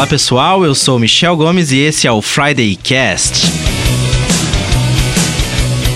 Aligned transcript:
Olá 0.00 0.06
pessoal, 0.06 0.64
eu 0.64 0.74
sou 0.74 0.98
Michel 0.98 1.36
Gomes 1.36 1.72
e 1.72 1.76
esse 1.76 2.06
é 2.06 2.10
o 2.10 2.22
Friday 2.22 2.74
Cast. 2.74 3.69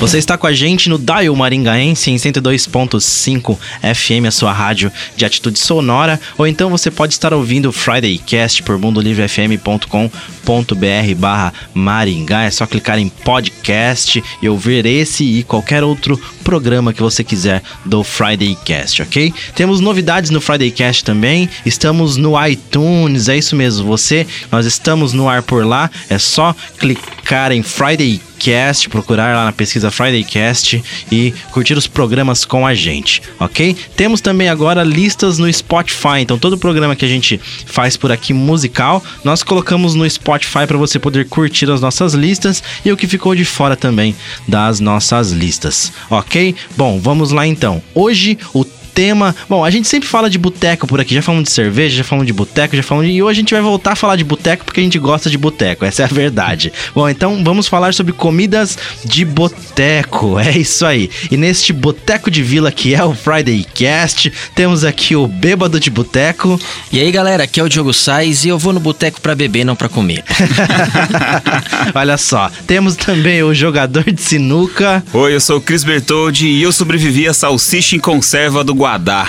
Você 0.04 0.18
está 0.18 0.36
com 0.36 0.46
a 0.46 0.52
gente 0.52 0.90
no 0.90 0.98
Dial 0.98 1.34
Maringaense 1.34 2.10
em 2.10 2.16
102.5 2.16 3.56
FM, 3.80 4.26
a 4.28 4.30
sua 4.30 4.52
rádio 4.52 4.92
de 5.16 5.24
atitude 5.24 5.58
sonora, 5.58 6.20
ou 6.36 6.46
então 6.46 6.68
você 6.68 6.90
pode 6.90 7.14
estar 7.14 7.32
ouvindo 7.32 7.70
o 7.70 7.72
Friday 7.72 8.18
Cast 8.18 8.62
por 8.64 8.78
mundolivrefm.com.br 8.78 11.14
barra 11.16 11.54
Maringá. 11.72 12.42
É 12.42 12.50
só 12.50 12.66
clicar 12.66 12.98
em 12.98 13.08
podcast 13.08 14.22
e 14.42 14.46
ouvir 14.46 14.84
esse 14.84 15.24
e 15.24 15.42
qualquer 15.42 15.82
outro 15.82 16.20
programa 16.44 16.92
que 16.92 17.00
você 17.00 17.24
quiser 17.24 17.62
do 17.82 18.04
Friday 18.04 18.58
Cast, 18.62 19.00
ok? 19.00 19.32
Temos 19.54 19.80
novidades 19.80 20.28
no 20.28 20.38
Friday 20.38 20.70
Cast 20.70 21.02
também. 21.02 21.48
Estamos 21.64 22.18
no 22.18 22.34
iTunes, 22.46 23.30
é 23.30 23.38
isso 23.38 23.56
mesmo. 23.56 23.86
Você, 23.86 24.26
nós 24.52 24.66
estamos 24.66 25.14
no 25.14 25.30
ar 25.30 25.42
por 25.42 25.64
lá. 25.64 25.90
É 26.10 26.18
só 26.18 26.54
clicar 26.78 27.52
em 27.52 27.62
Friday 27.62 28.18
Cast, 28.18 28.33
procurar 28.90 29.34
lá 29.34 29.44
na 29.44 29.52
pesquisa 29.52 29.90
Friday 29.90 30.24
Cast 30.24 30.82
e 31.10 31.32
curtir 31.50 31.74
os 31.74 31.86
programas 31.86 32.44
com 32.44 32.66
a 32.66 32.74
gente, 32.74 33.22
ok? 33.38 33.76
Temos 33.96 34.20
também 34.20 34.48
agora 34.48 34.82
listas 34.82 35.38
no 35.38 35.52
Spotify, 35.52 36.20
então 36.20 36.38
todo 36.38 36.58
programa 36.58 36.96
que 36.96 37.04
a 37.04 37.08
gente 37.08 37.40
faz 37.66 37.96
por 37.96 38.12
aqui 38.12 38.32
musical, 38.32 39.02
nós 39.22 39.42
colocamos 39.42 39.94
no 39.94 40.08
Spotify 40.08 40.66
para 40.66 40.78
você 40.78 40.98
poder 40.98 41.28
curtir 41.28 41.70
as 41.70 41.80
nossas 41.80 42.14
listas 42.14 42.62
e 42.84 42.92
o 42.92 42.96
que 42.96 43.06
ficou 43.06 43.34
de 43.34 43.44
fora 43.44 43.76
também 43.76 44.14
das 44.46 44.80
nossas 44.80 45.30
listas, 45.30 45.92
ok? 46.10 46.54
Bom, 46.76 47.00
vamos 47.00 47.30
lá 47.30 47.46
então. 47.46 47.82
Hoje 47.94 48.38
o 48.52 48.64
tema. 48.94 49.34
Bom, 49.48 49.64
a 49.64 49.70
gente 49.70 49.88
sempre 49.88 50.08
fala 50.08 50.30
de 50.30 50.38
boteco 50.38 50.86
por 50.86 51.00
aqui. 51.00 51.14
Já 51.14 51.22
falamos 51.22 51.48
de 51.48 51.52
cerveja, 51.52 51.96
já 51.96 52.04
falamos 52.04 52.26
de 52.26 52.32
boteco, 52.32 52.76
já 52.76 52.82
falamos 52.82 53.10
de. 53.10 53.16
E 53.16 53.22
hoje 53.22 53.38
a 53.38 53.42
gente 53.42 53.54
vai 53.54 53.62
voltar 53.62 53.92
a 53.92 53.96
falar 53.96 54.16
de 54.16 54.24
boteco 54.24 54.64
porque 54.64 54.80
a 54.80 54.82
gente 54.82 54.98
gosta 54.98 55.28
de 55.28 55.36
boteco. 55.36 55.84
Essa 55.84 56.02
é 56.02 56.04
a 56.04 56.08
verdade. 56.08 56.72
Bom, 56.94 57.08
então 57.08 57.42
vamos 57.42 57.66
falar 57.66 57.92
sobre 57.92 58.12
comidas 58.12 58.78
de 59.04 59.24
boteco. 59.24 60.38
É 60.44 60.58
isso 60.58 60.84
aí. 60.84 61.10
E 61.30 61.36
neste 61.36 61.72
boteco 61.72 62.30
de 62.30 62.42
vila 62.42 62.70
que 62.70 62.94
é 62.94 63.02
o 63.02 63.14
Friday 63.14 63.66
Cast, 63.74 64.32
temos 64.54 64.84
aqui 64.84 65.16
o 65.16 65.26
bêbado 65.26 65.80
de 65.80 65.90
boteco. 65.90 66.60
E 66.92 67.00
aí, 67.00 67.10
galera, 67.10 67.44
aqui 67.44 67.58
é 67.58 67.62
o 67.62 67.68
Diogo 67.68 67.92
Sais 67.92 68.44
e 68.44 68.48
eu 68.48 68.58
vou 68.58 68.72
no 68.72 68.78
boteco 68.78 69.20
para 69.20 69.34
beber, 69.34 69.64
não 69.64 69.74
para 69.74 69.88
comer. 69.88 70.22
Olha 71.94 72.16
só, 72.18 72.50
temos 72.66 72.94
também 72.94 73.42
o 73.42 73.54
jogador 73.54 74.04
de 74.04 74.20
sinuca. 74.20 75.02
Oi, 75.12 75.34
eu 75.34 75.40
sou 75.40 75.56
o 75.56 75.60
Cris 75.60 75.82
Bertoldi 75.82 76.46
e 76.46 76.62
eu 76.62 76.70
sobrevivi 76.70 77.26
a 77.26 77.34
salsicha 77.34 77.96
em 77.96 77.98
conserva 77.98 78.62
do 78.62 78.74
Guadá. 78.84 79.26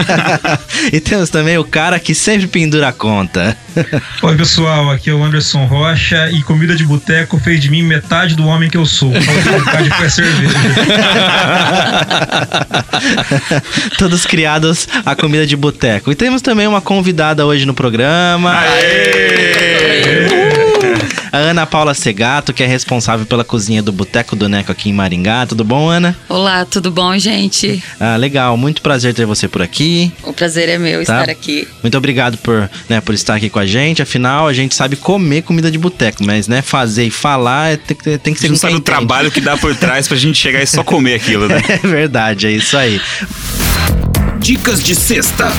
e 0.90 0.98
temos 0.98 1.28
também 1.28 1.58
o 1.58 1.64
cara 1.64 1.98
que 1.98 2.14
sempre 2.14 2.46
pendura 2.46 2.88
a 2.88 2.92
conta. 2.92 3.54
Oi, 4.22 4.34
pessoal, 4.34 4.90
aqui 4.90 5.10
é 5.10 5.12
o 5.12 5.22
Anderson 5.22 5.66
Rocha 5.66 6.30
e 6.30 6.42
comida 6.42 6.74
de 6.74 6.82
boteco 6.82 7.38
fez 7.38 7.60
de 7.60 7.70
mim 7.70 7.82
metade 7.82 8.34
do 8.34 8.46
homem 8.46 8.70
que 8.70 8.78
eu 8.78 8.86
sou. 8.86 9.10
Metade 9.10 9.90
foi 9.90 10.08
cerveja. 10.08 10.54
Todos 13.98 14.24
criados 14.24 14.88
a 15.04 15.14
comida 15.14 15.46
de 15.46 15.54
boteco. 15.54 16.10
E 16.10 16.14
temos 16.14 16.40
também 16.40 16.66
uma 16.66 16.80
convidada 16.80 17.44
hoje 17.44 17.66
no 17.66 17.74
programa. 17.74 18.58
Aê! 18.58 20.71
A 21.30 21.38
Ana 21.38 21.66
Paula 21.66 21.94
Segato, 21.94 22.52
que 22.52 22.62
é 22.62 22.66
responsável 22.66 23.26
pela 23.26 23.44
cozinha 23.44 23.82
do 23.82 23.92
Boteco 23.92 24.36
do 24.36 24.48
Neco 24.48 24.72
aqui 24.72 24.90
em 24.90 24.92
Maringá. 24.92 25.46
Tudo 25.46 25.64
bom, 25.64 25.88
Ana? 25.88 26.16
Olá, 26.28 26.64
tudo 26.64 26.90
bom, 26.90 27.16
gente? 27.18 27.82
Ah, 27.98 28.16
legal. 28.16 28.56
Muito 28.56 28.82
prazer 28.82 29.14
ter 29.14 29.26
você 29.26 29.48
por 29.48 29.62
aqui. 29.62 30.12
O 30.22 30.32
prazer 30.32 30.68
é 30.68 30.78
meu 30.78 31.04
tá? 31.04 31.20
estar 31.20 31.30
aqui. 31.30 31.66
Muito 31.82 31.96
obrigado 31.96 32.38
por, 32.38 32.70
né, 32.88 33.00
por 33.00 33.14
estar 33.14 33.34
aqui 33.34 33.48
com 33.48 33.58
a 33.58 33.66
gente. 33.66 34.02
Afinal, 34.02 34.48
a 34.48 34.52
gente 34.52 34.74
sabe 34.74 34.96
comer 34.96 35.42
comida 35.42 35.70
de 35.70 35.78
boteco, 35.78 36.24
mas 36.24 36.48
né, 36.48 36.62
fazer 36.62 37.04
e 37.04 37.10
falar 37.10 37.72
é, 37.72 37.76
tem, 37.76 37.96
tem 38.18 38.34
que 38.34 38.40
ser 38.40 38.46
a 38.46 38.48
gente 38.50 38.58
sabe 38.58 38.74
o 38.74 38.80
trabalho 38.80 39.30
que 39.30 39.40
dá 39.40 39.56
por 39.56 39.74
trás 39.74 40.08
pra 40.08 40.16
gente 40.16 40.38
chegar 40.38 40.62
e 40.62 40.66
só 40.66 40.84
comer 40.84 41.14
aquilo, 41.14 41.48
né? 41.48 41.62
É 41.82 41.86
verdade, 41.86 42.46
é 42.46 42.50
isso 42.50 42.76
aí. 42.76 43.00
Dicas 44.38 44.82
de 44.82 44.94
sexta. 44.94 45.50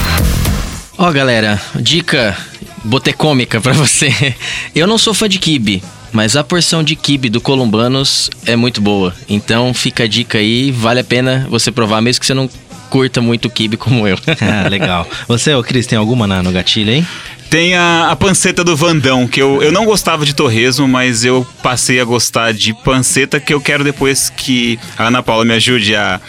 Ó, 0.98 1.10
oh, 1.10 1.12
galera, 1.12 1.60
dica 1.76 2.38
botecômica 2.84 3.62
para 3.62 3.74
você. 3.74 4.12
Eu 4.76 4.88
não 4.88 4.98
sou 4.98 5.14
fã 5.14 5.28
de 5.30 5.40
kibe, 5.40 5.84
mas 6.12 6.36
a 6.36 6.44
porção 6.44 6.84
de 6.84 6.96
kibe 6.96 7.30
do 7.30 7.42
Columbanos 7.42 8.30
é 8.46 8.56
muito 8.56 8.82
boa. 8.82 9.16
Então 9.28 9.74
fica 9.74 10.04
a 10.04 10.08
dica 10.08 10.38
aí, 10.38 10.72
vale 10.72 11.00
a 11.00 11.04
pena 11.04 11.48
você 11.50 11.72
provar, 11.72 12.02
mesmo 12.02 12.20
que 12.20 12.26
você 12.26 12.34
não 12.34 12.50
curta 12.90 13.22
muito 13.22 13.50
kibe 13.50 13.76
como 13.76 14.08
eu. 14.08 14.18
ah, 14.42 14.68
legal. 14.70 15.08
Você, 15.28 15.54
ô 15.54 15.64
Cris, 15.64 15.88
tem 15.88 15.98
alguma 15.98 16.28
na, 16.28 16.44
no 16.44 16.52
gatilho, 16.52 16.92
hein? 16.92 17.08
Tem 17.54 17.76
a, 17.76 18.10
a, 18.10 18.16
panceta 18.16 18.64
do 18.64 18.76
Vandão, 18.76 19.28
que 19.28 19.40
eu, 19.40 19.62
eu 19.62 19.72
não 19.72 19.86
gostava 19.86 20.26
de 20.26 20.34
torresmo, 20.34 20.88
mas 20.88 21.24
eu 21.24 21.46
passei 21.62 22.00
a 22.02 22.04
gostar 22.04 22.52
de 22.52 22.74
panceta, 22.74 23.40
que 23.40 23.54
eu 23.54 23.62
quero 23.62 23.84
depois 23.84 24.28
que 24.28 24.80
a 24.98 25.10
Ana 25.10 25.22
Paula 25.22 25.46
me 25.46 25.54
ajude 25.54 25.96
a, 25.96 26.20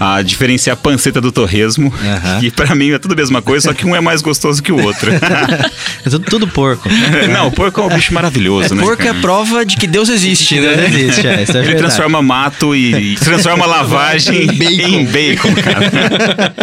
a 0.00 0.22
diferenciar 0.22 0.72
a 0.72 0.76
panceta 0.78 1.20
do 1.20 1.30
torresmo. 1.30 1.92
Uhum. 1.92 2.42
E 2.42 2.50
para 2.50 2.74
mim 2.74 2.92
é 2.92 2.98
tudo 2.98 3.12
a 3.12 3.14
mesma 3.14 3.42
coisa, 3.42 3.68
só 3.68 3.74
que 3.74 3.84
um 3.84 3.94
é 3.94 4.00
mais 4.00 4.22
gostoso 4.22 4.62
que 4.62 4.72
o 4.72 4.82
outro. 4.82 5.12
é 5.12 6.08
tudo, 6.08 6.20
tudo 6.20 6.48
porco. 6.48 6.88
não, 7.30 7.48
o 7.48 7.52
porco 7.52 7.78
é 7.82 7.84
um 7.84 7.90
bicho 7.90 8.14
maravilhoso, 8.14 8.72
é, 8.72 8.76
né? 8.78 8.82
Porco 8.82 9.04
cara? 9.04 9.18
é 9.18 9.20
prova 9.20 9.66
de 9.66 9.76
que 9.76 9.86
Deus 9.86 10.08
existe, 10.08 10.60
né? 10.60 10.76
Deus 10.76 10.94
existe, 10.94 11.26
é, 11.26 11.42
isso 11.42 11.52
é 11.52 11.56
Ele 11.56 11.66
verdade. 11.66 11.76
transforma 11.76 12.22
mato 12.22 12.74
e, 12.74 13.12
e 13.12 13.16
transforma 13.16 13.66
lavagem 13.68 14.44
em 14.44 14.54
bacon, 14.54 14.88
em 14.88 15.04
bacon 15.04 15.54
cara. 15.56 16.54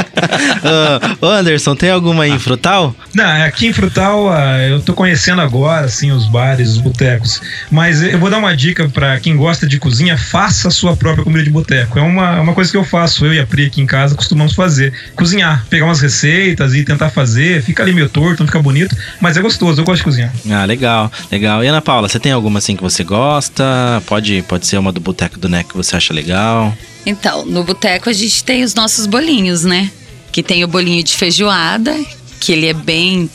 uh, 1.22 1.25
Anderson, 1.27 1.75
tem 1.75 1.91
alguma 1.91 2.23
aí 2.23 2.31
em 2.31 2.39
Frutal? 2.39 2.95
Não, 3.13 3.45
aqui 3.45 3.67
em 3.67 3.73
Frutal 3.73 4.06
ah, 4.07 4.59
eu 4.68 4.81
tô 4.81 4.94
conhecendo 4.94 5.41
agora, 5.41 5.85
assim, 5.85 6.12
os 6.12 6.25
bares, 6.25 6.69
os 6.69 6.78
botecos. 6.78 7.41
Mas 7.72 8.01
eu 8.01 8.19
vou 8.19 8.29
dar 8.29 8.38
uma 8.38 8.56
dica 8.56 8.88
para 8.90 9.19
quem 9.19 9.35
gosta 9.35 9.68
de 9.68 9.79
cozinha: 9.79 10.18
faça 10.18 10.68
a 10.68 10.72
sua 10.72 10.95
própria 10.95 11.23
comida 11.23 11.44
de 11.44 11.50
boteco. 11.50 11.97
É 11.97 12.01
uma, 12.01 12.41
uma 12.41 12.53
coisa 12.53 12.72
que 12.72 12.78
eu 12.78 12.84
faço, 12.84 13.25
eu 13.25 13.34
e 13.34 13.40
a 13.40 13.45
Pri 13.45 13.66
aqui 13.66 13.81
em 13.81 13.85
casa 13.85 14.16
costumamos 14.16 14.53
fazer. 14.53 14.94
Cozinhar, 15.16 15.66
pegar 15.69 15.85
umas 15.85 16.01
receitas 16.01 16.73
e 16.73 16.84
tentar 16.84 17.09
fazer. 17.09 17.62
Fica 17.62 17.84
ali 17.84 17.94
meio 17.94 18.09
torto, 18.09 18.44
não 18.44 18.47
fica 18.47 18.62
bonito, 18.62 18.95
mas 19.19 19.38
é 19.38 19.41
gostoso, 19.41 19.81
eu 19.81 19.85
gosto 19.85 20.00
de 20.00 20.03
cozinhar. 20.03 20.34
Ah, 20.50 20.66
legal, 20.66 21.12
legal. 21.31 21.63
E 21.63 21.68
Ana 21.68 21.81
Paula, 21.81 22.07
você 22.07 22.19
tem 22.19 22.31
alguma 22.31 22.59
assim 22.59 22.75
que 22.75 22.84
você 22.84 23.03
gosta? 23.03 23.63
Pode, 24.06 24.44
pode 24.47 24.68
ser 24.68 24.78
uma 24.78 24.91
do 24.91 25.00
Boteco 25.00 25.39
do 25.39 25.50
Neco 25.50 25.72
que 25.72 25.78
você 25.78 25.95
acha 25.95 26.13
legal? 26.13 26.75
Então, 27.06 27.45
no 27.45 27.63
boteco 27.63 28.09
a 28.09 28.13
gente 28.13 28.44
tem 28.44 28.63
os 28.63 28.75
nossos 28.75 29.06
bolinhos, 29.06 29.63
né? 29.63 29.89
Que 30.31 30.44
tem 30.44 30.63
o 30.63 30.68
bolinho 30.68 31.01
de 31.01 31.16
feijoada, 31.16 31.95
que 32.39 32.51
ele 32.51 32.68
é 32.68 32.74
bem 32.74 33.29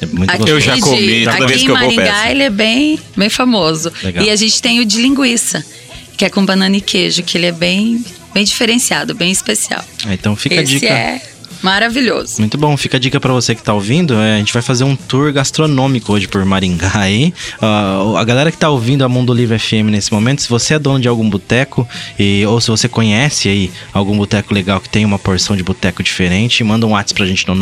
é 0.00 0.06
muito 0.06 0.30
aqui 0.30 0.50
eu 0.50 0.60
já 0.60 0.78
comi, 0.78 1.24
toda 1.24 1.36
aqui 1.36 1.46
vez 1.46 1.62
que 1.62 1.70
eu 1.70 1.76
vou 1.76 1.94
Maringá 1.94 2.30
ele 2.30 2.42
é 2.42 2.50
bem, 2.50 2.98
bem 3.16 3.28
famoso. 3.28 3.92
Legal. 4.02 4.24
E 4.24 4.30
a 4.30 4.36
gente 4.36 4.60
tem 4.62 4.80
o 4.80 4.84
de 4.84 5.00
linguiça, 5.00 5.64
que 6.16 6.24
é 6.24 6.30
com 6.30 6.44
banana 6.44 6.76
e 6.76 6.80
queijo, 6.80 7.22
que 7.22 7.36
ele 7.36 7.46
é 7.46 7.52
bem, 7.52 8.04
bem 8.32 8.44
diferenciado, 8.44 9.14
bem 9.14 9.30
especial. 9.30 9.84
Ah, 10.06 10.14
então 10.14 10.34
fica 10.36 10.56
Esse 10.56 10.76
a 10.76 10.78
dica. 10.78 10.92
É 10.92 11.22
Maravilhoso. 11.62 12.40
Muito 12.40 12.56
bom, 12.56 12.74
fica 12.76 12.96
a 12.96 13.00
dica 13.00 13.20
para 13.20 13.32
você 13.32 13.54
que 13.54 13.62
tá 13.62 13.74
ouvindo. 13.74 14.14
É, 14.14 14.36
a 14.36 14.38
gente 14.38 14.52
vai 14.52 14.62
fazer 14.62 14.84
um 14.84 14.96
tour 14.96 15.32
gastronômico 15.32 16.12
hoje 16.12 16.26
por 16.26 16.44
Maringá 16.44 16.90
aí. 16.94 17.34
Uh, 17.60 18.16
a 18.16 18.24
galera 18.24 18.50
que 18.50 18.56
tá 18.56 18.70
ouvindo 18.70 19.04
a 19.04 19.08
Mundo 19.08 19.34
Livre 19.34 19.58
FM 19.58 19.90
nesse 19.90 20.12
momento, 20.12 20.42
se 20.42 20.48
você 20.48 20.74
é 20.74 20.78
dono 20.78 21.00
de 21.00 21.08
algum 21.08 21.28
boteco 21.28 21.86
ou 22.48 22.60
se 22.60 22.70
você 22.70 22.88
conhece 22.88 23.48
aí 23.48 23.70
algum 23.92 24.16
boteco 24.16 24.54
legal 24.54 24.80
que 24.80 24.88
tem 24.88 25.04
uma 25.04 25.18
porção 25.18 25.56
de 25.56 25.62
boteco 25.62 26.02
diferente, 26.02 26.64
manda 26.64 26.86
um 26.86 26.92
WhatsApp 26.92 27.18
pra 27.18 27.26
gente 27.26 27.46
no 27.46 27.54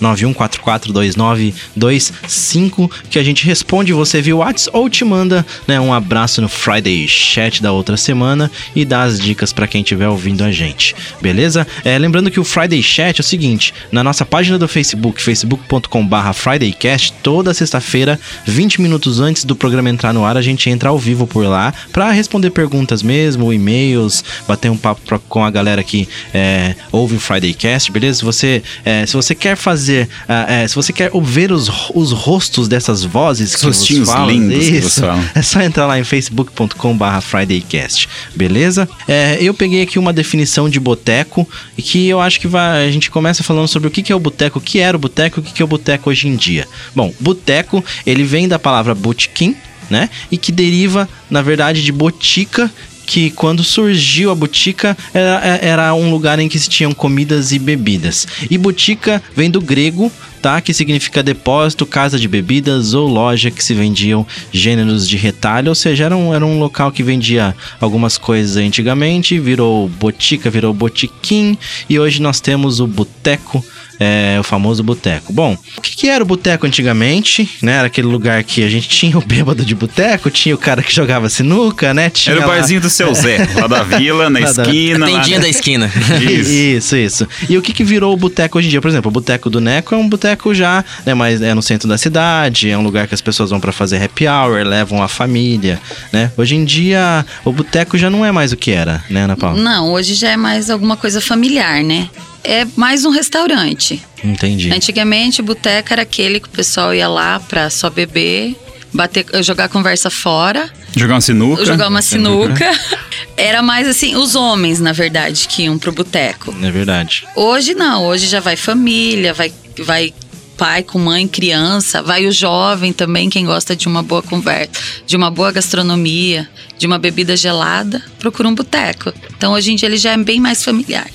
991442925 0.00 2.90
que 3.10 3.18
a 3.18 3.22
gente 3.22 3.44
responde 3.44 3.92
você 3.92 4.22
via 4.22 4.36
WhatsApp 4.36 4.76
ou 4.76 4.88
te 4.88 5.04
manda 5.04 5.44
né, 5.66 5.80
um 5.80 5.92
abraço 5.92 6.40
no 6.40 6.48
Friday 6.48 7.06
Chat 7.06 7.62
da 7.62 7.72
outra 7.72 7.96
semana 7.96 8.50
e 8.74 8.84
dá 8.84 9.02
as 9.02 9.20
dicas 9.20 9.52
para 9.52 9.66
quem 9.66 9.82
estiver 9.82 10.08
ouvindo 10.08 10.44
a 10.44 10.52
gente. 10.52 10.94
Beleza? 11.20 11.66
É, 11.84 11.98
lembrando 11.98 12.30
que 12.30 12.40
o 12.40 12.44
Friday 12.44 12.82
Chat 12.82 13.20
é 13.20 13.22
seguinte, 13.34 13.74
na 13.90 14.04
nossa 14.04 14.24
página 14.24 14.56
do 14.58 14.68
Facebook, 14.68 15.20
facebook.com.br 15.20 16.32
FridayCast, 16.32 17.12
toda 17.20 17.52
sexta-feira, 17.52 18.18
20 18.46 18.80
minutos 18.80 19.18
antes 19.18 19.44
do 19.44 19.56
programa 19.56 19.90
entrar 19.90 20.12
no 20.12 20.24
ar, 20.24 20.36
a 20.36 20.42
gente 20.42 20.70
entra 20.70 20.90
ao 20.90 20.98
vivo 20.98 21.26
por 21.26 21.44
lá 21.44 21.74
para 21.92 22.12
responder 22.12 22.50
perguntas 22.50 23.02
mesmo, 23.02 23.52
e-mails, 23.52 24.22
bater 24.46 24.70
um 24.70 24.76
papo 24.76 25.00
pra, 25.04 25.18
com 25.18 25.44
a 25.44 25.50
galera 25.50 25.82
que 25.82 26.08
é, 26.32 26.76
ouve 26.92 27.16
o 27.16 27.20
FridayCast, 27.20 27.90
beleza? 27.90 28.18
Se 28.18 28.24
você, 28.24 28.62
é, 28.84 29.04
se 29.04 29.14
você 29.14 29.34
quer 29.34 29.56
fazer, 29.56 30.08
é, 30.28 30.68
se 30.68 30.76
você 30.76 30.92
quer 30.92 31.10
ouvir 31.12 31.50
os, 31.50 31.68
os 31.92 32.12
rostos 32.12 32.68
dessas 32.68 33.02
vozes 33.02 33.56
que 33.56 33.66
Rostinhos 33.66 34.10
lindos 34.28 34.68
isso, 34.68 35.02
é 35.34 35.42
só 35.42 35.60
entrar 35.60 35.86
lá 35.86 35.98
em 35.98 36.04
facebook.com.br 36.04 37.20
FridayCast, 37.20 38.08
beleza? 38.36 38.88
É, 39.08 39.38
eu 39.40 39.52
peguei 39.52 39.82
aqui 39.82 39.98
uma 39.98 40.12
definição 40.12 40.68
de 40.68 40.78
boteco 40.78 41.48
que 41.76 42.06
eu 42.06 42.20
acho 42.20 42.38
que 42.38 42.46
vai, 42.46 42.86
a 42.86 42.90
gente 42.92 43.10
começa 43.10 43.23
começa 43.24 43.42
falando 43.42 43.66
sobre 43.66 43.88
o 43.88 43.90
que 43.90 44.12
é 44.12 44.14
o 44.14 44.20
boteco, 44.20 44.58
o 44.58 44.62
que 44.62 44.80
era 44.80 44.94
o 44.94 45.00
boteco, 45.00 45.40
o 45.40 45.42
que 45.42 45.62
é 45.62 45.64
o 45.64 45.68
boteco 45.68 46.10
hoje 46.10 46.28
em 46.28 46.36
dia. 46.36 46.68
Bom, 46.94 47.10
boteco, 47.18 47.82
ele 48.04 48.22
vem 48.22 48.46
da 48.46 48.58
palavra 48.58 48.94
botequim, 48.94 49.56
né? 49.88 50.10
E 50.30 50.36
que 50.36 50.52
deriva, 50.52 51.08
na 51.30 51.40
verdade, 51.40 51.82
de 51.82 51.90
botica, 51.90 52.70
que 53.06 53.30
quando 53.30 53.64
surgiu 53.64 54.30
a 54.30 54.34
botica 54.34 54.94
era, 55.14 55.58
era, 55.62 55.94
um 55.94 56.10
lugar 56.10 56.38
em 56.38 56.50
que 56.50 56.58
se 56.58 56.68
tinham 56.68 56.92
comidas 56.92 57.50
e 57.50 57.58
bebidas. 57.58 58.26
E 58.50 58.58
botica 58.58 59.22
vem 59.34 59.50
do 59.50 59.60
grego 59.60 60.12
tá? 60.44 60.60
Que 60.60 60.74
significa 60.74 61.22
depósito, 61.22 61.86
casa 61.86 62.18
de 62.18 62.28
bebidas 62.28 62.92
ou 62.92 63.08
loja 63.08 63.50
que 63.50 63.64
se 63.64 63.72
vendiam 63.72 64.26
gêneros 64.52 65.08
de 65.08 65.16
retalho, 65.16 65.70
ou 65.70 65.74
seja, 65.74 66.04
era 66.04 66.14
um, 66.14 66.34
era 66.34 66.44
um 66.44 66.58
local 66.58 66.92
que 66.92 67.02
vendia 67.02 67.56
algumas 67.80 68.18
coisas 68.18 68.58
antigamente, 68.58 69.38
virou 69.38 69.88
botica, 69.88 70.50
virou 70.50 70.74
botiquim 70.74 71.56
e 71.88 71.98
hoje 71.98 72.20
nós 72.20 72.42
temos 72.42 72.78
o 72.78 72.86
boteco 72.86 73.64
é, 73.98 74.36
o 74.40 74.42
famoso 74.42 74.82
boteco. 74.82 75.32
Bom, 75.32 75.56
o 75.76 75.80
que, 75.80 75.96
que 75.96 76.08
era 76.08 76.22
o 76.22 76.26
boteco 76.26 76.66
antigamente, 76.66 77.48
né? 77.62 77.72
Era 77.78 77.86
aquele 77.86 78.06
lugar 78.08 78.42
que 78.44 78.62
a 78.62 78.68
gente 78.68 78.88
tinha 78.88 79.16
o 79.16 79.20
bêbado 79.20 79.64
de 79.64 79.74
boteco, 79.74 80.30
tinha 80.30 80.54
o 80.54 80.58
cara 80.58 80.82
que 80.82 80.94
jogava 80.94 81.28
sinuca, 81.28 81.92
né? 81.94 82.10
Tinha 82.10 82.36
Era 82.36 82.44
o 82.44 82.48
lá- 82.48 82.54
barzinho 82.56 82.80
do 82.80 82.90
seu 82.90 83.12
Zé, 83.14 83.38
lá 83.60 83.66
da 83.66 83.82
vila, 83.82 84.28
na 84.30 84.40
Lá 84.40 84.52
da- 84.52 84.62
esquina. 84.62 84.98
lá- 84.98 85.06
Tendinha 85.20 85.40
da 85.40 85.48
esquina. 85.48 85.90
Isso. 86.20 86.50
Isso, 86.52 86.96
isso. 86.96 87.28
E 87.48 87.56
o 87.58 87.62
que, 87.62 87.72
que 87.72 87.84
virou 87.84 88.12
o 88.12 88.16
boteco 88.16 88.58
hoje 88.58 88.68
em 88.68 88.70
dia? 88.70 88.80
Por 88.80 88.88
exemplo, 88.88 89.08
o 89.08 89.12
boteco 89.12 89.48
do 89.48 89.60
Neco 89.60 89.94
é 89.94 89.98
um 89.98 90.08
boteco 90.08 90.54
já, 90.54 90.84
né, 91.06 91.14
mas 91.14 91.40
é 91.42 91.54
no 91.54 91.62
centro 91.62 91.88
da 91.88 91.96
cidade, 91.98 92.70
é 92.70 92.76
um 92.78 92.82
lugar 92.82 93.06
que 93.06 93.14
as 93.14 93.20
pessoas 93.20 93.50
vão 93.50 93.60
pra 93.60 93.72
fazer 93.72 94.02
happy 94.02 94.26
hour, 94.26 94.64
levam 94.66 95.02
a 95.02 95.08
família, 95.08 95.80
né? 96.12 96.30
Hoje 96.36 96.56
em 96.56 96.64
dia, 96.64 97.24
o 97.44 97.52
boteco 97.52 97.96
já 97.96 98.10
não 98.10 98.24
é 98.24 98.32
mais 98.32 98.52
o 98.52 98.56
que 98.56 98.70
era, 98.70 99.02
né, 99.08 99.22
Ana 99.22 99.36
Paula? 99.36 99.60
Não, 99.60 99.92
hoje 99.92 100.14
já 100.14 100.30
é 100.30 100.36
mais 100.36 100.68
alguma 100.70 100.96
coisa 100.96 101.20
familiar, 101.20 101.82
né? 101.82 102.08
É 102.44 102.66
mais 102.76 103.04
um 103.04 103.10
restaurante. 103.10 104.02
Entendi. 104.22 104.70
Antigamente, 104.70 105.40
o 105.40 105.44
boteco 105.44 105.92
era 105.92 106.02
aquele 106.02 106.38
que 106.38 106.46
o 106.48 106.50
pessoal 106.50 106.94
ia 106.94 107.08
lá 107.08 107.40
pra 107.40 107.70
só 107.70 107.88
beber, 107.88 108.54
bater, 108.92 109.24
jogar 109.42 109.68
conversa 109.68 110.10
fora, 110.10 110.70
Jogar 110.96 111.14
uma 111.14 111.20
sinuca. 111.20 111.64
jogar 111.64 111.88
uma 111.88 112.02
sinuca. 112.02 112.70
Era 113.36 113.60
mais 113.62 113.88
assim, 113.88 114.14
os 114.14 114.36
homens, 114.36 114.78
na 114.78 114.92
verdade, 114.92 115.48
que 115.48 115.64
iam 115.64 115.76
pro 115.76 115.90
boteco. 115.90 116.54
É 116.62 116.70
verdade. 116.70 117.26
Hoje 117.34 117.74
não, 117.74 118.04
hoje 118.06 118.28
já 118.28 118.38
vai 118.38 118.54
família, 118.54 119.34
vai, 119.34 119.52
vai 119.80 120.14
pai 120.56 120.84
com 120.84 121.00
mãe, 121.00 121.26
criança, 121.26 122.00
vai 122.00 122.26
o 122.26 122.30
jovem 122.32 122.92
também, 122.92 123.28
quem 123.28 123.44
gosta 123.44 123.74
de 123.74 123.88
uma 123.88 124.04
boa 124.04 124.22
conversa, 124.22 124.70
de 125.04 125.16
uma 125.16 125.32
boa 125.32 125.50
gastronomia, 125.50 126.48
de 126.78 126.86
uma 126.86 126.96
bebida 126.96 127.36
gelada, 127.36 128.00
procura 128.20 128.48
um 128.48 128.54
boteco. 128.54 129.12
Então 129.36 129.52
hoje 129.52 129.72
em 129.72 129.74
dia 129.76 129.88
ele 129.88 129.96
já 129.96 130.12
é 130.12 130.16
bem 130.16 130.38
mais 130.38 130.62
familiar. 130.62 131.08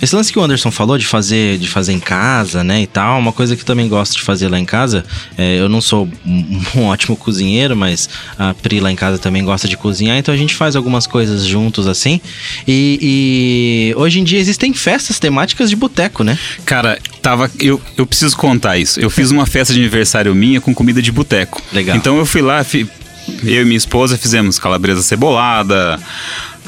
Esse 0.00 0.14
lance 0.14 0.32
que 0.32 0.38
o 0.38 0.42
Anderson 0.42 0.70
falou 0.70 0.98
de 0.98 1.06
fazer, 1.06 1.58
de 1.58 1.68
fazer 1.68 1.92
em 1.92 2.00
casa, 2.00 2.62
né, 2.62 2.82
e 2.82 2.86
tal, 2.86 3.18
uma 3.18 3.32
coisa 3.32 3.54
que 3.56 3.62
eu 3.62 3.66
também 3.66 3.88
gosto 3.88 4.16
de 4.16 4.22
fazer 4.22 4.48
lá 4.48 4.58
em 4.58 4.64
casa. 4.64 5.04
é, 5.38 5.58
eu 5.58 5.68
não 5.68 5.80
sou 5.80 6.08
um, 6.76 6.84
ótimo 6.84 7.16
cozinheiro, 7.16 7.76
mas 7.76 8.08
a 8.38 8.52
Pri 8.54 8.80
lá 8.80 8.90
em 8.92 8.96
casa 8.96 9.18
também 9.18 9.44
gosta 9.44 9.66
de 9.68 9.76
cozinhar, 9.76 10.16
então 10.18 10.32
a 10.34 10.36
gente 10.36 10.54
faz 10.54 10.76
algumas 10.76 11.06
coisas 11.06 11.44
juntos 11.44 11.86
assim. 11.86 12.20
E, 12.66 13.92
e 13.94 13.94
hoje 14.00 14.20
em 14.20 14.24
dia 14.24 14.38
existem 14.38 14.72
festas 14.74 15.18
temáticas 15.18 15.70
de 15.70 15.76
boteco, 15.76 16.22
né? 16.24 16.38
Cara, 16.64 16.98
tava. 17.22 17.50
Eu, 17.58 17.80
eu 17.96 18.06
preciso 18.06 18.36
contar 18.36 18.78
isso. 18.78 19.00
Eu 19.00 19.10
fiz 19.10 19.30
uma 19.30 19.46
festa 19.46 19.72
de 19.72 19.80
aniversário 19.80 20.34
minha 20.34 20.60
com 20.60 20.74
comida 20.74 21.00
de 21.02 21.10
boteco. 21.12 21.60
Legal. 21.72 21.96
Então 21.96 22.16
eu 22.18 22.26
fui 22.26 22.42
lá, 22.42 22.62
fi- 22.64 22.86
eu 23.44 23.62
e 23.62 23.64
minha 23.64 23.76
esposa 23.76 24.16
fizemos 24.18 24.58
calabresa 24.58 25.02
cebolada, 25.02 25.98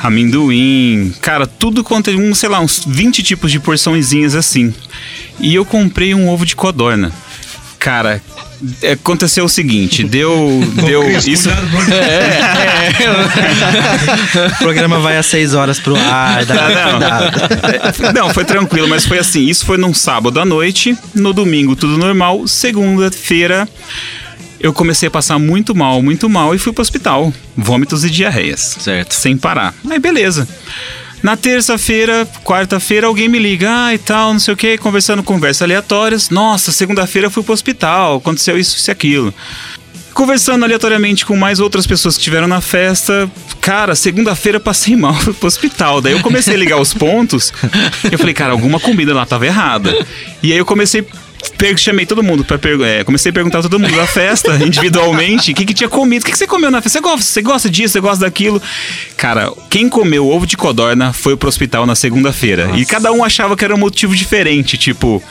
amendoim, 0.02 1.12
cara, 1.20 1.46
tudo 1.46 1.84
quanto 1.84 2.10
é 2.10 2.14
um, 2.14 2.34
sei 2.34 2.49
lá, 2.49 2.60
uns 2.60 2.82
20 2.87 3.22
tipos 3.22 3.50
de 3.50 3.60
porçõezinhas 3.60 4.34
assim. 4.34 4.75
E 5.40 5.54
eu 5.54 5.64
comprei 5.64 6.14
um 6.14 6.28
ovo 6.28 6.44
de 6.44 6.56
codorna. 6.56 7.12
Cara, 7.78 8.22
é, 8.81 8.93
aconteceu 8.93 9.44
o 9.44 9.49
seguinte, 9.49 10.04
deu. 10.04 10.60
deu 10.87 11.10
isso. 11.19 11.49
cuidado 11.49 11.69
pra 11.70 11.81
onde- 11.81 11.93
O 14.54 14.58
programa 14.58 15.00
vai 15.00 15.16
às 15.16 15.26
6 15.26 15.54
horas 15.54 15.81
pro 15.81 15.96
ar, 15.96 16.44
dá 16.44 16.64
cuidado. 16.66 17.00
não. 18.14 18.26
não, 18.26 18.34
foi 18.34 18.44
tranquilo, 18.44 18.87
mas 18.88 19.04
foi 19.04 19.19
assim. 19.19 19.46
Isso 19.46 19.64
foi 19.66 19.78
num 19.78 19.93
sábado 19.93 20.38
à 20.38 20.44
noite, 20.44 20.96
no 21.14 21.32
domingo 21.32 21.75
tudo 21.75 21.99
normal, 21.99 22.46
segunda-feira 22.46 23.69
eu 24.62 24.73
comecei 24.73 25.09
a 25.09 25.11
passar 25.11 25.38
muito 25.38 25.75
mal, 25.75 26.00
muito 26.00 26.29
mal 26.29 26.55
e 26.55 26.59
fui 26.59 26.73
pro 26.73 26.82
hospital. 26.82 27.32
Vômitos 27.56 28.05
e 28.05 28.11
diarreias. 28.11 28.76
Certo. 28.81 29.12
Sem 29.12 29.37
parar. 29.37 29.75
Aí 29.91 29.99
beleza. 29.99 30.49
Na 31.23 31.37
terça-feira, 31.37 32.26
quarta-feira, 32.44 33.06
alguém 33.06 33.29
me 33.29 33.38
liga, 33.38 33.70
ah, 33.70 33.94
e 33.94 33.99
tal, 33.99 34.32
não 34.32 34.41
sei 34.41 34.55
o 34.55 34.56
que, 34.56 34.76
conversando 34.76 35.23
conversas 35.23 35.62
aleatórias. 35.62 36.31
Nossa, 36.31 36.73
segunda-feira 36.73 37.26
eu 37.26 37.31
fui 37.31 37.44
pro 37.44 37.53
hospital, 37.53 38.17
aconteceu 38.17 38.59
isso, 38.59 38.76
isso 38.76 38.91
e 38.91 38.93
aquilo. 38.93 39.35
Conversando 40.12 40.64
aleatoriamente 40.64 41.25
com 41.25 41.37
mais 41.37 41.61
outras 41.61 41.87
pessoas 41.87 42.17
que 42.17 42.20
estiveram 42.20 42.49
na 42.49 42.61
festa, 42.61 43.31
cara, 43.61 43.94
segunda-feira 43.94 44.59
passei 44.59 44.97
mal, 44.97 45.14
fui 45.14 45.32
pro 45.32 45.47
hospital. 45.47 46.00
Daí 46.00 46.12
eu 46.12 46.20
comecei 46.20 46.55
a 46.55 46.59
ligar 46.59 46.81
os 46.81 46.93
pontos. 46.93 47.53
Eu 48.11 48.19
falei, 48.19 48.35
cara, 48.35 48.53
alguma 48.53 48.81
comida 48.81 49.14
lá 49.14 49.25
tava 49.25 49.47
errada. 49.47 49.94
E 50.43 50.53
aí 50.53 50.59
eu 50.59 50.67
comecei. 50.67 51.06
Chamei 51.76 52.04
todo 52.04 52.22
mundo 52.22 52.44
para 52.44 52.58
comecei 53.04 53.30
a 53.30 53.32
perguntar 53.32 53.60
a 53.60 53.62
todo 53.62 53.78
mundo 53.78 53.94
da 53.94 54.06
festa, 54.06 54.56
individualmente, 54.64 55.52
o 55.52 55.54
que, 55.54 55.64
que 55.64 55.74
tinha 55.74 55.88
comido, 55.88 56.22
o 56.22 56.24
que, 56.24 56.32
que 56.32 56.38
você 56.38 56.46
comeu 56.46 56.70
na 56.70 56.82
festa? 56.82 56.98
Você 56.98 57.02
gosta, 57.02 57.22
você 57.22 57.42
gosta 57.42 57.70
disso, 57.70 57.92
você 57.92 58.00
gosta 58.00 58.24
daquilo? 58.24 58.60
Cara, 59.16 59.52
quem 59.70 59.88
comeu 59.88 60.28
ovo 60.28 60.46
de 60.46 60.56
codorna 60.56 61.12
foi 61.12 61.36
pro 61.36 61.48
hospital 61.48 61.86
na 61.86 61.94
segunda-feira. 61.94 62.72
E 62.74 62.84
cada 62.84 63.12
um 63.12 63.24
achava 63.24 63.56
que 63.56 63.64
era 63.64 63.74
um 63.74 63.78
motivo 63.78 64.14
diferente, 64.14 64.76
tipo, 64.76 65.22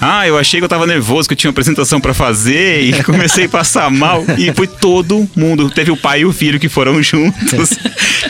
ah, 0.00 0.26
eu 0.26 0.38
achei 0.38 0.60
que 0.60 0.64
eu 0.64 0.68
tava 0.68 0.86
nervoso, 0.86 1.28
que 1.28 1.32
eu 1.32 1.36
tinha 1.36 1.48
uma 1.48 1.52
apresentação 1.52 2.00
pra 2.00 2.14
fazer 2.14 2.82
e 2.82 3.02
comecei 3.04 3.44
a 3.46 3.48
passar 3.48 3.90
mal. 3.90 4.24
E 4.36 4.52
foi 4.52 4.66
todo 4.66 5.28
mundo. 5.34 5.70
Teve 5.70 5.90
o 5.90 5.96
pai 5.96 6.20
e 6.20 6.24
o 6.24 6.32
filho 6.32 6.58
que 6.60 6.68
foram 6.68 7.00
juntos. 7.02 7.70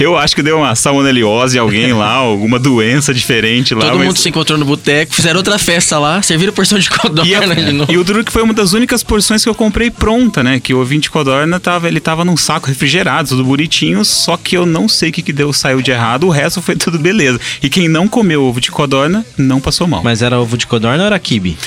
Eu 0.01 0.17
acho 0.17 0.35
que 0.35 0.43
deu 0.43 0.59
uma 0.59 0.75
salmoneliose 0.75 1.57
em 1.57 1.61
alguém 1.61 1.93
lá, 1.93 2.13
alguma 2.13 2.59
doença 2.59 3.13
diferente 3.13 3.75
lá. 3.75 3.83
Todo 3.83 3.99
mas- 3.99 4.07
mundo 4.09 4.19
se 4.19 4.29
encontrou 4.29 4.59
no 4.59 4.65
boteco, 4.65 5.15
fizeram 5.15 5.39
outra 5.39 5.59
festa 5.59 5.99
lá, 5.99 6.23
serviram 6.23 6.53
porção 6.53 6.79
de 6.79 6.89
codorna 6.89 7.27
e, 7.29 7.35
a- 7.35 7.55
de 7.55 7.73
novo. 7.73 7.93
e 7.93 7.99
o 7.99 8.05
duro 8.05 8.25
que 8.25 8.33
foi 8.33 8.43
uma 8.43 8.55
das 8.55 8.73
únicas 8.73 9.03
porções 9.03 9.43
que 9.43 9.49
eu 9.49 9.55
comprei 9.55 9.91
pronta, 9.91 10.43
né? 10.43 10.61
Que 10.61 10.73
o 10.73 10.81
ovinho 10.81 11.01
de 11.01 11.11
codorna 11.11 11.59
tava, 11.61 11.89
ele 11.89 12.01
tava 12.01 12.25
num 12.25 12.37
saco 12.37 12.69
refrigerado, 12.69 13.29
tudo 13.31 13.45
bonitinho, 13.45 14.05
só 14.05 14.37
que 14.37 14.57
eu 14.57 14.65
não 14.65 14.89
sei 14.89 15.11
o 15.11 15.13
que, 15.13 15.23
que 15.23 15.33
deu, 15.33 15.53
saiu 15.53 15.83
de 15.83 15.91
errado, 15.91 16.27
o 16.27 16.31
resto 16.31 16.63
foi 16.63 16.77
tudo 16.77 16.99
beleza. 16.99 17.39
E 17.63 17.69
quem 17.69 17.89
não 17.89 18.09
comeu 18.09 18.43
ovo 18.45 18.61
de 18.61 18.71
codorna 18.71 19.25
não 19.37 19.61
passou 19.61 19.87
mal. 19.87 20.03
Mas 20.03 20.23
era 20.23 20.39
ovo 20.41 20.57
de 20.57 20.67
codorna 20.67 21.01
ou 21.03 21.07
era 21.07 21.19
kibe? 21.19 21.58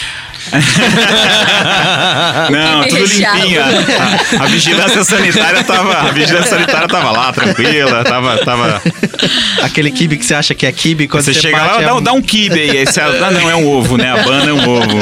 Não, 2.50 2.84
tudo 2.84 2.96
recheado. 3.02 3.38
limpinho. 3.38 3.62
A, 3.62 4.44
a 4.44 4.48
vigilância 4.48 5.04
sanitária 5.04 5.64
tava. 5.64 5.94
A 6.10 6.12
vigilância 6.12 6.50
sanitária 6.50 6.88
tava 6.88 7.12
lá, 7.12 7.32
tranquila, 7.32 8.04
tava. 8.04 8.38
tava... 8.40 8.82
Aquele 9.62 9.92
kibe 9.92 10.18
que 10.18 10.26
você 10.26 10.34
acha 10.34 10.54
que 10.56 10.66
é 10.66 10.72
kibe 10.72 11.08
quando 11.08 11.24
Você 11.24 11.34
você, 11.34 11.42
chega 11.42 11.58
bate, 11.60 11.76
lá, 11.76 11.82
é 11.82 11.86
dá, 11.86 11.96
um- 11.96 12.02
dá 12.02 12.14
um 12.14 12.22
kibe 12.22 12.60
aí. 12.60 12.78
Esse, 12.78 13.00
é- 13.00 13.04
ah, 13.04 13.32
não, 13.32 13.50
é 13.50 13.56
um 13.56 13.68
ovo, 13.70 13.98
né? 13.98 14.12
A 14.12 14.24
banda 14.24 14.50
é 14.50 14.54
um 14.54 14.68
ovo. 14.70 14.98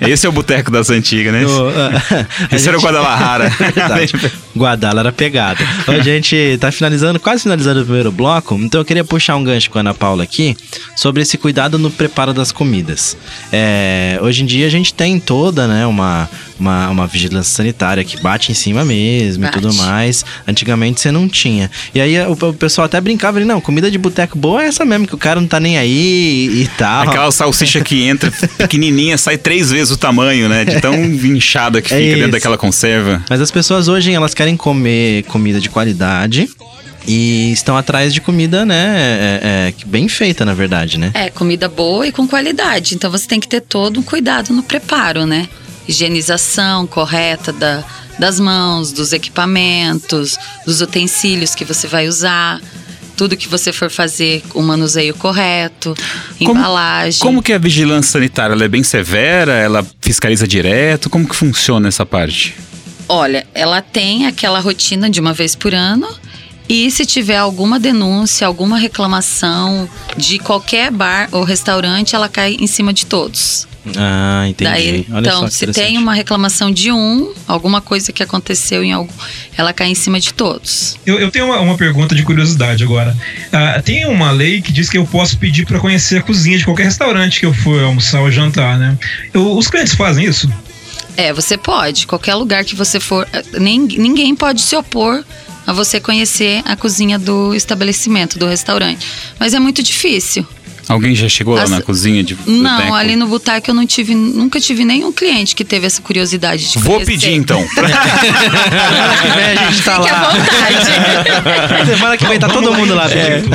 Esse 0.00 0.26
é 0.26 0.28
o 0.28 0.32
boteco 0.32 0.70
das 0.70 0.90
antigas, 0.90 1.32
né? 1.32 1.40
No- 1.42 1.68
a 1.70 2.54
Esse 2.54 2.68
era 2.68 2.76
o 2.76 2.80
gente- 2.80 2.86
Guadalajara. 2.92 3.48
Verdade. 3.58 4.12
Guadala 4.58 5.00
era 5.00 5.12
pegada. 5.12 5.64
A 5.86 6.00
gente 6.02 6.58
tá 6.60 6.70
finalizando, 6.70 7.18
quase 7.18 7.42
finalizando 7.42 7.80
o 7.80 7.84
primeiro 7.84 8.12
bloco, 8.12 8.54
então 8.56 8.80
eu 8.80 8.84
queria 8.84 9.04
puxar 9.04 9.36
um 9.36 9.44
gancho 9.44 9.70
com 9.70 9.78
a 9.78 9.80
Ana 9.80 9.94
Paula 9.94 10.24
aqui 10.24 10.56
sobre 10.96 11.22
esse 11.22 11.38
cuidado 11.38 11.78
no 11.78 11.90
preparo 11.90 12.34
das 12.34 12.52
comidas. 12.52 13.16
É, 13.52 14.18
hoje 14.20 14.42
em 14.42 14.46
dia 14.46 14.66
a 14.66 14.70
gente 14.70 14.92
tem 14.92 15.18
toda, 15.18 15.66
né, 15.66 15.86
uma, 15.86 16.28
uma, 16.58 16.88
uma 16.88 17.06
vigilância 17.06 17.54
sanitária 17.56 18.04
que 18.04 18.20
bate 18.20 18.50
em 18.50 18.54
cima 18.54 18.84
mesmo 18.84 19.44
Bate. 19.44 19.58
e 19.58 19.60
tudo 19.60 19.74
mais. 19.74 20.24
Antigamente 20.46 21.00
você 21.00 21.10
não 21.10 21.28
tinha. 21.28 21.70
E 21.94 22.00
aí 22.00 22.18
o, 22.26 22.32
o 22.32 22.54
pessoal 22.54 22.86
até 22.86 23.00
brincava, 23.00 23.38
ali, 23.38 23.46
não, 23.46 23.60
comida 23.60 23.90
de 23.90 23.98
boteco 23.98 24.36
boa 24.36 24.62
é 24.62 24.66
essa 24.66 24.84
mesmo, 24.84 25.06
que 25.06 25.14
o 25.14 25.18
cara 25.18 25.40
não 25.40 25.48
tá 25.48 25.60
nem 25.60 25.78
aí 25.78 26.62
e 26.62 26.70
tal. 26.76 27.08
Aquela 27.08 27.30
salsicha 27.30 27.80
que 27.80 28.02
entra 28.02 28.30
pequenininha, 28.58 29.16
sai 29.16 29.38
três 29.38 29.70
vezes 29.70 29.92
o 29.92 29.96
tamanho, 29.96 30.48
né? 30.48 30.64
De 30.64 30.80
tão 30.80 30.94
inchada 30.94 31.80
que 31.80 31.92
É 31.94 31.98
fica 31.98 32.16
dentro 32.16 32.32
daquela 32.32 32.58
conserva. 32.58 33.22
Mas 33.28 33.40
as 33.40 33.50
pessoas 33.50 33.88
hoje, 33.88 34.12
elas 34.12 34.34
querem 34.34 34.47
comer 34.56 35.24
comida 35.24 35.60
de 35.60 35.68
qualidade 35.70 36.48
e 37.06 37.52
estão 37.52 37.76
atrás 37.76 38.12
de 38.12 38.20
comida, 38.20 38.66
né, 38.66 38.96
é, 38.98 39.40
é, 39.68 39.72
que 39.72 39.86
bem 39.86 40.08
feita, 40.08 40.44
na 40.44 40.52
verdade, 40.52 40.98
né? 40.98 41.10
É, 41.14 41.30
comida 41.30 41.68
boa 41.68 42.06
e 42.06 42.12
com 42.12 42.28
qualidade. 42.28 42.94
Então 42.94 43.10
você 43.10 43.26
tem 43.26 43.40
que 43.40 43.48
ter 43.48 43.62
todo 43.62 43.98
um 44.00 44.02
cuidado 44.02 44.52
no 44.52 44.62
preparo, 44.62 45.24
né? 45.24 45.48
Higienização 45.88 46.86
correta 46.86 47.50
da, 47.50 47.82
das 48.18 48.38
mãos, 48.38 48.92
dos 48.92 49.14
equipamentos, 49.14 50.38
dos 50.66 50.82
utensílios 50.82 51.54
que 51.54 51.64
você 51.64 51.86
vai 51.86 52.08
usar. 52.08 52.60
Tudo 53.16 53.36
que 53.36 53.48
você 53.48 53.72
for 53.72 53.90
fazer, 53.90 54.44
o 54.54 54.62
manuseio 54.62 55.12
correto, 55.14 55.94
Como- 56.38 56.60
embalagem. 56.60 57.20
Como 57.20 57.42
que 57.42 57.52
é 57.52 57.56
a 57.56 57.58
vigilância 57.58 58.12
sanitária? 58.12 58.52
Ela 58.52 58.64
é 58.64 58.68
bem 58.68 58.82
severa? 58.84 59.54
Ela 59.54 59.84
fiscaliza 60.00 60.46
direto? 60.46 61.10
Como 61.10 61.26
que 61.26 61.34
funciona 61.34 61.88
essa 61.88 62.06
parte? 62.06 62.54
Olha, 63.08 63.46
ela 63.54 63.80
tem 63.80 64.26
aquela 64.26 64.60
rotina 64.60 65.08
de 65.08 65.18
uma 65.20 65.32
vez 65.32 65.54
por 65.54 65.74
ano 65.74 66.08
E 66.68 66.90
se 66.90 67.06
tiver 67.06 67.36
alguma 67.38 67.80
denúncia, 67.80 68.46
alguma 68.46 68.78
reclamação 68.78 69.88
de 70.16 70.38
qualquer 70.38 70.90
bar 70.90 71.28
ou 71.32 71.42
restaurante, 71.42 72.14
ela 72.14 72.28
cai 72.28 72.56
em 72.60 72.66
cima 72.66 72.92
de 72.92 73.06
todos. 73.06 73.66
Ah, 73.96 74.44
entendi. 74.46 74.70
Daí, 74.70 75.06
Olha 75.10 75.20
então, 75.20 75.50
se 75.50 75.66
tem 75.68 75.96
uma 75.96 76.12
reclamação 76.12 76.70
de 76.70 76.92
um, 76.92 77.32
alguma 77.46 77.80
coisa 77.80 78.12
que 78.12 78.22
aconteceu 78.22 78.84
em 78.84 78.92
algum, 78.92 79.10
ela 79.56 79.72
cai 79.72 79.88
em 79.88 79.94
cima 79.94 80.20
de 80.20 80.34
todos. 80.34 80.98
Eu, 81.06 81.18
eu 81.18 81.30
tenho 81.30 81.46
uma, 81.46 81.58
uma 81.60 81.74
pergunta 81.74 82.14
de 82.14 82.22
curiosidade 82.22 82.84
agora. 82.84 83.16
Ah, 83.50 83.80
tem 83.82 84.04
uma 84.06 84.30
lei 84.30 84.60
que 84.60 84.70
diz 84.70 84.90
que 84.90 84.98
eu 84.98 85.06
posso 85.06 85.38
pedir 85.38 85.64
para 85.64 85.78
conhecer 85.80 86.18
a 86.18 86.22
cozinha 86.22 86.58
de 86.58 86.66
qualquer 86.66 86.84
restaurante 86.84 87.40
que 87.40 87.46
eu 87.46 87.54
for 87.54 87.82
almoçar 87.82 88.20
ou 88.20 88.30
jantar, 88.30 88.78
né? 88.78 88.98
Eu- 89.32 89.56
os 89.56 89.68
clientes 89.68 89.94
fazem 89.94 90.26
isso? 90.26 90.52
É, 91.16 91.32
você 91.32 91.56
pode. 91.56 92.06
Qualquer 92.06 92.34
lugar 92.34 92.64
que 92.64 92.74
você 92.74 93.00
for. 93.00 93.26
eh, 93.32 93.42
Nem, 93.58 93.78
ninguém 93.80 94.34
pode 94.34 94.60
se 94.60 94.76
opor 94.76 95.24
a 95.66 95.72
você 95.72 96.00
conhecer 96.00 96.62
a 96.64 96.76
cozinha 96.76 97.18
do 97.18 97.54
estabelecimento, 97.54 98.38
do 98.38 98.46
restaurante. 98.46 99.06
Mas 99.38 99.52
é 99.52 99.58
muito 99.58 99.82
difícil. 99.82 100.46
Alguém 100.88 101.14
já 101.14 101.28
chegou 101.28 101.54
lá 101.54 101.62
As- 101.64 101.70
na 101.70 101.82
cozinha 101.82 102.22
de 102.24 102.36
Não, 102.46 102.76
boteco? 102.76 102.94
ali 102.94 103.14
no 103.16 103.26
Boteco 103.26 103.70
eu 103.70 103.74
não 103.74 103.86
tive, 103.86 104.14
nunca 104.14 104.58
tive 104.60 104.84
nenhum 104.84 105.12
cliente 105.12 105.54
que 105.54 105.64
teve 105.64 105.86
essa 105.86 106.00
curiosidade 106.00 106.70
de 106.72 106.78
Vou 106.78 106.94
conhecer. 106.94 107.12
pedir 107.12 107.32
então. 107.34 107.60
Vem 107.68 107.84
a 109.58 109.70
gente 109.70 109.82
tá 109.82 109.96
Fique 109.96 110.08
à 110.08 110.12
lá. 110.12 110.30
vontade. 110.30 111.88
Semana 111.98 112.16
que 112.16 112.26
vem 112.26 112.38
tá 112.38 112.48
todo 112.48 112.72
mundo 112.72 112.94
lá. 112.94 113.08
pedindo. 113.08 113.54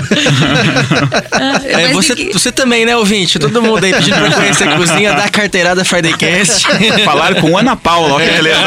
É, 1.66 1.88
Mas 1.88 1.92
você, 1.94 2.16
ninguém- 2.16 2.34
você 2.34 2.52
também, 2.52 2.86
né, 2.86 2.96
ouvinte? 2.96 3.40
Todo 3.40 3.62
mundo 3.62 3.84
aí 3.84 3.94
pedindo 3.94 4.16
pra 4.18 4.32
conhecer 4.32 4.68
a 4.68 4.76
cozinha 4.78 5.14
da 5.14 5.28
carteirada 5.30 5.84
Friday 5.84 6.16
Cast. 6.16 6.66
Falar 7.04 7.36
com 7.36 7.58
Ana 7.58 7.76
Paula, 7.76 8.16
ó 8.16 8.20
que 8.20 8.26
beleza. 8.30 8.60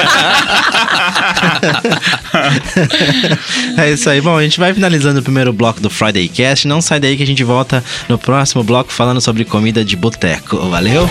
É 3.77 3.91
isso 3.91 4.09
aí. 4.11 4.21
Bom, 4.21 4.37
a 4.37 4.43
gente 4.43 4.59
vai 4.59 4.73
finalizando 4.75 5.21
o 5.21 5.23
primeiro 5.23 5.53
bloco 5.53 5.81
do 5.81 5.91
Friday 5.91 6.29
Cast. 6.29 6.67
Não 6.67 6.81
sai 6.81 7.01
daí 7.01 7.17
que 7.17 7.23
a 7.23 7.27
gente 7.27 7.43
volta 7.45 7.83
no 8.09 8.19
próximo 8.19 8.56
bloco 8.63 8.93
falando 8.93 9.21
sobre 9.21 9.45
comida 9.45 9.85
de 9.85 9.97
boteco. 9.97 10.57
Valeu? 10.71 11.09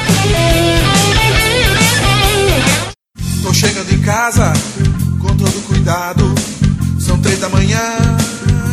Tô 3.43 3.53
chegando 3.53 3.93
em 3.93 4.01
casa 4.01 4.53
com 5.19 5.35
todo 5.35 5.67
cuidado. 5.67 6.23
São 6.99 7.19
três 7.19 7.39
da 7.39 7.49
manhã, 7.49 7.81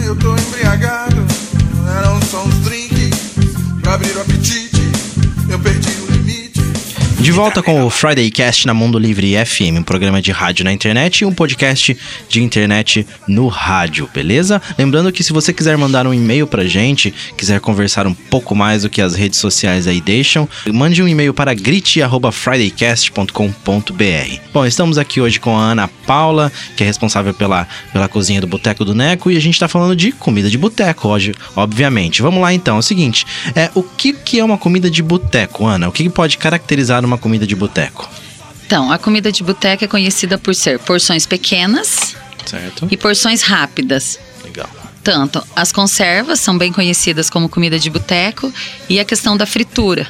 eu 0.05 0.17
tô 0.17 0.35
embriagado. 0.37 1.25
Eram 1.99 2.21
só 2.23 2.43
uns 2.45 2.55
drinks 2.65 3.19
pra 3.83 3.95
abrir 3.95 4.17
o 4.17 4.21
apetite. 4.21 4.72
De 7.23 7.31
volta 7.31 7.63
com 7.63 7.85
o 7.85 7.91
Friday 7.91 8.29
Cast 8.33 8.67
na 8.67 8.75
Mundo 8.75 8.99
Livre 8.99 9.37
FM, 9.47 9.79
um 9.79 9.85
programa 9.85 10.21
de 10.21 10.33
rádio 10.33 10.65
na 10.65 10.73
internet 10.73 11.21
e 11.21 11.25
um 11.25 11.33
podcast 11.33 11.97
de 12.29 12.43
internet 12.43 13.07
no 13.29 13.47
rádio, 13.47 14.11
beleza? 14.13 14.61
Lembrando 14.77 15.13
que 15.13 15.23
se 15.23 15.33
você 15.33 15.53
quiser 15.53 15.79
mandar 15.79 16.05
um 16.05 16.13
e-mail 16.13 16.49
pra 16.49 16.65
gente, 16.65 17.15
quiser 17.37 17.61
conversar 17.61 18.09
um 18.09 18.13
pouco 18.13 18.57
mais 18.57 18.83
do 18.83 18.91
que 18.91 19.01
as 19.01 19.15
redes 19.15 19.39
sociais 19.39 19.87
aí 19.87 20.01
deixam, 20.01 20.49
mande 20.73 21.01
um 21.01 21.07
e-mail 21.07 21.33
para 21.33 21.55
grite@fridaycast.com.br. 21.55 24.41
Bom, 24.53 24.67
estamos 24.67 24.99
aqui 24.99 25.21
hoje 25.21 25.39
com 25.39 25.57
a 25.57 25.63
Ana 25.63 25.89
Paula, 26.05 26.51
que 26.77 26.83
é 26.83 26.87
responsável 26.87 27.33
pela, 27.33 27.69
pela 27.93 28.09
cozinha 28.09 28.41
do 28.41 28.49
Boteco 28.49 28.85
do 28.85 28.97
Neco, 28.97 29.31
e 29.31 29.37
a 29.37 29.41
gente 29.41 29.61
tá 29.61 29.69
falando 29.69 29.95
de 29.95 30.11
comida 30.11 30.51
de 30.51 30.59
boteco 30.59 31.09
hoje, 31.09 31.37
obviamente. 31.55 32.21
Vamos 32.21 32.43
lá 32.43 32.53
então, 32.53 32.75
é 32.75 32.81
o 32.81 32.83
seguinte, 32.83 33.25
é, 33.55 33.71
o 33.77 33.83
que, 33.85 34.13
que 34.13 34.41
é 34.41 34.45
uma 34.45 34.59
comida 34.59 34.91
de 34.91 35.05
boteco, 35.05 35.65
Ana? 35.65 35.89
O 35.89 35.93
que, 35.93 36.03
que 36.03 36.11
pode 36.11 36.37
caracterizar 36.37 37.12
uma 37.12 37.12
comida 37.19 37.47
de 37.47 37.55
boteco? 37.55 38.09
Então, 38.67 38.91
a 38.91 38.99
comida 38.99 39.31
de 39.31 39.43
boteca 39.43 39.85
é 39.85 39.89
conhecida 39.89 40.39
por 40.39 40.55
ser 40.55 40.79
porções 40.79 41.27
pequenas 41.27 42.17
Certo. 42.47 42.89
e 42.91 42.97
porções 42.97 43.43
rápidas. 43.43 44.19
Legal. 44.45 44.69
Tanto 45.05 45.45
as 45.55 45.73
conservas 45.73 46.41
são 46.41 46.57
bem 46.57 46.73
conhecidas 46.73 47.29
como 47.29 47.49
comida 47.49 47.79
de 47.79 47.91
boteco 47.91 48.53
e 48.89 48.99
a 49.01 49.05
questão 49.05 49.37
da 49.37 49.45
fritura. 49.45 50.07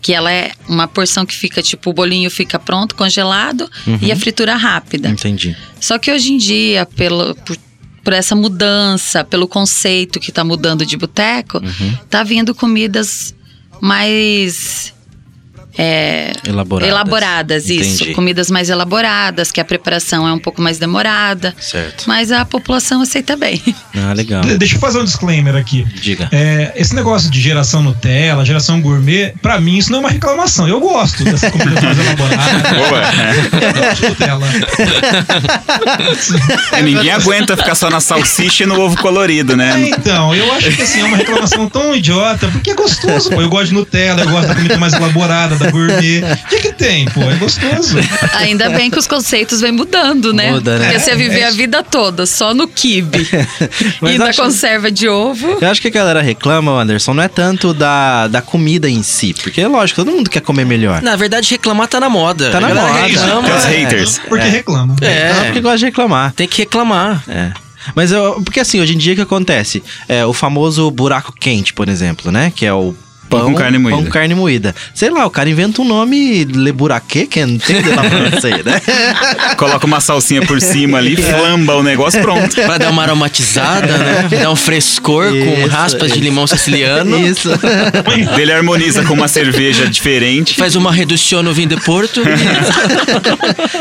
Que 0.00 0.14
ela 0.14 0.30
é 0.30 0.52
uma 0.68 0.86
porção 0.86 1.26
que 1.26 1.34
fica, 1.34 1.60
tipo, 1.60 1.90
o 1.90 1.92
bolinho 1.92 2.30
fica 2.30 2.58
pronto, 2.58 2.94
congelado, 2.94 3.68
e 4.00 4.12
a 4.12 4.16
fritura 4.16 4.54
rápida. 4.54 5.08
Entendi. 5.08 5.56
Só 5.80 5.98
que 5.98 6.12
hoje 6.12 6.32
em 6.32 6.38
dia, 6.38 6.86
pelo, 6.86 7.34
por, 7.34 7.56
por 8.04 8.12
essa 8.12 8.36
mudança, 8.36 9.24
pelo 9.24 9.48
conceito 9.48 10.20
que 10.20 10.30
tá 10.30 10.44
mudando 10.44 10.86
de 10.86 10.96
boteco, 10.96 11.60
tá 12.08 12.22
vindo 12.22 12.54
comidas 12.54 13.34
mais 13.80 14.94
é, 15.78 16.32
Elaboradas. 16.46 16.88
elaboradas, 16.92 17.70
isso. 17.70 18.12
Comidas 18.12 18.50
mais 18.50 18.68
elaboradas, 18.68 19.52
que 19.52 19.60
a 19.60 19.64
preparação 19.64 20.26
é 20.26 20.32
um 20.32 20.38
pouco 20.38 20.60
mais 20.60 20.78
demorada. 20.78 21.54
Certo. 21.60 22.04
Mas 22.08 22.32
a 22.32 22.44
população 22.44 23.00
aceita 23.00 23.36
bem. 23.36 23.62
Ah, 24.00 24.12
legal. 24.12 24.42
De- 24.42 24.56
Deixa 24.58 24.76
eu 24.76 24.80
fazer 24.80 24.98
um 25.00 25.04
disclaimer 25.04 25.56
aqui. 25.56 25.84
Diga. 26.00 26.28
É, 26.30 26.72
esse 26.76 26.94
negócio 26.94 27.28
de 27.30 27.40
geração 27.40 27.82
Nutella, 27.82 28.44
geração 28.44 28.80
gourmet, 28.80 29.34
pra 29.42 29.60
mim 29.60 29.76
isso 29.78 29.90
não 29.90 29.98
é 29.98 30.00
uma 30.02 30.10
reclamação. 30.10 30.68
Eu 30.68 30.78
gosto 30.80 31.24
dessa 31.24 31.50
comida 31.50 31.80
mais 31.80 31.98
elaborada. 31.98 32.68
Boa. 32.74 33.02
Eu 33.60 33.72
gosto 33.72 34.00
de 34.02 34.08
Nutella. 34.08 34.46
É, 36.72 36.82
ninguém 36.82 37.10
aguenta 37.10 37.56
ficar 37.56 37.74
só 37.74 37.90
na 37.90 38.00
salsicha 38.00 38.64
e 38.64 38.66
no 38.66 38.80
ovo 38.80 38.96
colorido, 38.98 39.52
É, 39.54 39.56
né? 39.56 39.88
então, 39.90 40.34
eu 40.34 40.52
acho 40.52 40.70
que 40.70 40.82
assim, 40.82 41.00
é 41.00 41.04
uma 41.04 41.16
reclamação 41.16 41.68
tão 41.68 41.94
idiota, 41.94 42.48
porque 42.48 42.70
é 42.70 42.74
gostoso, 42.74 43.30
pô. 43.30 43.40
Eu 43.40 43.48
gosto 43.48 43.68
de 43.68 43.74
Nutella, 43.74 44.22
eu 44.22 44.28
gosto 44.30 44.48
da 44.48 44.54
comida 44.54 44.76
mais 44.78 44.92
elaborada, 44.94 45.56
da 45.56 45.67
gourmet. 45.70 46.22
O 46.22 46.48
que 46.48 46.58
que 46.60 46.72
tem, 46.72 47.04
pô? 47.06 47.22
É 47.22 47.34
gostoso. 47.36 47.96
Ainda 48.34 48.68
bem 48.70 48.90
que 48.90 48.98
os 48.98 49.06
conceitos 49.06 49.60
vêm 49.60 49.72
mudando, 49.72 50.32
né? 50.32 50.52
Muda, 50.52 50.78
né? 50.78 50.86
Porque 50.86 51.00
você 51.00 51.14
viver 51.14 51.44
a 51.44 51.50
vida 51.50 51.82
toda 51.82 52.26
só 52.26 52.54
no 52.54 52.66
kibe 52.68 53.26
e 54.02 54.18
na 54.18 54.26
acho- 54.26 54.42
conserva 54.42 54.90
de 54.90 55.08
ovo. 55.08 55.58
Eu 55.60 55.68
acho 55.68 55.80
que 55.80 55.88
a 55.88 55.90
galera 55.90 56.22
reclama, 56.22 56.72
Anderson, 56.80 57.14
não 57.14 57.22
é 57.22 57.28
tanto 57.28 57.72
da, 57.74 58.28
da 58.28 58.40
comida 58.42 58.88
em 58.88 59.02
si, 59.02 59.34
porque 59.34 59.60
é 59.60 59.68
lógico, 59.68 60.04
todo 60.04 60.14
mundo 60.14 60.30
quer 60.30 60.40
comer 60.40 60.64
melhor. 60.64 61.02
Na 61.02 61.16
verdade, 61.16 61.50
reclamar 61.50 61.88
tá 61.88 62.00
na 62.00 62.08
moda. 62.08 62.50
Tá 62.50 62.60
na 62.60 62.68
moda. 62.68 62.92
reclama, 63.02 63.56
os 63.56 63.64
é. 63.64 63.68
haters. 63.68 64.20
Porque 64.28 64.48
reclama. 64.48 64.96
É. 65.00 65.30
É 65.30 65.44
porque 65.44 65.60
gosta 65.60 65.78
de 65.78 65.84
reclamar. 65.86 66.32
Tem 66.32 66.46
que 66.48 66.58
reclamar. 66.58 67.22
É. 67.28 67.52
Mas 67.94 68.12
eu, 68.12 68.40
porque 68.44 68.60
assim, 68.60 68.80
hoje 68.80 68.94
em 68.94 68.98
dia 68.98 69.12
o 69.12 69.16
que 69.16 69.22
acontece? 69.22 69.82
É 70.08 70.24
o 70.24 70.32
famoso 70.32 70.90
buraco 70.90 71.32
quente, 71.32 71.72
por 71.72 71.88
exemplo, 71.88 72.30
né? 72.30 72.52
Que 72.54 72.66
é 72.66 72.72
o 72.72 72.94
Pão 73.28 73.52
com 73.52 73.54
carne 73.54 73.78
moída. 73.78 73.96
Pão 73.96 74.04
com 74.06 74.10
carne 74.10 74.34
moída. 74.34 74.74
Sei 74.94 75.10
lá, 75.10 75.26
o 75.26 75.30
cara 75.30 75.48
inventa 75.48 75.82
um 75.82 75.84
nome 75.84 76.44
Le 76.44 76.72
Buraquê, 76.72 77.26
que 77.26 77.44
não 77.44 77.58
tem 77.58 77.82
de 77.82 77.90
lá 77.90 78.02
você, 78.30 78.50
né? 78.62 78.80
Coloca 79.56 79.86
uma 79.86 80.00
salsinha 80.00 80.42
por 80.42 80.60
cima 80.60 80.98
ali, 80.98 81.16
flamba 81.16 81.76
o 81.76 81.82
negócio, 81.82 82.20
pronto. 82.20 82.54
Pra 82.54 82.78
dar 82.78 82.90
uma 82.90 83.02
aromatizada, 83.02 83.98
né? 83.98 84.28
Dar 84.42 84.50
um 84.50 84.56
frescor 84.56 85.28
com 85.30 85.34
Isso, 85.36 85.68
raspas 85.68 86.08
de 86.12 86.18
isso. 86.18 86.24
limão 86.24 86.46
siciliano. 86.46 87.18
Isso. 87.18 87.50
Ele 88.38 88.52
harmoniza 88.52 89.04
com 89.04 89.14
uma 89.14 89.28
cerveja 89.28 89.86
diferente. 89.88 90.54
Faz 90.56 90.74
uma 90.76 90.92
redução 90.92 91.42
no 91.42 91.52
vinho 91.52 91.68
de 91.68 91.76
Porto. 91.76 92.22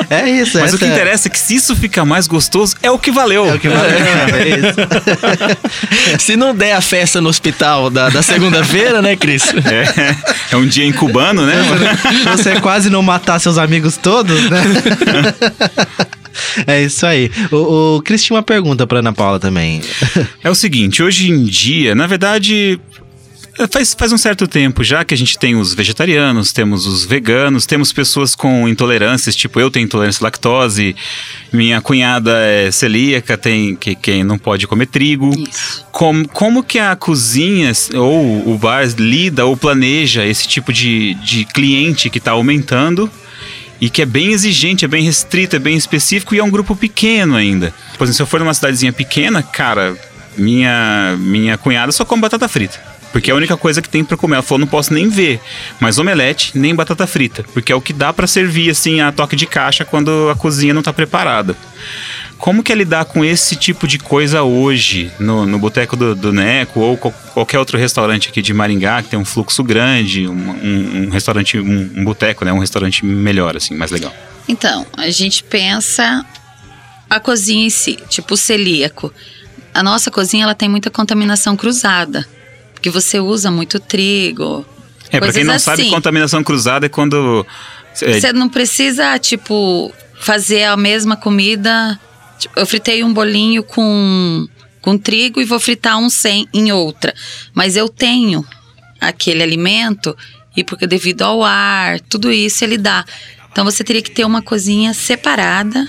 É 0.09 0.29
isso. 0.29 0.59
Mas 0.59 0.71
o 0.71 0.75
essa 0.75 0.85
que 0.85 0.85
interessa 0.91 1.27
é 1.27 1.31
que 1.31 1.39
se 1.39 1.55
isso 1.55 1.75
fica 1.75 2.05
mais 2.05 2.27
gostoso, 2.27 2.75
é 2.81 2.89
o 2.89 2.97
que 2.97 3.11
valeu. 3.11 3.45
É 3.45 3.55
o 3.55 3.59
que 3.59 3.67
valeu, 3.67 3.89
é 3.89 4.49
isso. 4.49 6.19
Se 6.19 6.35
não 6.35 6.55
der 6.55 6.73
a 6.73 6.81
festa 6.81 7.19
no 7.19 7.29
hospital 7.29 7.89
da, 7.89 8.09
da 8.09 8.21
segunda-feira, 8.21 9.01
né, 9.01 9.15
Cris? 9.15 9.36
É, 9.65 10.55
é 10.55 10.57
um 10.57 10.65
dia 10.65 10.85
em 10.85 10.91
cubano, 10.91 11.45
né? 11.45 11.55
Você 12.35 12.59
quase 12.59 12.89
não 12.89 13.01
matar 13.01 13.39
seus 13.39 13.57
amigos 13.57 13.97
todos, 13.97 14.49
né? 14.49 14.63
É 16.67 16.81
isso 16.81 17.05
aí. 17.05 17.31
O, 17.51 17.95
o 17.95 18.01
Cris 18.01 18.23
tinha 18.23 18.35
uma 18.35 18.43
pergunta 18.43 18.85
pra 18.85 18.99
Ana 18.99 19.11
Paula 19.11 19.39
também. 19.39 19.81
É 20.43 20.49
o 20.49 20.55
seguinte, 20.55 21.01
hoje 21.01 21.31
em 21.31 21.43
dia, 21.43 21.95
na 21.95 22.05
verdade, 22.05 22.79
faz, 23.71 23.95
faz 23.97 24.11
um 24.11 24.17
certo 24.17 24.47
tempo 24.47 24.83
já 24.83 25.03
que 25.03 25.13
a 25.13 25.17
gente 25.17 25.37
tem 25.37 25.55
os 25.55 25.73
vegetarianos, 25.73 26.51
temos 26.51 26.85
os 26.85 27.05
veganos, 27.05 27.65
temos 27.65 27.91
pessoas 27.91 28.35
com 28.35 28.67
intolerâncias, 28.67 29.35
tipo 29.35 29.59
eu 29.59 29.71
tenho 29.71 29.85
intolerância 29.85 30.21
à 30.21 30.25
lactose, 30.25 30.95
minha 31.51 31.81
cunhada 31.81 32.37
é 32.39 32.69
celíaca, 32.69 33.37
tem 33.37 33.75
que 33.75 33.95
quem 33.95 34.23
não 34.23 34.37
pode 34.37 34.67
comer 34.67 34.87
trigo. 34.87 35.31
Isso. 35.37 35.85
Como, 35.91 36.27
como 36.27 36.61
que 36.61 36.77
a 36.77 36.95
cozinha 36.95 37.71
ou 37.95 38.53
o 38.53 38.57
bar 38.57 38.85
lida 38.97 39.45
ou 39.45 39.57
planeja 39.57 40.25
esse 40.25 40.47
tipo 40.47 40.71
de, 40.71 41.15
de 41.15 41.45
cliente 41.45 42.09
que 42.09 42.19
está 42.19 42.31
aumentando 42.31 43.09
e 43.79 43.89
que 43.89 44.01
é 44.01 44.05
bem 44.05 44.31
exigente, 44.31 44.85
é 44.85 44.87
bem 44.87 45.03
restrito, 45.03 45.55
é 45.55 45.59
bem 45.59 45.75
específico 45.75 46.35
e 46.35 46.39
é 46.39 46.43
um 46.43 46.49
grupo 46.49 46.75
pequeno 46.75 47.35
ainda. 47.35 47.73
Por 47.97 48.03
exemplo, 48.03 48.13
se 48.13 48.21
eu 48.21 48.27
for 48.27 48.39
numa 48.39 48.53
cidadezinha 48.53 48.93
pequena, 48.93 49.41
cara, 49.41 49.95
minha, 50.37 51.15
minha 51.19 51.57
cunhada 51.57 51.91
só 51.91 52.05
come 52.05 52.21
batata 52.21 52.47
frita. 52.47 52.96
Porque 53.11 53.31
é 53.31 53.33
a 53.33 53.37
única 53.37 53.55
coisa 53.57 53.81
que 53.81 53.89
tem 53.89 54.03
pra 54.03 54.17
comer. 54.17 54.35
Ela 54.35 54.43
falou, 54.43 54.59
não 54.59 54.67
posso 54.67 54.93
nem 54.93 55.07
ver. 55.09 55.39
Mas 55.79 55.97
omelete, 55.97 56.51
nem 56.57 56.75
batata 56.75 57.07
frita. 57.07 57.43
Porque 57.53 57.71
é 57.71 57.75
o 57.75 57.81
que 57.81 57.93
dá 57.93 58.11
pra 58.13 58.27
servir, 58.27 58.69
assim, 58.69 59.01
a 59.01 59.11
toque 59.11 59.35
de 59.35 59.45
caixa 59.45 59.83
quando 59.85 60.29
a 60.29 60.35
cozinha 60.35 60.73
não 60.73 60.81
tá 60.83 60.91
preparada. 60.93 61.55
Como 62.37 62.61
que 62.61 62.71
é 62.71 62.75
lidar 62.75 63.05
com 63.05 63.25
esse 63.25 63.55
tipo 63.55 63.87
de 63.87 63.97
coisa 63.97 64.43
hoje 64.43 65.11
no, 65.19 65.45
no 65.45 65.57
Boteco 65.57 65.95
do, 65.95 66.13
do 66.13 66.31
Neco 66.31 66.79
ou 66.79 66.95
qual- 66.95 67.13
qualquer 67.33 67.57
outro 67.57 67.77
restaurante 67.79 68.29
aqui 68.29 68.43
de 68.43 68.53
Maringá 68.53 69.01
que 69.01 69.09
tem 69.09 69.17
um 69.17 69.25
fluxo 69.25 69.63
grande, 69.63 70.27
um, 70.27 70.33
um- 70.33 71.05
um 71.07 71.09
restaurante, 71.09 71.57
um, 71.57 71.91
um 71.95 72.03
boteco, 72.03 72.45
né? 72.45 72.53
Um 72.53 72.59
restaurante 72.59 73.03
melhor, 73.03 73.57
assim, 73.57 73.73
mais 73.75 73.89
legal. 73.89 74.13
Então, 74.47 74.85
a 74.95 75.09
gente 75.09 75.43
pensa 75.43 76.23
a 77.09 77.19
cozinha 77.19 77.65
em 77.65 77.69
si, 77.71 77.97
tipo 78.07 78.35
o 78.35 78.37
celíaco. 78.37 79.11
a 79.73 79.81
nossa 79.81 80.09
cozinha 80.11 80.43
ela 80.43 80.55
tem 80.55 80.67
muita 80.69 80.89
contaminação 80.91 81.55
cruzada. 81.55 82.25
Porque 82.77 82.91
você 82.91 83.19
usa 83.19 83.49
muito 83.49 83.79
trigo. 83.79 84.63
É, 85.11 85.19
pra 85.19 85.33
quem 85.33 85.43
não 85.43 85.57
sabe, 85.57 85.81
assim. 85.81 85.91
contaminação 85.91 86.43
cruzada 86.43 86.85
é 86.85 86.89
quando. 86.89 87.43
é, 88.01 88.19
Você 88.19 88.31
não 88.31 88.47
precisa, 88.47 89.17
tipo, 89.17 89.91
fazer 90.19 90.63
a 90.65 90.77
mesma 90.77 91.17
comida. 91.17 91.99
Tipo, 92.37 92.59
eu 92.59 92.67
fritei 92.67 93.03
um 93.03 93.11
bolinho 93.11 93.63
com, 93.63 94.47
com 94.79 94.95
trigo 94.97 95.41
e 95.41 95.45
vou 95.45 95.59
fritar 95.59 95.97
um 95.97 96.07
sem 96.09 96.47
em 96.53 96.71
outra. 96.71 97.15
Mas 97.53 97.75
eu 97.75 97.89
tenho 97.89 98.45
aquele 99.01 99.41
alimento 99.41 100.15
e 100.55 100.63
porque 100.63 100.85
devido 100.85 101.23
ao 101.23 101.43
ar, 101.43 101.99
tudo 102.01 102.31
isso 102.31 102.63
ele 102.63 102.77
dá. 102.77 103.03
Então 103.51 103.65
você 103.65 103.83
teria 103.83 104.03
que 104.03 104.11
ter 104.11 104.23
uma 104.23 104.41
cozinha 104.43 104.93
separada 104.93 105.87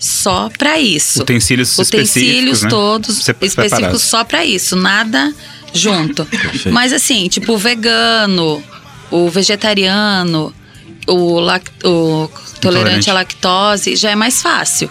só 0.00 0.50
para 0.58 0.80
isso. 0.80 1.22
Utensílios 1.22 1.78
específicos, 1.78 2.10
Utensílios 2.10 2.62
né? 2.62 2.68
todos 2.70 3.16
Sep- 3.18 3.42
específicos 3.44 4.02
só 4.02 4.24
para 4.24 4.44
isso, 4.44 4.74
nada 4.74 5.32
junto. 5.74 6.26
Mas 6.72 6.92
assim, 6.92 7.28
tipo 7.28 7.52
o 7.52 7.58
vegano, 7.58 8.62
o 9.10 9.28
vegetariano, 9.28 10.54
o, 11.06 11.40
lac- 11.40 11.70
o 11.84 12.30
tolerante 12.60 13.10
à 13.10 13.12
lactose, 13.12 13.96
já 13.96 14.10
é 14.10 14.14
mais 14.14 14.40
fácil 14.40 14.88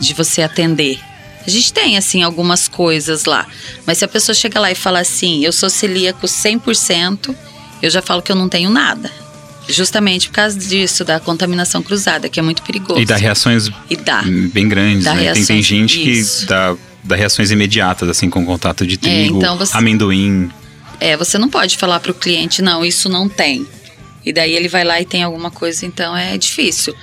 de 0.00 0.14
você 0.14 0.42
atender. 0.42 0.98
A 1.46 1.50
gente 1.50 1.72
tem, 1.72 1.96
assim, 1.96 2.22
algumas 2.22 2.66
coisas 2.66 3.24
lá. 3.24 3.46
Mas 3.86 3.98
se 3.98 4.04
a 4.04 4.08
pessoa 4.08 4.34
chega 4.34 4.58
lá 4.58 4.70
e 4.70 4.74
fala 4.74 4.98
assim, 5.00 5.44
eu 5.44 5.52
sou 5.52 5.70
celíaco 5.70 6.26
100%, 6.26 7.34
eu 7.82 7.88
já 7.90 8.02
falo 8.02 8.20
que 8.20 8.32
eu 8.32 8.36
não 8.36 8.48
tenho 8.48 8.68
nada. 8.68 9.10
Justamente 9.68 10.28
por 10.28 10.34
causa 10.34 10.58
disso, 10.58 11.04
da 11.04 11.18
contaminação 11.20 11.82
cruzada, 11.82 12.28
que 12.28 12.38
é 12.38 12.42
muito 12.42 12.62
perigoso. 12.62 13.00
E 13.00 13.04
dá 13.04 13.16
reações 13.16 13.68
E 13.90 13.96
dá. 13.96 14.22
bem 14.52 14.68
grandes, 14.68 15.04
Dá 15.04 15.14
né? 15.14 15.32
Tem, 15.32 15.44
tem 15.44 15.56
reações- 15.56 15.64
gente 15.66 16.10
isso. 16.18 16.40
que 16.40 16.46
dá, 16.46 16.74
dá 17.06 17.16
reações 17.16 17.50
imediatas, 17.50 18.08
assim, 18.08 18.28
com 18.28 18.44
contato 18.44 18.86
de 18.86 18.96
trigo, 18.96 19.38
então 19.38 19.56
você- 19.56 19.76
amendoim. 19.76 20.50
É, 21.00 21.16
você 21.16 21.38
não 21.38 21.48
pode 21.48 21.76
falar 21.76 22.00
pro 22.00 22.12
cliente, 22.14 22.62
não, 22.62 22.84
isso 22.84 23.08
não 23.08 23.28
tem. 23.28 23.66
E 24.24 24.32
daí 24.32 24.54
ele 24.54 24.68
vai 24.68 24.82
lá 24.82 25.00
e 25.00 25.04
tem 25.04 25.22
alguma 25.22 25.50
coisa, 25.50 25.86
então 25.86 26.16
é 26.16 26.36
difícil. 26.36 26.94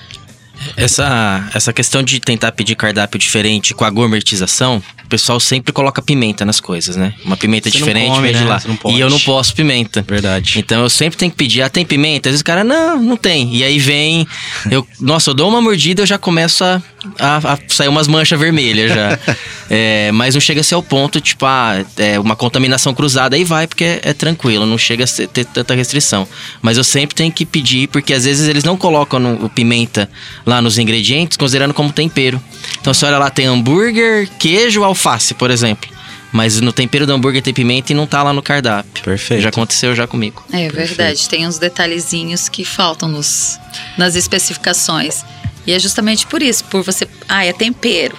Essa, 0.76 1.50
essa 1.54 1.72
questão 1.74 2.02
de 2.04 2.20
tentar 2.20 2.52
pedir 2.52 2.76
cardápio 2.76 3.20
diferente 3.20 3.74
com 3.74 3.84
a 3.86 3.90
gourmetização, 3.90 4.82
o 5.04 5.08
pessoal 5.08 5.40
sempre 5.40 5.72
coloca 5.72 6.02
pimenta 6.02 6.44
nas 6.46 6.60
coisas, 6.60 6.96
né? 6.96 7.14
Uma 7.24 7.38
pimenta 7.38 7.70
Você 7.70 7.78
diferente 7.78 8.10
come, 8.10 8.22
vem 8.22 8.34
de 8.34 8.44
né? 8.44 8.50
lá. 8.50 8.62
E 8.92 9.00
eu 9.00 9.10
não 9.10 9.20
posso 9.20 9.54
pimenta. 9.54 10.04
Verdade. 10.08 10.60
Então 10.60 10.82
eu 10.82 10.90
sempre 10.90 11.18
tenho 11.18 11.32
que 11.32 11.38
pedir, 11.38 11.62
ah, 11.62 11.70
tem 11.70 11.86
pimenta? 11.86 12.30
Às 12.30 12.34
vezes 12.34 12.42
o 12.42 12.46
cara, 12.46 12.64
não, 12.64 12.98
não 13.02 13.18
tem. 13.18 13.54
E 13.56 13.64
aí 13.64 13.78
vem, 13.80 14.28
eu, 14.72 14.88
nossa, 15.00 15.30
eu 15.30 15.34
dou 15.34 15.48
uma 15.50 15.62
mordida 15.62 16.02
eu 16.02 16.06
já 16.08 16.18
começo 16.18 16.64
a, 16.64 16.82
a, 17.20 17.54
a 17.54 17.60
sair 17.68 17.88
umas 17.88 18.08
manchas 18.08 18.40
vermelhas 18.40 18.92
já. 18.94 19.20
É, 19.76 20.12
mas 20.12 20.36
não 20.36 20.42
chega 20.42 20.62
a 20.62 20.64
ser 20.64 20.76
ao 20.76 20.84
ponto, 20.84 21.20
tipo, 21.20 21.46
ah, 21.48 21.84
é 21.98 22.20
uma 22.20 22.36
contaminação 22.36 22.94
cruzada, 22.94 23.36
aí 23.36 23.44
vai, 23.44 23.66
porque 23.66 23.84
é, 23.84 24.02
é 24.04 24.14
tranquilo, 24.14 24.68
não 24.68 24.78
chega 24.78 25.06
a 25.06 25.08
ser- 25.08 25.28
ter 25.28 25.46
tanta 25.46 25.74
restrição. 25.74 26.28
Mas 26.62 26.78
eu 26.78 26.84
sempre 26.84 27.16
tenho 27.16 27.32
que 27.32 27.44
pedir, 27.44 27.88
porque 27.88 28.14
às 28.14 28.26
vezes 28.26 28.48
eles 28.48 28.64
não 28.64 28.78
colocam 28.78 29.20
no- 29.20 29.46
o 29.46 29.50
pimenta 29.50 30.08
lá 30.46 30.53
nos 30.62 30.78
ingredientes, 30.78 31.38
considerando 31.38 31.74
como 31.74 31.92
tempero. 31.92 32.42
Então 32.80 32.94
você 32.94 33.06
olha 33.06 33.18
lá, 33.18 33.30
tem 33.30 33.46
hambúrguer, 33.46 34.30
queijo, 34.38 34.84
alface, 34.84 35.34
por 35.34 35.50
exemplo. 35.50 35.90
Mas 36.32 36.60
no 36.60 36.74
tempero 36.74 37.06
do 37.06 37.14
hambúrguer 37.14 37.44
tem 37.44 37.54
pimenta 37.54 37.92
e 37.92 37.96
não 37.96 38.08
tá 38.08 38.24
lá 38.24 38.34
no 38.34 38.42
cardápio. 38.42 39.04
Perfeito. 39.04 39.44
Já 39.44 39.50
aconteceu 39.50 39.96
já 39.96 40.08
comigo. 40.08 40.44
É 40.52 40.68
verdade, 40.68 41.30
tem 41.30 41.48
uns 41.48 41.60
detalhezinhos 41.60 42.50
que 42.50 42.66
faltam 42.66 43.08
nos, 43.08 43.60
nas 43.98 44.16
especificações. 44.16 45.24
E 45.66 45.72
é 45.72 45.80
justamente 45.80 46.26
por 46.26 46.42
isso, 46.42 46.64
por 46.66 46.82
você. 46.82 47.08
Ah, 47.30 47.46
é 47.46 47.54
tempero. 47.54 48.18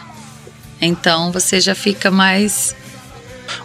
Então 0.81 1.33
você 1.33 1.61
já 1.61 1.75
fica 1.75 2.11
mais. 2.11 2.75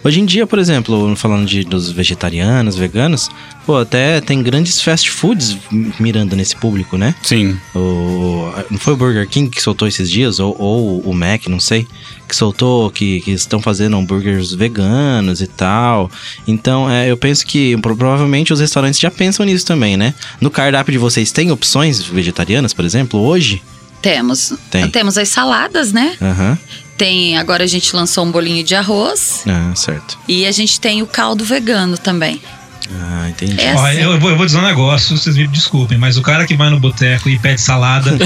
Hoje 0.04 0.20
em 0.20 0.24
dia, 0.24 0.46
por 0.46 0.58
exemplo, 0.58 1.14
falando 1.16 1.46
de, 1.46 1.64
dos 1.64 1.90
vegetarianos, 1.90 2.76
veganos, 2.76 3.28
pô, 3.66 3.76
até 3.78 4.20
tem 4.20 4.42
grandes 4.42 4.80
fast 4.80 5.10
foods 5.10 5.56
mirando 5.98 6.34
nesse 6.36 6.56
público, 6.56 6.96
né? 6.96 7.14
Sim. 7.22 7.58
O, 7.74 8.50
não 8.70 8.78
foi 8.78 8.94
o 8.94 8.96
Burger 8.96 9.28
King 9.28 9.48
que 9.50 9.62
soltou 9.62 9.86
esses 9.88 10.10
dias? 10.10 10.38
Ou, 10.38 10.54
ou 10.58 11.00
o 11.00 11.14
Mac, 11.14 11.46
não 11.48 11.60
sei. 11.60 11.86
Que 12.28 12.36
soltou 12.36 12.90
que, 12.90 13.20
que 13.22 13.32
estão 13.32 13.60
fazendo 13.60 13.96
hambúrgueres 13.96 14.52
veganos 14.52 15.40
e 15.40 15.46
tal. 15.46 16.10
Então, 16.46 16.88
é, 16.90 17.10
eu 17.10 17.16
penso 17.16 17.44
que 17.46 17.76
pro- 17.78 17.96
provavelmente 17.96 18.52
os 18.52 18.60
restaurantes 18.60 19.00
já 19.00 19.10
pensam 19.10 19.44
nisso 19.44 19.66
também, 19.66 19.96
né? 19.96 20.14
No 20.40 20.50
cardápio 20.50 20.92
de 20.92 20.98
vocês 20.98 21.32
tem 21.32 21.50
opções 21.50 22.00
vegetarianas, 22.02 22.72
por 22.72 22.84
exemplo, 22.84 23.20
hoje? 23.20 23.62
Temos. 24.00 24.54
Tem. 24.70 24.88
Temos 24.88 25.18
as 25.18 25.28
saladas, 25.28 25.92
né? 25.92 26.16
Aham. 26.22 26.58
Tem. 27.00 27.38
Agora 27.38 27.64
a 27.64 27.66
gente 27.66 27.96
lançou 27.96 28.26
um 28.26 28.30
bolinho 28.30 28.62
de 28.62 28.74
arroz. 28.74 29.42
Ah, 29.48 29.74
certo. 29.74 30.18
E 30.28 30.44
a 30.44 30.52
gente 30.52 30.78
tem 30.78 31.00
o 31.00 31.06
caldo 31.06 31.42
vegano 31.46 31.96
também. 31.96 32.38
Ah, 32.92 33.28
entendi. 33.28 33.60
É 33.60 33.74
Ó, 33.74 33.86
assim. 33.86 34.00
eu, 34.00 34.18
vou, 34.18 34.30
eu 34.30 34.36
vou 34.36 34.46
dizer 34.46 34.58
um 34.58 34.62
negócio, 34.62 35.16
vocês 35.16 35.36
me 35.36 35.46
desculpem, 35.46 35.96
mas 35.96 36.16
o 36.16 36.22
cara 36.22 36.44
que 36.46 36.56
vai 36.56 36.70
no 36.70 36.80
boteco 36.80 37.28
e 37.28 37.38
pede 37.38 37.60
salada. 37.60 38.10
tá 38.18 38.24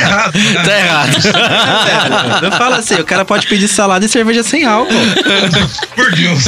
errado. 0.00 0.32
cara. 0.32 0.64
Tá 0.64 0.78
errado. 0.78 2.44
Eu 2.44 2.52
falo 2.52 2.74
assim, 2.76 2.94
o 2.94 3.04
cara 3.04 3.24
pode 3.24 3.46
pedir 3.46 3.68
salada 3.68 4.04
e 4.04 4.08
cerveja 4.08 4.42
sem 4.42 4.64
álcool. 4.64 4.92
Por 5.94 6.10
Deus. 6.12 6.44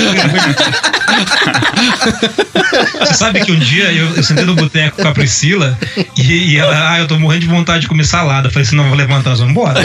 Você 3.00 3.14
sabe 3.14 3.44
que 3.44 3.52
um 3.52 3.58
dia 3.58 3.92
eu, 3.92 4.16
eu 4.16 4.22
sentei 4.22 4.44
no 4.44 4.54
boteco 4.54 5.00
com 5.00 5.08
a 5.08 5.12
Priscila 5.12 5.78
e, 6.16 6.52
e 6.52 6.56
ela, 6.56 6.92
ah, 6.92 6.98
eu 7.00 7.06
tô 7.06 7.18
morrendo 7.18 7.42
de 7.42 7.48
vontade 7.48 7.82
de 7.82 7.88
comer 7.88 8.04
salada. 8.04 8.48
Eu 8.48 8.52
falei 8.52 8.66
assim, 8.66 8.76
não, 8.76 8.88
vou 8.88 8.96
levantar, 8.96 9.30
nós 9.30 9.38
vamos 9.40 9.52
embora. 9.52 9.80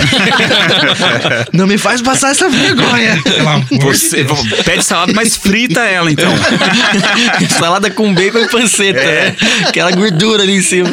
Não 1.53 1.67
me 1.67 1.77
faz 1.77 2.01
passar 2.01 2.31
essa 2.31 2.49
vergonha. 2.49 3.21
Pelo 3.21 3.49
amor 3.49 3.65
de 3.69 3.77
Você 3.79 4.23
Deus. 4.23 4.39
pede 4.63 4.83
salada, 4.83 5.13
mas 5.13 5.37
frita 5.49 5.81
ela, 5.81 6.11
então. 6.11 6.31
Salada 7.57 7.89
com 7.89 8.13
bacon 8.13 8.39
e 8.39 8.47
panceta, 8.49 8.99
né? 9.03 9.35
Aquela 9.67 9.91
gordura 9.91 10.43
ali 10.43 10.53
em 10.57 10.61
cima. 10.61 10.89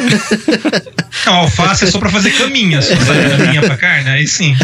Não, 1.25 1.33
alface 1.33 1.85
é 1.85 1.87
só 1.87 1.99
pra 1.99 2.09
fazer 2.09 2.31
caminha, 2.31 2.81
só 2.81 2.95
sabe? 2.95 3.37
Caminha 3.37 3.61
pra 3.61 3.77
carne, 3.77 4.09
aí 4.09 4.27
sim. 4.27 4.55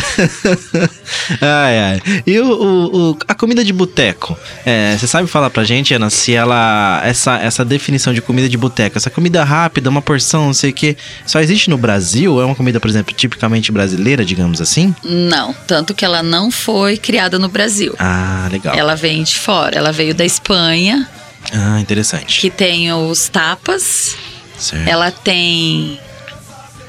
Ai, 1.41 1.77
ai. 1.79 2.01
E 2.25 2.39
o, 2.39 2.45
o- 2.47 3.11
o- 3.11 3.17
a 3.27 3.33
comida 3.33 3.63
de 3.63 3.73
boteco? 3.73 4.37
É, 4.65 4.95
você 4.97 5.07
sabe 5.07 5.27
falar 5.27 5.49
pra 5.49 5.63
gente, 5.63 5.93
Ana, 5.93 6.09
se 6.09 6.33
ela. 6.33 7.01
Essa, 7.03 7.37
essa 7.37 7.65
definição 7.65 8.13
de 8.13 8.21
comida 8.21 8.47
de 8.49 8.57
boteco, 8.57 8.97
essa 8.97 9.09
comida 9.09 9.43
rápida, 9.43 9.89
uma 9.89 10.01
porção, 10.01 10.45
não 10.47 10.53
sei 10.53 10.69
o 10.71 10.73
quê, 10.73 10.95
só 11.25 11.39
existe 11.39 11.69
no 11.69 11.77
Brasil? 11.77 12.39
É 12.41 12.45
uma 12.45 12.55
comida, 12.55 12.79
por 12.79 12.89
exemplo, 12.89 13.13
tipicamente 13.13 13.71
brasileira, 13.71 14.23
digamos 14.25 14.61
assim? 14.61 14.93
Não. 15.03 15.53
Tanto 15.67 15.93
que 15.93 16.05
ela 16.05 16.21
não 16.23 16.51
foi 16.51 16.97
criada 16.97 17.37
no 17.39 17.47
Brasil. 17.49 17.95
Ah, 17.99 18.47
legal. 18.51 18.75
Ela 18.75 18.95
vem 18.95 19.23
de 19.23 19.35
fora. 19.37 19.75
Ela 19.83 19.91
veio 19.91 20.15
da 20.15 20.23
Espanha, 20.23 21.05
Ah, 21.51 21.77
interessante. 21.77 22.39
que 22.39 22.49
tem 22.49 22.91
os 22.93 23.27
tapas. 23.27 24.15
Certo. 24.57 24.87
Ela 24.89 25.11
tem 25.11 25.99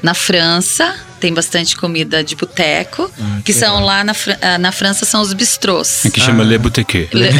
na 0.01 0.13
França, 0.13 0.95
tem 1.19 1.33
bastante 1.33 1.75
comida 1.75 2.23
de 2.23 2.37
boteco, 2.37 3.11
Ah, 3.19 3.35
que, 3.43 3.51
que 3.51 3.53
são 3.53 3.73
legal. 3.81 3.85
lá 3.87 4.03
na, 4.05 4.15
ah, 4.41 4.57
na 4.57 4.71
França 4.71 5.03
são 5.03 5.19
os 5.19 5.33
bistrôs. 5.33 6.03
Que 6.13 6.21
chama 6.21 6.41
Le 6.45 6.57
Boutique. 6.57 7.09
Le- 7.11 7.31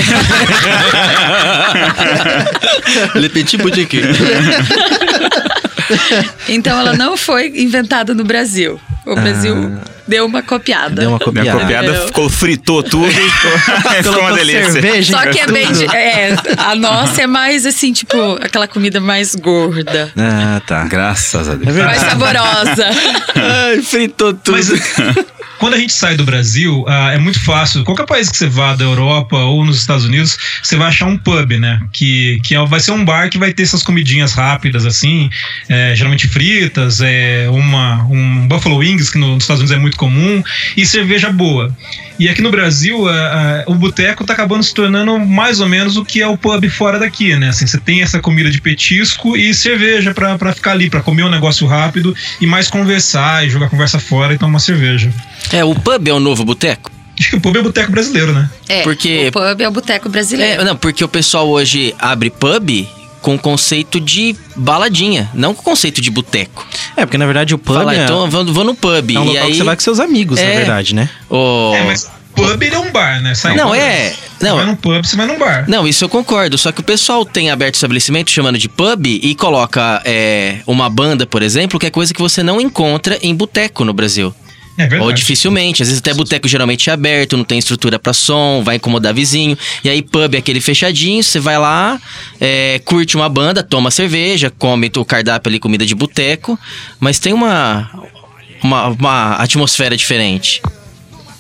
Le 3.16 3.30
Petit 3.32 3.56
Boutique. 3.58 4.02
então 6.50 6.78
ela 6.78 6.94
não 6.98 7.16
foi 7.16 7.48
inventada 7.56 8.14
no 8.14 8.26
Brasil. 8.26 8.78
O 9.06 9.16
Brasil 9.16 9.56
deu 10.08 10.26
uma 10.26 10.42
copiada. 10.44 10.96
Deu 11.02 11.10
uma 11.10 11.18
Minha 11.18 11.26
copiada. 11.54 11.60
copiada 11.60 12.08
ficou, 12.08 12.30
fritou 12.30 12.84
tudo 12.84 13.12
ficou, 13.12 14.20
uma 14.22 14.34
delícia. 14.34 14.72
cerveja 14.72 15.12
Só 15.18 15.22
que 15.32 15.40
é 15.40 15.46
tudo. 15.46 15.54
bem. 15.54 15.72
de- 15.72 15.86
É, 15.96 16.36
a 16.58 16.76
nossa 16.76 17.22
é 17.22 17.28
mais 17.28 17.66
assim, 17.66 17.92
tipo, 17.94 18.18
aquela 18.42 18.68
comida 18.68 19.00
mais 19.00 19.36
gorda. 19.36 20.12
Ah, 20.18 20.62
tá. 20.66 20.84
Graças 20.86 21.48
a 21.50 21.54
É 21.54 21.56
Deus. 21.56 21.76
Mais 21.76 22.02
verdade. 22.02 22.10
saborosa. 22.10 22.86
Ai, 23.36 23.82
fritou 23.82 24.34
tudo. 24.34 24.52
Mas 24.56 24.70
quando 25.60 25.74
a 25.74 25.78
gente 25.78 25.94
sai 25.94 26.16
do 26.16 26.24
Brasil, 26.24 26.84
ah, 26.88 27.14
é 27.14 27.18
muito 27.18 27.44
fácil. 27.44 27.84
Qualquer 27.84 28.06
país 28.06 28.30
que 28.30 28.38
você 28.38 28.48
vá, 28.48 28.76
da 28.76 28.84
Europa 28.84 29.38
ou 29.38 29.64
nos 29.66 29.78
Estados 29.80 30.06
Unidos, 30.06 30.38
você 30.62 30.76
vai 30.76 30.88
achar 30.90 31.06
um 31.06 31.18
pub, 31.18 31.52
né? 31.60 31.80
Que, 31.94 32.40
que 32.44 32.56
é- 32.56 32.66
vai 32.66 32.80
ser 32.80 32.92
um 32.92 33.04
bar 33.06 33.30
que 33.30 33.38
vai 33.38 33.54
ter 33.54 33.64
essas 33.64 33.82
comidinhas 33.84 34.34
rápidas, 34.34 34.86
assim, 34.86 35.30
é, 35.70 35.94
geralmente 35.96 36.28
fritas, 36.28 37.00
é, 37.02 37.48
uma, 37.50 38.04
um 38.10 38.48
Buffalo 38.48 38.78
Wings, 38.78 39.10
que 39.10 39.18
no- 39.18 39.36
nos 39.36 39.44
Estados 39.44 39.62
Unidos 39.62 39.76
é 39.78 39.80
muito 39.80 39.95
comum, 39.96 40.44
e 40.76 40.86
cerveja 40.86 41.32
boa. 41.32 41.76
E 42.18 42.30
aqui 42.30 42.42
no 42.42 42.50
Brasil, 42.50 43.08
ah, 43.10 43.64
ah, 43.68 43.72
o 43.72 43.76
boteco 43.76 44.24
tá 44.24 44.34
acabando 44.34 44.64
se 44.64 44.74
tornando 44.74 45.20
mais 45.20 45.60
ou 45.60 45.68
menos 45.68 45.98
o 45.98 46.06
que 46.06 46.22
é 46.22 46.28
o 46.28 46.38
pub 46.38 46.70
fora 46.70 46.98
daqui, 46.98 47.36
né? 47.36 47.50
Assim, 47.50 47.68
você 47.68 47.78
tem 47.78 48.02
essa 48.02 48.20
comida 48.20 48.50
de 48.50 48.62
petisco 48.62 49.36
e 49.36 49.54
cerveja 49.54 50.14
pra, 50.14 50.38
pra 50.38 50.54
ficar 50.54 50.72
ali, 50.72 50.90
pra 50.90 51.02
comer 51.02 51.24
um 51.24 51.30
negócio 51.30 51.68
rápido 51.68 52.16
e 52.40 52.46
mais 52.48 52.70
conversar 52.70 53.46
e 53.46 53.50
jogar 53.50 53.70
conversa 53.70 54.00
fora 54.00 54.34
e 54.34 54.38
tomar 54.38 54.52
uma 54.54 54.60
cerveja. 54.60 55.12
É, 55.52 55.64
o 55.64 55.76
pub 55.76 56.08
é 56.08 56.14
o 56.14 56.20
novo 56.20 56.46
boteco? 56.46 56.92
Acho 57.20 57.30
que 57.30 57.36
o 57.38 57.42
pub 57.42 57.56
é 57.56 57.62
boteco 57.62 57.92
brasileiro, 57.92 58.34
né? 58.34 58.50
É, 58.68 58.82
Porque- 58.84 59.28
o 59.28 59.32
pub 59.32 59.62
é 59.62 59.68
o 59.68 59.72
boteco 59.72 60.10
brasileiro. 60.10 60.62
É, 60.62 60.66
não, 60.66 60.76
porque 60.76 61.04
o 61.04 61.08
pessoal 61.08 61.50
hoje 61.50 61.94
abre 62.00 62.30
pub 62.30 62.88
com 63.26 63.34
o 63.34 63.40
conceito 63.40 64.00
de 64.00 64.36
baladinha, 64.56 65.28
não 65.34 65.56
com 65.56 65.62
o 65.62 65.64
conceito 65.64 66.00
de 66.00 66.12
boteco. 66.12 66.64
É, 66.96 67.08
porque 67.08 67.18
na 67.18 67.26
verdade 67.26 67.56
o 67.56 67.58
pub 67.58 67.76
Fala, 67.76 67.96
é, 67.96 68.04
então 68.04 68.30
vou, 68.30 68.46
vou 68.46 68.64
no 68.64 68.76
pub. 68.76 69.16
é 69.16 69.20
um 69.20 69.24
e 69.24 69.28
local 69.30 69.44
aí, 69.46 69.52
que 69.52 69.58
você 69.58 69.64
vai 69.64 69.76
com 69.76 69.82
seus 69.82 70.00
amigos, 70.00 70.40
na 70.40 70.46
É. 70.46 70.56
verdade, 70.58 70.94
né? 70.94 71.10
o- 71.28 71.74
É, 71.74 71.84
mas 71.86 72.08
pub 72.36 72.62
ele 72.62 72.76
é 72.76 72.78
um 72.78 72.92
bar, 72.92 73.24
né? 73.24 73.34
Sai 73.34 73.56
Não, 73.56 73.72
um 73.72 73.76
é. 73.76 74.10
Você 74.38 74.46
Não. 74.46 74.58
vai 74.58 74.66
num 74.68 74.76
pub, 74.76 75.04
você 75.04 75.16
vai 75.16 75.26
num 75.26 75.40
bar. 75.40 75.66
Não, 75.68 75.88
isso 75.88 76.06
eu 76.06 76.10
concordo. 76.10 76.56
Só 76.56 76.72
que 76.72 76.82
o 76.82 76.84
pessoal 76.84 77.26
tem 77.26 77.50
aberto 77.50 77.74
estabelecimento 77.74 78.30
chamando 78.30 78.60
de 78.60 78.70
pub 78.70 79.08
e 79.08 79.34
coloca 79.34 80.04
é, 80.06 80.58
uma 80.68 80.88
banda, 80.88 81.26
por 81.26 81.42
exemplo, 81.42 81.80
que 81.80 81.88
é 81.88 81.90
coisa 81.90 82.14
que 82.14 82.22
você 82.22 82.44
não 82.44 82.62
encontra 82.62 83.18
em 83.24 83.34
boteco 83.34 83.84
no 83.84 83.92
Brasil. 83.94 84.36
É. 84.78 85.00
Ou 85.00 85.12
dificilmente. 85.12 85.82
Às 85.82 85.88
vezes 85.88 86.02
até 86.02 86.14
boteco 86.14 86.48
geralmente 86.48 86.90
é 86.90 86.94
aberto, 86.94 87.38
não 87.38 87.44
tem 87.44 87.58
estrutura 87.58 87.98
pra 87.98 88.14
som, 88.14 88.62
vai 88.64 88.76
incomodar 88.76 89.14
vizinho. 89.14 89.58
E 89.84 89.90
aí 89.90 90.02
pub 90.02 90.36
é 90.36 90.38
aquele 90.38 90.60
fechadinho, 90.60 91.24
você 91.24 91.40
vai 91.40 91.58
lá, 91.58 92.00
é, 92.40 92.80
curte 92.84 93.16
uma 93.16 93.30
banda, 93.30 93.64
toma 93.64 93.90
cerveja, 93.90 94.52
come 94.52 94.92
o 94.96 95.06
cardápio 95.06 95.50
ali, 95.50 95.60
comida 95.60 95.86
de 95.86 95.96
boteco. 95.96 96.60
Mas 97.00 97.20
tem 97.20 97.34
uma, 97.34 97.90
uma, 98.62 98.88
uma 98.88 99.36
atmosfera 99.36 99.96
diferente. 99.96 100.62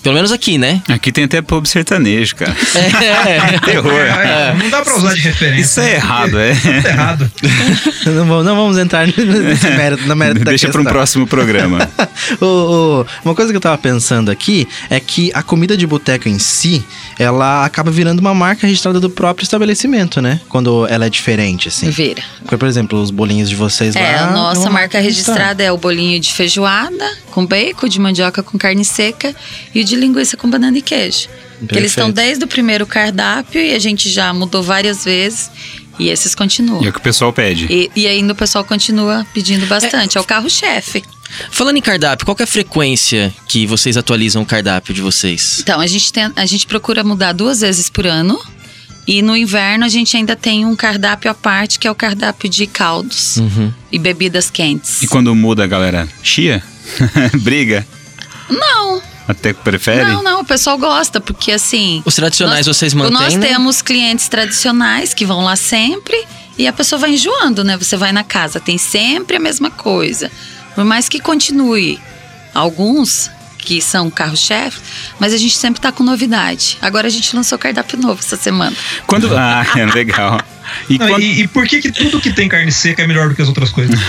Pelo 0.05 0.13
menos 0.13 0.31
aqui, 0.31 0.59
né? 0.59 0.83
Aqui 0.87 1.11
tem 1.11 1.23
até 1.23 1.41
pub 1.41 1.65
sertanejo, 1.65 2.35
cara. 2.35 2.55
É. 2.75 3.57
Terror. 3.65 3.91
É, 3.91 4.53
Não 4.53 4.69
dá 4.69 4.83
pra 4.83 4.95
usar 4.95 5.15
de 5.15 5.21
referência. 5.21 5.61
Isso 5.61 5.79
é 5.79 5.95
errado, 5.95 6.37
é. 6.39 6.51
Isso 6.51 6.67
é 6.67 6.89
errado. 6.91 7.31
não, 8.05 8.25
vamos, 8.27 8.45
não 8.45 8.55
vamos 8.55 8.77
entrar 8.77 9.07
nesse 9.07 9.67
mérito, 9.71 10.05
na 10.07 10.13
mérito 10.13 10.45
da 10.45 10.51
Deixa 10.51 10.69
para 10.69 10.79
um 10.79 10.85
próximo 10.85 11.25
programa. 11.25 11.89
O- 12.39 12.45
o- 12.45 13.05
uma 13.23 13.33
coisa 13.35 13.51
que 13.51 13.57
eu 13.57 13.61
tava 13.61 13.77
pensando 13.77 14.29
aqui 14.31 14.67
é 14.89 14.99
que 14.99 15.31
a 15.33 15.41
comida 15.43 15.75
de 15.77 15.85
boteco 15.87 16.27
em 16.29 16.37
si, 16.39 16.83
ela 17.19 17.65
acaba 17.65 17.89
virando 17.91 18.19
uma 18.19 18.33
marca 18.33 18.65
registrada 18.67 18.99
do 18.99 19.09
próprio 19.09 19.43
estabelecimento, 19.43 20.21
né? 20.21 20.39
Quando 20.49 20.87
ela 20.87 21.05
é 21.05 21.09
diferente, 21.09 21.67
assim. 21.67 21.89
Vira. 21.89 22.23
Porque, 22.41 22.57
por 22.57 22.67
exemplo, 22.67 22.99
os 23.01 23.11
bolinhos 23.11 23.49
de 23.49 23.55
vocês 23.55 23.95
lá. 23.95 24.01
É, 24.01 24.17
a 24.19 24.27
nossa 24.31 24.69
marca 24.69 24.99
registrada 24.99 25.63
é 25.63 25.71
o 25.71 25.77
bolinho 25.77 26.19
de 26.19 26.31
feijoada 26.33 27.11
com 27.31 27.45
bacon, 27.45 27.87
de 27.87 27.99
mandioca 27.99 28.41
com 28.43 28.57
carne 28.57 28.85
seca 28.85 29.35
e 29.73 29.81
o 29.81 29.83
de 29.83 29.94
linguiça 29.95 30.35
com 30.37 30.49
banana 30.49 30.77
e 30.77 30.81
queijo. 30.81 31.27
Que 31.67 31.75
eles 31.77 31.91
estão 31.91 32.11
desde 32.11 32.43
o 32.43 32.47
primeiro 32.47 32.85
cardápio 32.85 33.61
e 33.61 33.73
a 33.73 33.79
gente 33.79 34.09
já 34.09 34.33
mudou 34.33 34.61
várias 34.61 35.05
vezes 35.05 35.49
e 35.97 36.09
esses 36.09 36.35
continuam. 36.35 36.83
E 36.83 36.87
é 36.87 36.89
o 36.89 36.93
que 36.93 36.99
o 36.99 37.01
pessoal 37.01 37.31
pede. 37.31 37.65
E, 37.69 37.89
e 37.95 38.07
ainda 38.07 38.33
o 38.33 38.35
pessoal 38.35 38.63
continua 38.65 39.25
pedindo 39.33 39.65
bastante. 39.65 40.17
É, 40.17 40.21
o 40.21 40.23
carro-chefe. 40.23 41.03
Falando 41.49 41.77
em 41.77 41.81
cardápio, 41.81 42.25
qual 42.25 42.35
que 42.35 42.43
é 42.43 42.45
a 42.45 42.47
frequência 42.47 43.33
que 43.47 43.65
vocês 43.65 43.97
atualizam 43.97 44.41
o 44.43 44.45
cardápio 44.45 44.93
de 44.93 45.01
vocês? 45.01 45.59
Então, 45.61 45.79
a 45.79 45.87
gente, 45.87 46.11
tem, 46.11 46.31
a 46.35 46.45
gente 46.45 46.67
procura 46.67 47.03
mudar 47.03 47.31
duas 47.33 47.61
vezes 47.61 47.89
por 47.89 48.05
ano. 48.05 48.39
E 49.07 49.21
no 49.21 49.37
inverno 49.37 49.85
a 49.85 49.87
gente 49.89 50.17
ainda 50.17 50.35
tem 50.35 50.65
um 50.65 50.75
cardápio 50.75 51.29
à 51.29 51.33
parte, 51.33 51.77
que 51.77 51.87
é 51.87 51.91
o 51.91 51.95
cardápio 51.95 52.49
de 52.49 52.65
caldos 52.65 53.37
Uhum. 53.37 53.71
e 53.91 53.99
bebidas 53.99 54.49
quentes. 54.49 55.03
E 55.03 55.07
quando 55.07 55.33
muda, 55.35 55.63
a 55.63 55.67
galera 55.67 56.07
chia? 56.23 56.61
Briga? 57.41 57.85
Não, 58.49 59.01
Até 59.27 59.53
que 59.53 59.61
prefere? 59.61 60.03
não, 60.03 60.21
não, 60.21 60.41
o 60.41 60.45
pessoal 60.45 60.77
gosta, 60.77 61.19
porque 61.19 61.51
assim. 61.51 62.01
Os 62.05 62.15
tradicionais 62.15 62.67
nós, 62.67 62.77
vocês 62.77 62.93
mantêm, 62.93 63.13
Nós 63.13 63.35
né? 63.35 63.47
temos 63.47 63.81
clientes 63.81 64.27
tradicionais 64.27 65.13
que 65.13 65.25
vão 65.25 65.43
lá 65.43 65.55
sempre 65.55 66.25
e 66.57 66.67
a 66.67 66.73
pessoa 66.73 66.99
vai 66.99 67.11
enjoando, 67.11 67.63
né? 67.63 67.75
Você 67.77 67.97
vai 67.97 68.11
na 68.11 68.23
casa, 68.23 68.59
tem 68.59 68.77
sempre 68.77 69.37
a 69.37 69.39
mesma 69.39 69.71
coisa. 69.71 70.31
Por 70.75 70.83
mais 70.85 71.09
que 71.09 71.19
continue 71.19 71.99
alguns 72.53 73.31
que 73.57 73.81
são 73.81 74.11
carro-chefe, 74.11 74.79
mas 75.19 75.33
a 75.33 75.37
gente 75.37 75.57
sempre 75.57 75.81
tá 75.81 75.91
com 75.91 76.03
novidade. 76.03 76.77
Agora 76.81 77.07
a 77.07 77.09
gente 77.09 77.35
lançou 77.35 77.57
cardápio 77.57 77.99
novo 77.99 78.19
essa 78.19 78.37
semana. 78.37 78.75
Quando... 79.07 79.35
Ah, 79.35 79.65
é 79.75 79.85
legal. 79.91 80.39
E 80.89 80.97
Não, 80.97 81.07
quando... 81.07 81.21
e, 81.23 81.41
e 81.41 81.47
por 81.47 81.67
que, 81.67 81.81
que 81.81 81.91
tudo 81.91 82.19
que 82.21 82.31
tem 82.31 82.47
carne 82.47 82.71
seca 82.71 83.01
é 83.03 83.07
melhor 83.07 83.29
do 83.29 83.35
que 83.35 83.41
as 83.41 83.47
outras 83.47 83.69
coisas? 83.71 83.99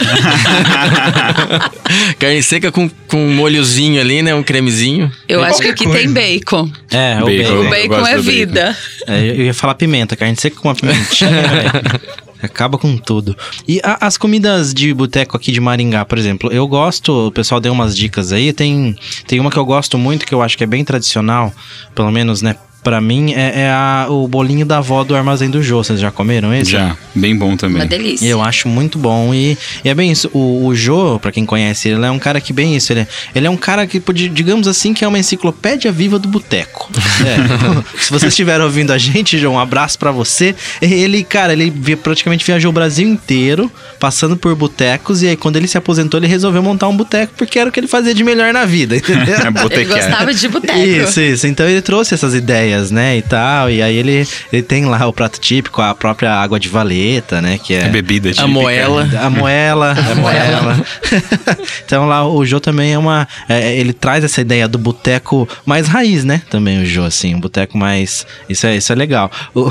Carne 2.18 2.42
seca 2.42 2.70
com, 2.72 2.88
com 3.08 3.26
um 3.28 3.34
molhozinho 3.34 4.00
ali, 4.00 4.22
né? 4.22 4.34
Um 4.34 4.42
cremezinho. 4.42 5.10
Eu 5.28 5.42
acho 5.42 5.60
que 5.60 5.68
aqui 5.68 5.84
coisa. 5.84 5.98
tem 6.00 6.12
bacon. 6.12 6.70
É, 6.90 7.18
o 7.22 7.26
Bacon. 7.26 7.36
bacon. 7.36 7.60
O 7.60 7.70
bacon 7.70 8.06
é 8.06 8.16
do 8.16 8.22
bacon. 8.22 8.22
vida. 8.22 8.76
É, 9.06 9.20
eu 9.30 9.44
ia 9.46 9.54
falar 9.54 9.74
pimenta, 9.74 10.16
carne 10.16 10.36
seca 10.36 10.56
com 10.56 10.68
uma 10.68 10.74
pimentinha. 10.74 11.30
Acaba 12.42 12.76
com 12.76 12.96
tudo. 12.98 13.34
E 13.66 13.80
a- 13.82 14.06
as 14.06 14.18
comidas 14.18 14.74
de 14.74 14.92
boteco 14.92 15.36
aqui 15.36 15.50
de 15.50 15.60
Maringá, 15.60 16.04
por 16.04 16.18
exemplo, 16.18 16.52
eu 16.52 16.68
gosto, 16.68 17.28
o 17.28 17.32
pessoal 17.32 17.60
deu 17.60 17.72
umas 17.72 17.96
dicas 17.96 18.30
aí. 18.30 18.52
Tem, 18.52 18.94
tem 19.26 19.40
uma 19.40 19.50
que 19.50 19.56
eu 19.56 19.64
gosto 19.64 19.96
muito, 19.96 20.26
que 20.26 20.34
eu 20.34 20.42
acho 20.42 20.56
que 20.56 20.62
é 20.62 20.66
bem 20.66 20.84
tradicional, 20.84 21.52
pelo 21.94 22.10
menos, 22.10 22.42
né? 22.42 22.54
Pra 22.86 23.00
mim, 23.00 23.32
é, 23.34 23.62
é 23.62 23.68
a- 23.68 24.06
o 24.08 24.28
bolinho 24.28 24.64
da 24.64 24.78
avó 24.78 25.02
do 25.02 25.16
Armazém 25.16 25.50
do 25.50 25.60
Jô. 25.60 25.82
Vocês 25.82 25.98
já 25.98 26.12
comeram 26.12 26.54
esse? 26.54 26.70
Já, 26.70 26.96
bem 27.12 27.36
bom 27.36 27.56
também. 27.56 27.78
Uma 27.82 27.84
delícia. 27.86 28.24
Eu 28.28 28.40
acho 28.40 28.68
muito 28.68 28.96
bom. 28.96 29.34
E, 29.34 29.58
e 29.84 29.88
é 29.88 29.92
bem 29.94 30.12
isso. 30.12 30.30
O, 30.32 30.66
o 30.66 30.72
Jô, 30.72 31.18
pra 31.18 31.32
quem 31.32 31.44
conhece, 31.44 31.88
ele 31.88 32.04
é 32.06 32.10
um 32.12 32.18
cara 32.20 32.40
que 32.40 32.52
bem 32.52 32.76
isso. 32.76 32.92
Ele 32.92 33.00
é, 33.00 33.06
ele 33.34 33.46
é 33.48 33.50
um 33.50 33.56
cara 33.56 33.84
que, 33.88 34.00
digamos 34.28 34.68
assim, 34.68 34.94
que 34.94 35.04
é 35.04 35.08
uma 35.08 35.18
enciclopédia 35.18 35.90
viva 35.90 36.16
do 36.16 36.28
boteco. 36.28 36.88
É. 37.24 37.98
Se 37.98 38.10
vocês 38.10 38.32
estiverem 38.32 38.64
ouvindo 38.64 38.92
a 38.92 38.98
gente, 38.98 39.36
João, 39.36 39.54
um 39.54 39.58
abraço 39.58 39.98
pra 39.98 40.12
você. 40.12 40.54
Ele, 40.80 41.24
cara, 41.24 41.54
ele 41.54 41.72
praticamente 41.96 42.44
viajou 42.44 42.68
o 42.70 42.72
Brasil 42.72 43.08
inteiro, 43.08 43.68
passando 43.98 44.36
por 44.36 44.54
botecos. 44.54 45.22
E 45.22 45.28
aí, 45.28 45.36
quando 45.36 45.56
ele 45.56 45.66
se 45.66 45.76
aposentou, 45.76 46.20
ele 46.20 46.28
resolveu 46.28 46.62
montar 46.62 46.86
um 46.86 46.96
boteco, 46.96 47.32
porque 47.36 47.58
era 47.58 47.68
o 47.68 47.72
que 47.72 47.80
ele 47.80 47.88
fazia 47.88 48.14
de 48.14 48.22
melhor 48.22 48.52
na 48.52 48.64
vida, 48.64 48.94
entendeu? 48.96 49.34
É 49.34 49.74
Ele 49.74 49.84
gostava 49.86 50.32
de 50.32 50.48
boteco. 50.48 50.78
Isso, 50.78 51.20
isso. 51.20 51.46
Então 51.46 51.68
ele 51.68 51.80
trouxe 51.80 52.14
essas 52.14 52.34
ideias, 52.34 52.75
né, 52.90 53.16
e 53.18 53.22
tal. 53.22 53.70
E 53.70 53.82
aí 53.82 53.96
ele, 53.96 54.26
ele 54.52 54.62
tem 54.62 54.84
lá 54.84 55.06
o 55.06 55.12
prato 55.12 55.38
típico, 55.40 55.80
a 55.82 55.94
própria 55.94 56.32
água 56.32 56.58
de 56.60 56.68
valeta, 56.68 57.40
né, 57.42 57.58
que 57.58 57.74
é... 57.74 57.80
É 57.84 57.88
bebida 57.88 58.28
típica. 58.30 58.44
A 58.44 58.48
moela. 58.48 59.08
A 59.20 59.30
moela, 59.30 59.92
a 60.10 60.14
moela. 60.14 60.84
então 61.84 62.06
lá 62.06 62.26
o 62.28 62.44
Jô 62.44 62.60
também 62.60 62.92
é 62.92 62.98
uma. 62.98 63.26
é, 63.48 63.76
ele 63.76 63.92
traz 63.92 64.24
essa 64.24 64.40
ideia 64.40 64.66
do 64.68 64.78
boteco 64.78 65.48
mais 65.64 65.86
raiz, 65.88 66.24
né? 66.24 66.42
Também 66.50 66.82
o 66.82 66.86
Jô, 66.86 67.02
assim, 67.04 67.34
um 67.34 67.40
boteco 67.40 67.76
mais. 67.78 68.26
Isso 68.48 68.66
é, 68.66 68.76
isso 68.76 68.92
é 68.92 68.96
legal. 68.96 69.30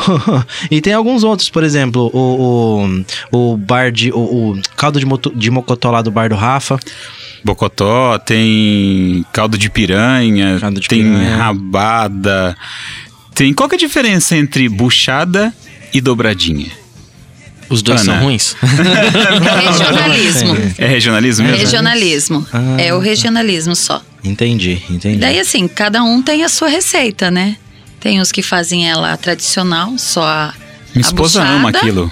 E 0.71 0.81
tem 0.81 0.93
alguns 0.93 1.23
outros, 1.23 1.49
por 1.49 1.63
exemplo, 1.63 2.09
o, 2.13 3.05
o, 3.31 3.53
o 3.53 3.57
bar 3.57 3.91
de. 3.91 4.11
O, 4.11 4.17
o 4.53 4.61
caldo 4.75 4.99
de, 4.99 5.05
moto- 5.05 5.33
de 5.35 5.49
mocotó 5.51 5.91
lá 5.91 6.01
do 6.01 6.11
bar 6.11 6.29
do 6.29 6.35
Rafa. 6.35 6.79
Bocotó, 7.45 8.17
tem 8.17 9.23
caldo 9.31 9.55
de 9.55 9.69
piranha, 9.69 10.57
Caldo 10.59 10.79
de 10.81 10.87
tem 10.87 11.03
piranha. 11.03 11.37
rabada. 11.37 12.57
Tem. 13.35 13.53
Qual 13.53 13.69
que 13.69 13.75
é 13.75 13.77
a 13.77 13.79
diferença 13.79 14.35
entre 14.35 14.67
buchada 14.67 15.53
e 15.93 16.01
dobradinha? 16.01 16.71
Os 17.69 17.83
dois 17.83 18.01
Ana. 18.01 18.13
são 18.13 18.23
ruins? 18.23 18.55
É 18.67 19.67
regionalismo. 19.69 20.57
É 20.77 20.87
regionalismo 20.87 21.43
É 21.47 21.51
mesmo? 21.51 21.63
regionalismo. 21.65 22.47
Ah, 22.51 22.81
é 22.81 22.93
o 22.93 22.99
regionalismo 22.99 23.75
só. 23.75 24.01
Entendi, 24.23 24.81
entendi. 24.89 25.17
Daí, 25.19 25.39
assim, 25.39 25.67
cada 25.67 26.03
um 26.03 26.21
tem 26.23 26.43
a 26.43 26.49
sua 26.49 26.67
receita, 26.67 27.29
né? 27.29 27.57
Tem 27.99 28.19
os 28.19 28.31
que 28.31 28.41
fazem 28.41 28.89
ela 28.89 29.15
tradicional, 29.17 29.93
só 29.97 30.23
a. 30.23 30.53
Minha 30.95 31.05
a 31.05 31.07
esposa 31.07 31.39
buchada, 31.41 31.57
ama 31.59 31.69
aquilo. 31.69 32.11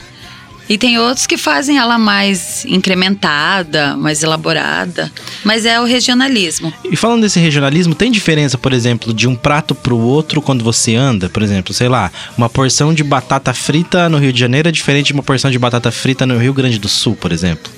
E 0.68 0.78
tem 0.78 0.98
outros 0.98 1.28
que 1.28 1.38
fazem 1.38 1.78
ela 1.78 1.98
mais 1.98 2.66
incrementada, 2.66 3.98
mais 3.98 4.24
elaborada. 4.24 5.12
Mas 5.44 5.66
é 5.66 5.80
o 5.80 5.84
regionalismo. 5.84 6.74
E 6.90 6.96
falando 6.96 7.22
desse 7.22 7.40
regionalismo, 7.40 7.94
tem 7.94 8.12
diferença, 8.12 8.58
por 8.58 8.72
exemplo, 8.72 9.14
de 9.14 9.28
um 9.28 9.36
prato 9.36 9.76
pro 9.76 9.98
outro 9.98 10.42
quando 10.42 10.64
você 10.64 10.96
anda? 10.96 11.30
Por 11.30 11.44
exemplo, 11.44 11.74
sei 11.74 11.90
lá, 11.90 12.12
uma 12.38 12.50
porção 12.50 12.94
de 12.94 13.04
batata 13.04 13.54
frita 13.54 14.08
no 14.08 14.18
Rio 14.18 14.32
de 14.32 14.40
Janeiro 14.40 14.70
é 14.70 14.72
diferente 14.72 15.08
de 15.08 15.14
uma 15.14 15.24
porção 15.24 15.52
de 15.52 15.60
batata 15.60 15.92
frita 15.92 16.26
no 16.26 16.38
Rio 16.38 16.54
Grande 16.54 16.80
do 16.80 16.88
Sul, 16.88 17.16
por 17.16 17.32
exemplo. 17.32 17.72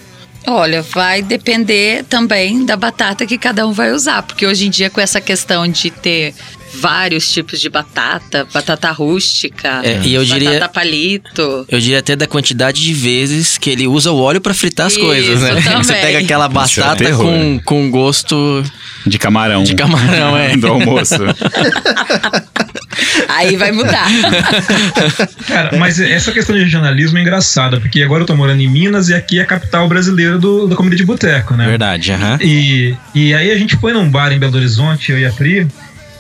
Olha, 0.48 0.84
vai 0.84 1.24
depender 1.24 2.04
também 2.04 2.66
da 2.66 2.78
batata 2.78 3.26
que 3.26 3.38
cada 3.38 3.68
um 3.68 3.72
vai 3.72 3.92
usar, 3.92 4.22
porque 4.22 4.46
hoje 4.46 4.68
em 4.68 4.70
dia 4.70 4.92
com 4.92 5.02
essa 5.02 5.20
questão 5.20 5.68
de 5.68 5.90
ter 5.90 6.36
vários 6.80 7.32
tipos 7.32 7.60
de 7.60 7.70
batata, 7.70 8.48
batata 8.54 8.92
rústica, 8.92 9.82
É, 9.84 10.00
e 10.04 10.14
eu 10.14 10.24
diria- 10.26 10.54
batata 10.54 10.70
palito. 10.70 11.66
Eu 11.70 11.80
diria 11.80 12.00
até 12.00 12.16
da 12.16 12.28
quantidade 12.28 12.82
de 12.82 12.94
vezes 12.94 13.58
que 13.58 13.70
ele 13.70 13.88
usa 13.88 14.12
o 14.12 14.20
óleo 14.20 14.42
pra 14.42 14.54
fritar 14.54 14.88
as 14.88 14.94
Isso, 14.94 15.02
coisas, 15.02 15.42
né? 15.42 15.56
também. 15.62 15.78
Você 15.84 15.94
pega 15.94 16.20
aquela 16.20 16.46
é 16.46 16.50
batata 16.50 16.96
terror. 17.04 17.24
com, 17.26 17.60
com 17.64 17.92
gosto 17.92 18.64
De 19.06 19.18
camarão. 19.18 19.64
de 19.64 19.76
camarão, 19.76 20.38
é. 20.38 20.56
Do 20.58 20.68
almoço. 20.68 21.16
Aí 23.28 23.56
vai 23.58 23.72
mudar. 23.72 24.08
Cara, 25.48 25.78
mas 25.78 26.00
essa 26.00 26.32
questão 26.32 26.56
de 26.56 26.64
regionalismo 26.64 27.18
é 27.18 27.22
engraçada, 27.22 27.80
porque 27.80 28.02
agora 28.02 28.24
eu 28.24 28.26
tô 28.28 28.36
morando 28.36 28.62
em 28.62 28.68
Minas 28.70 29.10
e 29.10 29.14
aqui 29.14 29.40
é 29.40 29.42
a 29.42 29.46
capital 29.46 29.88
brasileira 29.88 30.38
do, 30.38 30.68
da 30.68 30.76
comida 30.76 30.96
de 30.96 31.04
boteco, 31.06 31.56
né? 31.56 31.66
Verdade, 31.68 32.12
aham. 32.12 32.38
E, 32.42 32.96
e 33.14 33.34
aí 33.34 33.52
a 33.52 33.58
gente 33.58 33.76
foi 33.78 33.92
num 33.94 34.10
bar 34.10 34.32
em 34.32 34.40
Belo 34.40 34.56
Horizonte, 34.56 35.12
eu 35.12 35.20
e 35.20 35.26
a 35.26 35.32
Pri, 35.32 35.68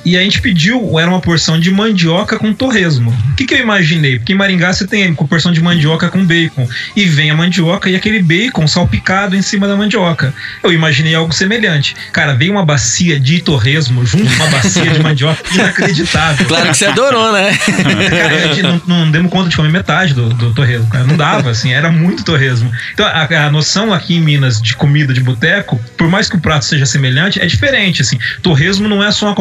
E 0.06 0.16
a 0.16 0.22
gente 0.22 0.40
pediu, 0.40 1.00
era 1.00 1.10
uma 1.10 1.20
porção 1.20 1.60
de 1.60 1.72
mandioca 1.72 2.38
com 2.38 2.54
torresmo. 2.54 3.12
O 3.32 3.36
que, 3.36 3.46
que 3.46 3.56
eu 3.56 3.60
imaginei? 3.60 4.20
Porque 4.20 4.34
em 4.34 4.36
Maringá 4.36 4.72
você 4.72 4.86
tem 4.86 5.10
uma 5.10 5.28
porção 5.28 5.52
de 5.52 5.60
mandioca 5.60 6.10
com 6.10 6.24
bacon. 6.24 6.68
E 6.96 7.06
vem 7.06 7.32
a 7.32 7.36
mandioca 7.36 7.90
e 7.90 7.96
aquele 7.96 8.22
bacon 8.22 8.68
salpicado 8.68 9.36
em 9.36 9.42
cima 9.42 9.68
da 9.68 9.76
mandioca. 9.76 10.32
Eu 10.64 10.72
imaginei 10.72 11.16
algo 11.16 11.34
semelhante. 11.34 11.96
Cara, 12.14 12.36
veio 12.36 12.52
uma 12.52 12.64
bacia 12.64 13.20
de 13.20 13.42
torresmo 13.42 14.06
junto 14.06 14.26
com 14.26 14.44
uma 14.44 14.52
bacia 14.52 14.92
de 14.92 15.00
mandioca 15.02 15.42
inacreditável. 15.52 16.46
Claro 16.46 16.70
que 16.70 16.78
você 16.78 16.86
adorou, 16.86 17.34
né? 17.34 17.58
Cara, 18.10 18.36
a 18.36 18.48
gente 18.48 18.62
não, 18.62 18.82
não 18.86 19.12
demos 19.12 19.32
conta 19.32 19.50
de 19.50 19.56
comer 19.56 19.72
metade 19.72 20.14
do, 20.14 20.30
do 20.30 20.54
torresmo, 20.54 20.88
cara. 20.88 21.04
Não 21.04 21.18
dava, 21.18 21.50
assim, 21.50 21.74
era 21.74 21.90
muito 21.92 22.24
torresmo. 22.24 22.72
Então, 22.94 23.06
a, 23.06 23.24
a 23.24 23.52
noção 23.52 23.92
aqui 23.92 24.16
em 24.16 24.22
Minas 24.22 24.62
de 24.62 24.76
comida 24.76 25.14
de 25.14 25.22
boteco, 25.22 25.80
por 25.98 26.08
mais 26.08 26.30
que 26.30 26.36
o 26.36 26.40
prato 26.40 26.66
seja 26.66 26.86
semelhante, 26.86 27.42
é 27.42 27.46
diferente, 27.46 28.02
assim. 28.02 28.20
Torresmo 28.42 28.88
não 28.88 29.04
é 29.04 29.12
só 29.12 29.28
um 29.28 29.32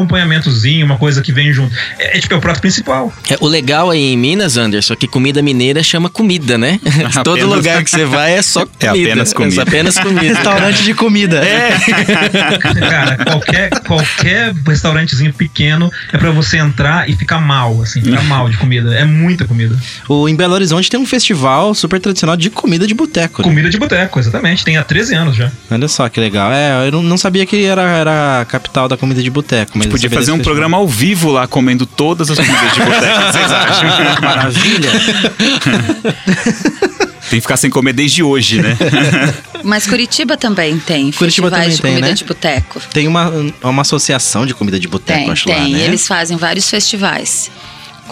uma 0.82 0.96
coisa 0.96 1.20
que 1.22 1.32
vem 1.32 1.52
junto. 1.52 1.74
É, 1.98 2.16
é 2.16 2.20
tipo, 2.20 2.34
é 2.34 2.36
o 2.36 2.40
prato 2.40 2.60
principal. 2.60 3.12
É, 3.28 3.36
o 3.40 3.46
legal 3.48 3.90
aí 3.90 4.12
em 4.12 4.16
Minas, 4.16 4.56
Anderson, 4.56 4.94
é 4.94 4.96
que 4.96 5.06
comida 5.08 5.42
mineira 5.42 5.82
chama 5.82 6.08
comida, 6.08 6.56
né? 6.56 6.78
Todo 7.24 7.32
Apenas- 7.40 7.56
lugar 7.56 7.84
que 7.84 7.90
você 7.90 8.04
vai 8.04 8.34
é 8.34 8.42
só 8.42 8.62
É 8.80 8.88
comida. 8.88 9.08
apenas 9.10 9.32
comida. 9.32 9.60
É 9.60 9.62
apenas 9.62 9.98
comida. 9.98 10.22
Restaurante 10.34 10.82
de 10.82 10.94
comida. 10.94 11.36
É. 11.44 11.70
Cara, 12.80 13.16
qualquer, 13.24 13.70
qualquer 13.80 14.54
restaurantezinho 14.66 15.32
pequeno 15.32 15.90
é 16.12 16.18
pra 16.18 16.30
você 16.30 16.58
entrar 16.58 17.08
e 17.08 17.14
ficar 17.16 17.40
mal, 17.40 17.80
assim, 17.82 18.00
ficar 18.00 18.22
mal 18.24 18.48
de 18.48 18.56
comida. 18.56 18.94
É 18.94 19.04
muita 19.04 19.44
comida. 19.46 19.76
O, 20.08 20.28
em 20.28 20.34
Belo 20.36 20.54
Horizonte 20.54 20.90
tem 20.90 20.98
um 20.98 21.06
festival 21.06 21.74
super 21.74 22.00
tradicional 22.00 22.36
de 22.36 22.50
comida 22.50 22.86
de 22.86 22.94
boteco. 22.94 23.42
né? 23.42 23.48
Comida 23.48 23.70
de 23.70 23.78
boteco, 23.78 24.18
exatamente. 24.18 24.64
Tem 24.64 24.76
há 24.76 24.84
13 24.84 25.14
anos 25.14 25.36
já. 25.36 25.50
Olha 25.70 25.88
só 25.88 26.08
que 26.08 26.20
legal. 26.20 26.52
É, 26.52 26.88
eu 26.88 27.02
não, 27.02 27.16
sabia 27.16 27.46
que 27.46 27.64
era, 27.64 27.82
era 27.82 28.40
a 28.40 28.44
capital 28.44 28.88
da 28.88 28.96
comida 28.96 29.22
de 29.22 29.30
boteco. 29.30 29.72
mas 29.76 29.86
Podia 29.86 30.08
sabia 30.08 30.18
fazer 30.18 30.32
um. 30.32 30.38
Programa 30.44 30.76
ao 30.76 30.86
vivo 30.86 31.30
lá, 31.30 31.46
comendo 31.46 31.86
todas 31.86 32.30
as 32.30 32.36
comidas 32.36 32.72
de 32.72 32.80
boteco. 32.80 33.22
Vocês 33.32 33.52
acham? 33.52 33.88
Maravilha. 34.22 34.90
Tem 37.30 37.38
que 37.38 37.40
ficar 37.40 37.56
sem 37.56 37.70
comer 37.70 37.94
desde 37.94 38.22
hoje, 38.22 38.60
né? 38.60 38.76
Mas 39.64 39.86
Curitiba 39.86 40.36
também 40.36 40.78
tem 40.78 41.10
Curitiba 41.10 41.48
festivais 41.48 41.50
também 41.50 41.70
de 41.70 41.82
tem, 41.82 41.90
comida 41.92 42.08
né? 42.08 42.14
de 42.14 42.24
boteco. 42.24 42.80
Tem 42.92 43.08
uma, 43.08 43.32
uma 43.62 43.82
associação 43.82 44.44
de 44.44 44.52
comida 44.52 44.78
de 44.78 44.86
boteco, 44.86 45.20
Tem, 45.20 45.30
acho 45.30 45.46
tem. 45.46 45.54
lá, 45.54 45.68
né? 45.68 45.84
Eles 45.84 46.06
fazem 46.06 46.36
vários 46.36 46.68
festivais. 46.68 47.50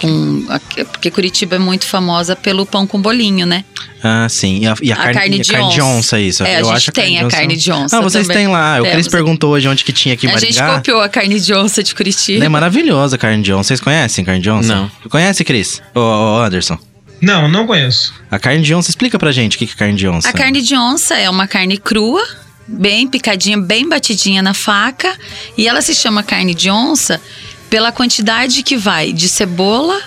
Com, 0.02 0.44
porque 0.90 1.10
Curitiba 1.10 1.56
é 1.56 1.58
muito 1.58 1.86
famosa 1.86 2.34
pelo 2.36 2.66
pão 2.66 2.86
com 2.86 3.00
bolinho, 3.00 3.46
né? 3.46 3.64
Ah, 4.02 4.26
sim. 4.28 4.58
E 4.58 4.66
a, 4.66 4.74
e 4.82 4.92
a 4.92 4.96
A 4.96 4.98
carne, 4.98 5.14
carne 5.14 5.36
e 5.36 5.40
a 5.40 5.42
de 5.44 5.50
carne 5.52 5.68
de 5.74 5.80
onça. 5.80 5.96
onça, 5.98 6.20
isso. 6.20 6.42
É, 6.44 6.56
a 6.56 6.58
eu 6.60 6.64
gente 6.64 6.74
acho 6.76 6.92
tem 6.92 7.20
a 7.20 7.28
carne 7.28 7.56
de 7.56 7.70
onça 7.72 7.96
Ah, 7.96 8.00
vocês 8.00 8.26
também. 8.26 8.44
têm 8.44 8.52
lá. 8.52 8.80
O 8.82 8.90
Cris 8.90 9.06
perguntou 9.08 9.52
hoje 9.52 9.68
onde 9.68 9.84
que 9.84 9.92
tinha 9.92 10.14
aqui 10.14 10.26
em 10.26 10.30
a 10.30 10.36
gente 10.38 10.60
copiou 10.60 11.00
a 11.00 11.08
carne 11.08 11.38
de 11.38 11.54
onça 11.54 11.82
de 11.82 11.94
Curitiba. 11.94 12.44
É 12.44 12.48
maravilhosa 12.48 13.14
a 13.16 13.18
carne 13.18 13.42
de 13.42 13.52
onça. 13.52 13.68
Vocês 13.68 13.80
conhecem 13.80 14.24
carne 14.24 14.40
de 14.42 14.50
onça? 14.50 14.74
Não. 14.74 14.90
Conhece, 15.08 15.44
Cris? 15.44 15.80
Ô, 15.94 16.00
ô, 16.00 16.38
Anderson. 16.42 16.76
Não, 17.20 17.46
não 17.48 17.64
conheço. 17.66 18.12
A 18.28 18.38
carne 18.40 18.62
de 18.62 18.74
onça, 18.74 18.90
explica 18.90 19.16
pra 19.16 19.30
gente 19.30 19.54
o 19.54 19.58
que 19.58 19.64
é 19.64 19.68
carne 19.68 19.94
de 19.94 20.08
onça. 20.08 20.28
A 20.28 20.32
carne 20.32 20.60
de 20.60 20.74
onça 20.74 21.14
é 21.16 21.30
uma 21.30 21.46
carne 21.46 21.78
crua, 21.78 22.26
bem 22.66 23.06
picadinha, 23.06 23.56
bem 23.56 23.88
batidinha 23.88 24.42
na 24.42 24.52
faca. 24.52 25.16
E 25.56 25.68
ela 25.68 25.80
se 25.80 25.94
chama 25.94 26.24
carne 26.24 26.52
de 26.52 26.68
onça 26.68 27.20
pela 27.72 27.90
quantidade 27.90 28.62
que 28.62 28.76
vai 28.76 29.14
de 29.14 29.30
cebola 29.30 29.98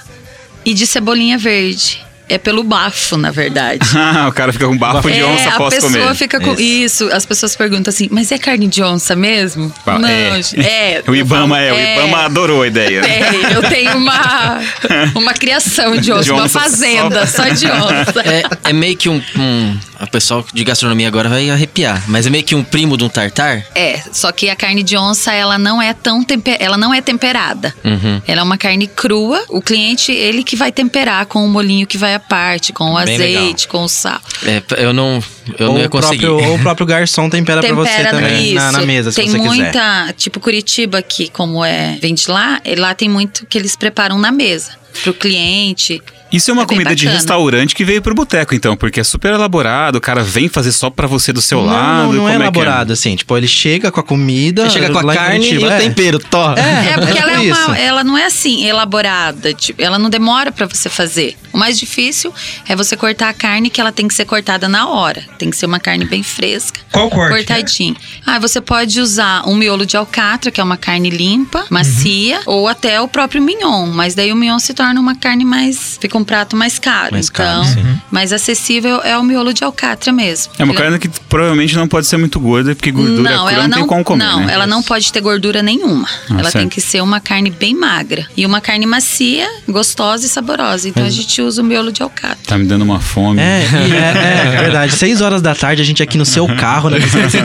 e 0.64 0.72
de 0.72 0.86
cebolinha 0.86 1.36
verde. 1.36 2.05
É 2.28 2.38
pelo 2.38 2.64
bafo, 2.64 3.18
na 3.18 3.32
verdade. 3.32 3.86
Ah, 4.16 4.28
o 4.28 4.32
cara 4.32 4.54
fica 4.54 4.68
com 4.68 4.78
bafo 4.78 5.10
de 5.10 5.20
é, 5.20 5.26
onça 5.26 5.50
a 5.50 5.54
após 5.56 5.74
pessoa 5.74 5.92
comer. 5.92 6.16
fica 6.16 6.40
com. 6.40 6.54
Isso. 6.54 7.10
as 7.12 7.26
pessoas 7.26 7.56
perguntam 7.56 7.92
assim, 7.92 8.08
mas 8.12 8.32
é 8.32 8.38
carne 8.38 8.68
de 8.68 8.84
onça 8.84 9.16
mesmo? 9.16 9.74
Ah, 9.86 9.98
Não, 9.98 10.08
é. 10.08 10.40
é. 10.58 11.04
O 11.08 11.12
eu 11.12 11.16
Ibama 11.16 11.56
falo, 11.56 11.68
é, 11.68 11.74
o 11.74 12.00
Ibama 12.04 12.26
adorou 12.26 12.62
a 12.62 12.68
ideia. 12.68 13.02
Tem, 13.02 13.52
eu 13.52 13.62
tenho 13.68 13.98
uma, 13.98 14.60
uma 15.16 15.34
criação 15.34 15.98
de 15.98 16.12
onça, 16.12 16.24
De 16.24 16.32
uma 16.32 16.44
onça 16.44 16.60
fazenda 16.60 17.26
só, 17.26 17.44
de 17.50 17.68
onça. 17.68 18.22
É, 18.26 18.70
é 18.70 18.74
meio 18.74 18.96
que 18.96 19.10
um, 19.10 19.22
um. 19.38 19.78
A 20.00 20.06
pessoal 20.08 20.46
de 20.54 20.64
gastronomia 20.64 21.08
agora 21.08 21.30
vai 21.30 21.50
arrepiar. 21.50 22.04
Mas 22.08 22.28
é 22.28 22.30
meio 22.30 22.44
que 22.44 22.54
um 22.54 22.64
primo 22.64 22.98
de 22.98 23.04
um 23.04 23.10
tartar? 23.10 23.66
É, 23.74 24.02
só 24.12 24.32
que 24.32 24.50
a 24.50 24.56
carne 24.56 24.84
de 24.84 24.98
onça, 24.98 25.34
ela 25.34 25.58
não 25.58 25.82
é 25.82 25.94
tão 25.94 26.24
temper... 26.24 26.58
ela 26.60 26.78
não 26.78 26.94
é 26.94 27.02
temperada. 27.02 27.74
Uhum. 27.84 28.22
Ela 28.28 28.42
é 28.42 28.44
uma 28.44 28.58
carne 28.58 28.88
crua. 28.88 29.44
O 29.50 29.62
cliente, 29.62 30.12
ele 30.12 30.44
que 30.44 30.56
vai 30.56 30.72
temperar 30.72 31.26
com 31.26 31.46
o 31.46 31.50
molinho 31.50 31.88
que 31.88 31.98
vai 31.98 32.15
à 32.16 32.20
parte, 32.20 32.74
com 32.74 32.92
o 32.92 33.04
Bem 33.04 33.16
azeite, 33.16 33.68
com 33.68 33.84
o 33.84 33.88
sal. 33.88 34.20
É, 34.46 34.62
eu 34.78 34.94
não. 34.94 35.24
Eu 35.60 35.68
ou, 35.68 35.74
não 35.74 35.82
ia 35.82 35.88
o 35.88 35.90
conseguir. 35.90 36.26
próprio, 36.26 36.50
ou 36.50 36.56
o 36.56 36.60
próprio 36.60 36.88
garçom 36.88 37.30
tempera, 37.30 37.62
pra 37.62 37.74
você 37.74 38.06
também 38.06 38.54
na, 38.54 38.72
na 38.72 38.82
mesa, 38.82 39.12
se 39.12 39.16
tem 39.22 39.30
você 39.30 39.38
quiser. 39.38 39.48
muita, 39.48 40.14
tipo 40.18 40.40
Curitiba 40.40 40.98
aqui, 40.98 41.30
como 41.30 41.64
é, 41.64 41.98
vem 42.02 42.14
de 42.16 42.30
lá, 42.30 42.60
e 42.66 42.76
lá 42.76 42.96
tem 42.96 43.08
muito 43.10 43.46
que 43.46 43.58
eles 43.58 43.76
preparam 43.76 44.18
na 44.18 44.32
mesa 44.32 44.72
pro 45.04 45.14
cliente. 45.14 46.02
Isso 46.32 46.50
é 46.52 46.54
uma 46.54 46.64
É 46.64 46.66
comida 46.66 46.96
de 46.96 47.06
bacana. 47.06 47.18
restaurante 47.20 47.76
que 47.76 47.86
veio 47.86 48.02
pro 48.02 48.14
boteco, 48.14 48.54
então, 48.56 48.76
porque 48.76 49.00
é 49.00 49.04
super 49.04 49.34
elaborado, 49.34 49.98
o 49.98 50.02
cara 50.02 50.24
vem 50.24 50.50
fazer 50.50 50.72
só 50.72 50.90
pra 50.90 51.08
você 51.08 51.32
do 51.32 51.42
seu 51.42 51.60
não, 51.62 51.66
lado. 51.68 52.04
Não, 52.08 52.14
não 52.14 52.20
como 52.20 52.30
é 52.30 52.32
que 52.36 52.42
elaborado 52.42 52.94
assim. 52.94 53.16
Tipo, 53.16 53.38
ele 53.38 53.48
chega 53.48 53.92
com 53.92 54.00
a 54.00 54.04
comida. 54.04 54.66
Você 54.66 54.80
chega 54.80 54.90
com 54.92 55.00
a 55.10 55.14
carne 55.14 55.54
e 55.54 55.58
o 55.60 55.70
é. 55.72 55.78
tempero, 55.80 56.20
tó. 56.20 56.54
É, 56.58 56.90
É, 56.90 56.94
porque 56.98 57.18
ela, 57.20 57.32
é 57.32 57.40
tipo 57.42 57.56
uma- 57.68 57.78
ela 57.78 58.04
não 58.04 58.18
é 58.18 58.26
assim, 58.26 58.66
elaborada. 58.66 59.54
Tipo, 59.54 59.82
ela 59.82 59.98
não 60.00 60.10
demora 60.10 60.52
pra 60.52 60.66
você 60.68 60.90
fazer. 60.90 61.38
O 61.54 61.58
mais 61.58 61.80
difícil 61.80 62.34
é 62.68 62.76
você 62.76 62.98
cortar 62.98 63.30
a 63.30 63.34
carne, 63.34 63.70
que 63.70 63.80
ela 63.80 63.92
tem 63.92 64.08
que 64.08 64.14
ser 64.14 64.26
cortada 64.26 64.68
na 64.68 64.90
hora. 64.90 65.24
Tem 65.38 65.50
que 65.50 65.56
ser 65.56 65.68
uma 65.68 65.80
carne 65.80 66.06
bem 66.06 66.22
fresca. 66.24 66.80
Qual 66.92 67.10
corte? 67.10 67.36
Cortadinho. 67.36 67.96
Ah, 68.26 68.40
você 68.40 68.60
pode 68.60 69.00
usar 69.00 69.48
um 69.48 69.56
miolo 69.56 69.86
de 69.86 69.96
alcatra, 69.96 70.52
que 70.52 70.60
é 70.60 70.64
uma 70.64 70.76
carne 70.78 71.10
limpa, 71.10 71.66
macia, 71.70 72.42
ou 72.46 72.68
até 72.68 73.00
o 73.00 73.08
próprio 73.08 73.42
mignon. 73.42 73.88
Mas 73.88 74.16
daí 74.16 74.34
o 74.34 74.36
mignon 74.36 74.60
se 74.60 74.74
torna 74.74 75.00
uma 75.00 75.16
carne 75.16 75.46
mais. 75.46 75.98
Fica 76.16 76.18
um 76.18 76.24
prato 76.24 76.56
mais 76.56 76.80
caro. 76.80 77.12
Mais 77.12 77.28
então, 77.30 77.64
caro, 77.64 77.66
sim. 77.74 78.00
mais 78.10 78.32
acessível 78.32 79.02
é 79.04 79.18
o 79.18 79.24
miolo 79.24 79.54
de 79.54 79.64
alcatra 79.66 80.14
mesmo. 80.14 80.54
É 80.58 80.64
uma 80.64 80.72
Ele- 80.74 80.82
carne 80.82 81.00
que 81.00 81.10
provavelmente 81.28 81.76
não 81.76 81.88
pode 81.88 82.08
ser 82.08 82.16
muito 82.18 82.40
gorda, 82.40 82.74
porque 82.74 82.90
gordura 82.92 83.22
não, 83.30 83.50
ela 83.50 83.64
não, 83.64 83.68
não, 83.70 83.78
tem 83.80 83.88
como 83.88 84.04
comer. 84.04 84.24
não, 84.24 84.46
né? 84.46 84.54
ela 84.54 84.66
não 84.66 84.82
pode 84.82 85.12
ter 85.12 85.20
gordura 85.20 85.62
nenhuma. 85.62 86.08
Ah, 86.30 86.34
ela 86.40 86.44
tem 86.44 86.52
certo. 86.62 86.70
que 86.70 86.80
ser 86.82 87.02
uma 87.02 87.20
carne 87.20 87.50
bem 87.50 87.76
magra 87.76 88.26
e 88.38 88.46
uma 88.46 88.62
carne 88.62 88.86
macia, 88.86 89.48
gostosa 89.68 90.26
e 90.26 90.30
saborosa. 90.30 90.88
Então 90.88 91.04
a 91.06 91.10
gente 91.10 91.42
usa 91.42 91.62
o 91.62 91.66
miolo 91.66 91.92
de 91.92 92.02
alcatra. 92.02 92.38
Tá 92.48 92.58
me 92.58 92.66
dando 92.66 92.84
uma 92.84 93.00
fome. 93.02 93.42
É, 93.42 93.68
e 93.90 93.94
é, 93.94 94.48
é 94.56 94.62
verdade. 94.62 94.94
Seis 94.96 95.20
horas 95.22 95.42
da 95.42 95.54
tarde, 95.54 95.82
a 95.82 95.86
gente 95.86 96.02
aqui 96.02 96.18
no 96.18 96.26
seu 96.26 96.48
carro, 96.56 96.90
né? 96.90 97.00
Nesse 97.00 97.12
trânsito, 97.42 97.44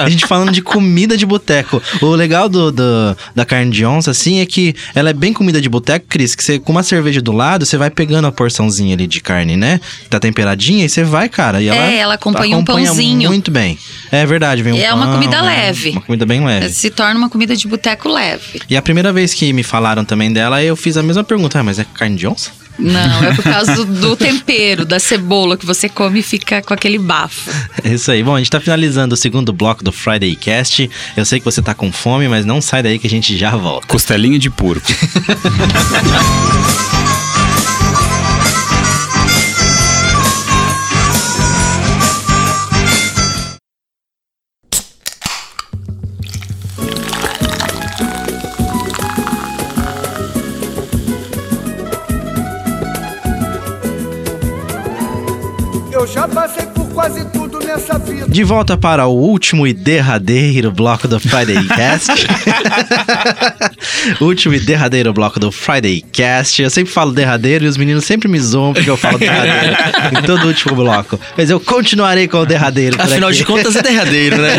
a 0.00 0.08
gente 0.08 0.26
falando 0.26 0.50
de 0.50 0.62
comida 0.62 1.16
de 1.16 1.24
boteco. 1.26 1.80
O 2.00 2.10
legal 2.10 2.48
do, 2.48 2.72
do- 2.72 3.16
da 3.34 3.44
carne 3.44 3.70
de 3.70 3.84
onça, 3.84 4.10
assim, 4.10 4.40
é 4.40 4.46
que 4.46 4.74
ela 4.94 5.10
é 5.10 5.12
bem 5.12 5.32
comida 5.32 5.60
de 5.60 5.68
boteco, 5.68 6.06
Cris, 6.08 6.34
que 6.34 6.42
você, 6.42 6.58
com 6.58 6.72
uma 6.72 6.82
cerveja 6.82 7.20
do 7.20 7.32
lado, 7.32 7.51
você 7.60 7.76
vai 7.76 7.90
pegando 7.90 8.26
a 8.26 8.32
porçãozinha 8.32 8.94
ali 8.94 9.06
de 9.06 9.20
carne, 9.20 9.56
né? 9.56 9.80
Tá 10.10 10.18
temperadinha, 10.18 10.84
e 10.84 10.88
você 10.88 11.04
vai, 11.04 11.28
cara. 11.28 11.62
E 11.62 11.68
ela, 11.68 11.86
É, 11.86 11.96
ela 11.98 12.14
acompanha 12.14 12.56
um 12.56 12.64
pãozinho. 12.64 13.28
muito 13.28 13.50
bem. 13.50 13.78
É 14.10 14.24
verdade, 14.26 14.62
vem 14.62 14.72
um 14.72 14.76
É 14.78 14.92
uma 14.92 15.06
pão, 15.06 15.14
comida 15.14 15.42
né? 15.42 15.48
leve. 15.66 15.90
Uma 15.90 16.00
comida 16.00 16.26
bem 16.26 16.44
leve. 16.44 16.68
Se 16.70 16.90
torna 16.90 17.16
uma 17.18 17.28
comida 17.30 17.54
de 17.56 17.66
boteco 17.68 18.08
leve. 18.08 18.60
E 18.68 18.76
a 18.76 18.82
primeira 18.82 19.12
vez 19.12 19.32
que 19.34 19.52
me 19.52 19.62
falaram 19.62 20.04
também 20.04 20.32
dela, 20.32 20.62
eu 20.62 20.76
fiz 20.76 20.96
a 20.96 21.02
mesma 21.02 21.22
pergunta. 21.24 21.58
Ah, 21.58 21.62
mas 21.62 21.78
é 21.78 21.84
carne 21.94 22.16
de 22.16 22.26
onça? 22.26 22.50
Não, 22.78 23.24
é 23.24 23.34
por 23.34 23.44
causa 23.44 23.74
do, 23.76 23.84
do 24.00 24.16
tempero, 24.16 24.86
da 24.86 24.98
cebola 24.98 25.58
que 25.58 25.66
você 25.66 25.90
come 25.90 26.20
e 26.20 26.22
fica 26.22 26.62
com 26.62 26.72
aquele 26.72 26.98
bafo. 26.98 27.50
É 27.84 27.92
isso 27.92 28.10
aí. 28.10 28.22
Bom, 28.22 28.34
a 28.34 28.38
gente 28.38 28.50
tá 28.50 28.60
finalizando 28.60 29.12
o 29.14 29.16
segundo 29.16 29.52
bloco 29.52 29.84
do 29.84 29.92
Friday 29.92 30.34
Cast. 30.34 30.88
Eu 31.14 31.24
sei 31.26 31.38
que 31.38 31.44
você 31.44 31.60
tá 31.60 31.74
com 31.74 31.92
fome, 31.92 32.28
mas 32.28 32.46
não 32.46 32.62
sai 32.62 32.82
daí 32.82 32.98
que 32.98 33.06
a 33.06 33.10
gente 33.10 33.36
já 33.36 33.50
volta. 33.56 33.86
Costelinha 33.86 34.38
de 34.38 34.48
porco. 34.48 34.90
De 58.32 58.44
volta 58.44 58.78
para 58.78 59.06
o 59.06 59.14
último 59.14 59.66
e 59.66 59.74
derradeiro 59.74 60.72
bloco 60.72 61.06
do 61.06 61.20
Friday 61.20 61.62
Cast. 61.68 62.26
último 64.22 64.54
e 64.54 64.60
derradeiro 64.60 65.12
bloco 65.12 65.38
do 65.38 65.52
Friday 65.52 66.02
Cast. 66.10 66.62
Eu 66.62 66.70
sempre 66.70 66.90
falo 66.90 67.12
derradeiro 67.12 67.66
e 67.66 67.68
os 67.68 67.76
meninos 67.76 68.06
sempre 68.06 68.28
me 68.28 68.40
zoam 68.40 68.72
porque 68.72 68.88
eu 68.88 68.96
falo 68.96 69.18
derradeiro 69.18 69.76
em 70.18 70.22
todo 70.22 70.44
o 70.44 70.46
último 70.46 70.74
bloco. 70.74 71.20
Mas 71.36 71.50
eu 71.50 71.60
continuarei 71.60 72.26
com 72.26 72.38
o 72.38 72.46
derradeiro. 72.46 72.96
Afinal 72.98 73.28
aqui. 73.28 73.36
de 73.38 73.44
contas, 73.44 73.76
é 73.76 73.82
derradeiro, 73.82 74.38
né? 74.38 74.54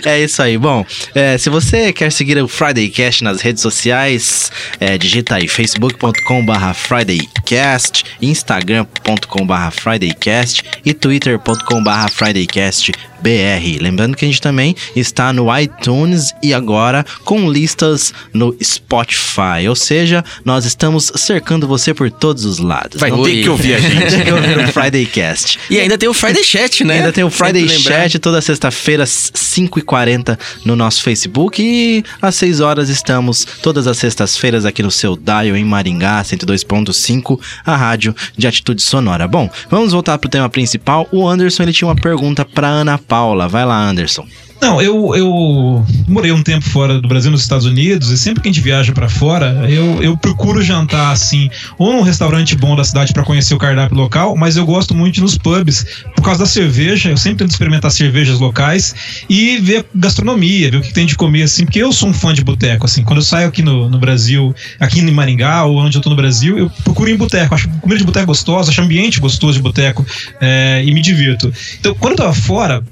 é 0.06 0.20
isso 0.24 0.42
aí. 0.42 0.56
Bom, 0.56 0.86
é, 1.14 1.36
se 1.36 1.50
você 1.50 1.92
quer 1.92 2.10
seguir 2.10 2.42
o 2.42 2.48
Friday 2.48 2.88
Cast 2.88 3.22
nas 3.22 3.42
redes 3.42 3.60
sociais, 3.62 4.50
é, 4.80 4.96
digita 4.96 5.34
aí 5.34 5.46
facebook.com/barra 5.46 6.72
FridayCast, 6.72 8.04
instagram.com/barra 8.22 9.70
FridayCast 9.70 10.64
e 10.82 10.94
twitter.com/barra 10.94 11.89
FridayCastBR. 12.08 13.78
Lembrando 13.80 14.16
que 14.16 14.24
a 14.24 14.28
gente 14.28 14.40
também 14.40 14.74
está 14.94 15.32
no 15.32 15.46
iTunes 15.58 16.34
e 16.42 16.54
agora 16.54 17.04
com 17.24 17.50
listas 17.50 18.12
no 18.32 18.56
Spotify. 18.62 19.68
Ou 19.68 19.74
seja, 19.74 20.24
nós 20.44 20.64
estamos 20.64 21.12
cercando 21.16 21.66
você 21.66 21.92
por 21.92 22.10
todos 22.10 22.44
os 22.44 22.58
lados. 22.58 23.00
Vai 23.00 23.10
Não 23.10 23.22
ter 23.22 23.42
que 23.42 23.48
ouvir 23.48 23.74
a 23.74 23.80
gente. 23.80 24.10
tem 24.10 24.24
que 24.24 24.32
ouvir 24.32 24.58
o 24.58 24.72
Friday 24.72 25.06
Cast. 25.06 25.58
E 25.68 25.78
ainda 25.78 25.96
tem 25.96 26.08
o 26.08 26.14
Friday 26.14 26.44
Chat, 26.44 26.84
né? 26.84 26.94
E 26.94 26.98
ainda 26.98 27.12
tem 27.12 27.24
o 27.24 27.30
Friday. 27.30 27.68
Chat 27.68 28.18
toda 28.18 28.40
sexta-feira, 28.40 29.04
às 29.04 29.32
5h40 29.34 30.38
no 30.64 30.76
nosso 30.76 31.02
Facebook. 31.02 31.62
E 31.62 32.04
às 32.20 32.34
6 32.36 32.60
horas 32.60 32.88
estamos 32.88 33.46
todas 33.62 33.86
as 33.86 33.98
sextas-feiras 33.98 34.64
aqui 34.64 34.82
no 34.82 34.90
seu 34.90 35.16
Dial 35.16 35.56
em 35.56 35.64
Maringá, 35.64 36.22
102.5, 36.22 37.38
a 37.64 37.76
rádio 37.76 38.14
de 38.36 38.46
atitude 38.46 38.82
sonora. 38.82 39.26
Bom, 39.28 39.48
vamos 39.70 39.92
voltar 39.92 40.18
pro 40.18 40.28
tema 40.28 40.48
principal. 40.48 41.08
O 41.12 41.28
Anderson 41.28 41.62
ele 41.62 41.72
tinha 41.80 41.88
uma 41.88 41.96
pergunta 41.96 42.44
pra 42.44 42.68
Ana 42.68 42.98
Paula. 42.98 43.48
Vai 43.48 43.64
lá, 43.64 43.76
Anderson. 43.76 44.26
Não, 44.60 44.80
eu, 44.80 45.14
eu 45.16 45.86
morei 46.06 46.30
um 46.32 46.42
tempo 46.42 46.64
fora 46.68 47.00
do 47.00 47.08
Brasil, 47.08 47.30
nos 47.30 47.40
Estados 47.40 47.64
Unidos, 47.64 48.10
e 48.10 48.18
sempre 48.18 48.42
que 48.42 48.48
a 48.48 48.52
gente 48.52 48.62
viaja 48.62 48.92
pra 48.92 49.08
fora, 49.08 49.64
eu, 49.70 50.02
eu 50.02 50.16
procuro 50.18 50.62
jantar 50.62 51.12
assim, 51.12 51.48
ou 51.78 51.92
num 51.94 52.02
restaurante 52.02 52.54
bom 52.54 52.76
da 52.76 52.84
cidade 52.84 53.12
pra 53.12 53.24
conhecer 53.24 53.54
o 53.54 53.58
cardápio 53.58 53.96
local, 53.96 54.36
mas 54.36 54.58
eu 54.58 54.66
gosto 54.66 54.94
muito 54.94 55.14
de 55.14 55.22
nos 55.22 55.38
pubs, 55.38 55.86
por 56.14 56.22
causa 56.22 56.40
da 56.40 56.46
cerveja, 56.46 57.10
eu 57.10 57.16
sempre 57.16 57.38
tento 57.38 57.52
experimentar 57.52 57.90
cervejas 57.90 58.38
locais 58.38 58.94
e 59.30 59.56
ver 59.58 59.86
gastronomia, 59.94 60.70
ver 60.70 60.76
o 60.76 60.82
que 60.82 60.92
tem 60.92 61.06
de 61.06 61.16
comer, 61.16 61.44
assim, 61.44 61.64
porque 61.64 61.78
eu 61.78 61.90
sou 61.90 62.10
um 62.10 62.12
fã 62.12 62.34
de 62.34 62.44
boteco, 62.44 62.84
assim, 62.84 63.02
quando 63.02 63.20
eu 63.20 63.24
saio 63.24 63.48
aqui 63.48 63.62
no, 63.62 63.88
no 63.88 63.98
Brasil, 63.98 64.54
aqui 64.78 65.00
em 65.00 65.10
Maringá, 65.10 65.64
ou 65.64 65.78
onde 65.78 65.96
eu 65.96 66.02
tô 66.02 66.10
no 66.10 66.16
Brasil, 66.16 66.58
eu 66.58 66.70
procuro 66.84 67.08
ir 67.08 67.14
em 67.14 67.16
boteco, 67.16 67.54
acho 67.54 67.68
comida 67.80 67.98
de 67.98 68.04
boteco 68.04 68.26
gostosa, 68.26 68.70
acho 68.70 68.82
ambiente 68.82 69.20
gostoso 69.20 69.54
de 69.54 69.62
boteco, 69.62 70.04
é, 70.38 70.82
e 70.84 70.92
me 70.92 71.00
divirto. 71.00 71.50
Então, 71.78 71.94
quando 71.94 72.12
eu 72.12 72.18
tava 72.18 72.34
fora, 72.34 72.84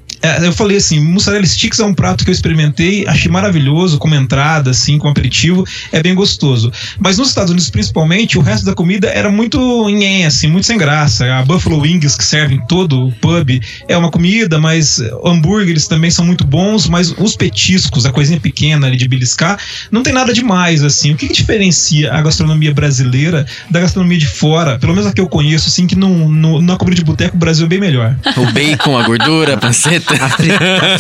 eu 0.42 0.52
falei 0.52 0.76
assim, 0.76 1.00
mussarela 1.00 1.46
sticks 1.46 1.78
é 1.78 1.84
um 1.84 1.94
prato 1.94 2.24
que 2.24 2.30
eu 2.30 2.34
experimentei, 2.34 3.06
achei 3.06 3.30
maravilhoso, 3.30 3.98
como 3.98 4.14
entrada, 4.14 4.70
assim, 4.70 4.98
como 4.98 5.10
aperitivo, 5.10 5.64
é 5.92 6.02
bem 6.02 6.14
gostoso. 6.14 6.72
Mas 6.98 7.18
nos 7.18 7.28
Estados 7.28 7.50
Unidos, 7.50 7.70
principalmente, 7.70 8.38
o 8.38 8.40
resto 8.40 8.64
da 8.64 8.74
comida 8.74 9.08
era 9.08 9.30
muito 9.30 9.88
nhen, 9.88 10.26
assim, 10.26 10.48
muito 10.48 10.66
sem 10.66 10.76
graça. 10.76 11.24
A 11.32 11.42
Buffalo 11.42 11.80
Wings, 11.80 12.16
que 12.16 12.24
serve 12.24 12.56
em 12.56 12.66
todo 12.66 13.06
o 13.06 13.12
pub, 13.12 13.60
é 13.86 13.96
uma 13.96 14.10
comida, 14.10 14.58
mas 14.58 15.00
hambúrgueres 15.24 15.86
também 15.86 16.10
são 16.10 16.24
muito 16.24 16.44
bons, 16.44 16.88
mas 16.88 17.12
os 17.16 17.36
petiscos, 17.36 18.04
a 18.04 18.10
coisinha 18.10 18.40
pequena 18.40 18.86
ali 18.86 18.96
de 18.96 19.06
beliscar, 19.06 19.58
não 19.90 20.02
tem 20.02 20.12
nada 20.12 20.32
demais, 20.32 20.82
assim. 20.82 21.12
O 21.12 21.16
que, 21.16 21.28
que 21.28 21.34
diferencia 21.34 22.12
a 22.12 22.20
gastronomia 22.20 22.74
brasileira 22.74 23.46
da 23.70 23.80
gastronomia 23.80 24.18
de 24.18 24.26
fora? 24.26 24.78
Pelo 24.78 24.92
menos 24.92 25.08
a 25.08 25.12
que 25.12 25.20
eu 25.20 25.28
conheço, 25.28 25.68
assim, 25.68 25.86
que 25.86 25.94
no, 25.94 26.28
no, 26.28 26.60
na 26.60 26.76
comida 26.76 26.96
de 26.96 27.04
boteco 27.04 27.36
o 27.36 27.38
Brasil 27.38 27.66
é 27.66 27.68
bem 27.68 27.80
melhor. 27.80 28.16
O 28.36 28.52
bacon, 28.52 28.98
a 28.98 29.02
gordura, 29.02 29.54
a 29.54 29.56
panceta. 29.58 30.07
A, 30.20 30.28
fri- 30.30 30.50
a 30.52 30.98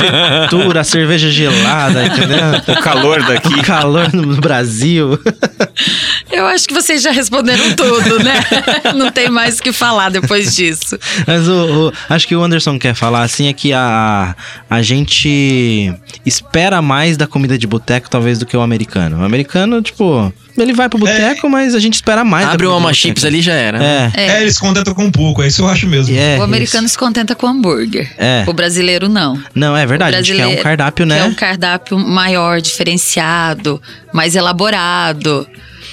fritura, 0.48 0.80
a 0.80 0.84
cerveja 0.84 1.30
gelada, 1.30 2.06
entendeu? 2.06 2.38
O 2.76 2.80
calor 2.82 3.22
daqui. 3.24 3.54
O 3.54 3.62
calor 3.62 4.12
no 4.12 4.36
Brasil. 4.36 5.18
Eu 6.30 6.46
acho 6.46 6.68
que 6.68 6.74
vocês 6.74 7.02
já 7.02 7.10
responderam 7.10 7.74
tudo, 7.74 8.22
né? 8.22 8.34
Não 8.94 9.10
tem 9.10 9.28
mais 9.30 9.58
o 9.58 9.62
que 9.62 9.72
falar 9.72 10.10
depois 10.10 10.54
disso. 10.54 10.98
Mas 11.26 11.48
o, 11.48 11.88
o- 11.88 11.92
acho 12.08 12.26
que 12.28 12.36
o 12.36 12.42
Anderson 12.42 12.78
quer 12.78 12.94
falar 12.94 13.22
assim 13.22 13.48
é 13.48 13.52
que 13.52 13.72
a, 13.72 14.34
a 14.68 14.82
gente 14.82 15.92
espera 16.24 16.82
mais 16.82 17.16
da 17.16 17.26
comida 17.26 17.56
de 17.58 17.66
boteco, 17.66 18.10
talvez, 18.10 18.38
do 18.38 18.46
que 18.46 18.56
o 18.56 18.60
americano. 18.60 19.20
O 19.20 19.24
americano, 19.24 19.80
tipo, 19.82 20.32
ele 20.62 20.72
vai 20.72 20.88
pro 20.88 20.98
boteco, 20.98 21.48
mas 21.48 21.74
a 21.74 21.78
gente 21.78 21.94
espera 21.94 22.24
mais. 22.24 22.46
Abre 22.46 22.66
o 22.66 22.70
Alma. 22.70 22.92
Chips 22.92 23.24
ali 23.24 23.40
já 23.40 23.52
era. 23.52 23.82
É. 23.82 24.12
É. 24.14 24.26
É, 24.28 24.42
eles 24.42 24.54
se 24.54 24.60
contentam 24.60 24.94
com 24.94 25.04
um 25.04 25.10
pouco, 25.10 25.42
é 25.42 25.46
isso 25.46 25.62
eu 25.62 25.68
acho 25.68 25.86
mesmo. 25.86 26.16
É, 26.16 26.38
o 26.38 26.42
americano 26.42 26.86
isso. 26.86 26.92
se 26.92 26.98
contenta 26.98 27.34
com 27.34 27.46
hambúrguer. 27.46 28.12
É. 28.18 28.44
O 28.46 28.52
brasileiro 28.52 29.08
não. 29.08 29.40
Não, 29.54 29.76
é 29.76 29.86
verdade. 29.86 30.16
A 30.16 30.22
gente 30.22 30.28
quer 30.28 30.34
um 30.34 30.36
brasileiro 30.36 30.62
cardápio, 30.62 31.06
né? 31.06 31.18
Quer 31.18 31.24
um 31.24 31.34
cardápio 31.34 31.98
maior, 31.98 32.60
diferenciado, 32.60 33.80
mais 34.12 34.34
elaborado, 34.34 35.46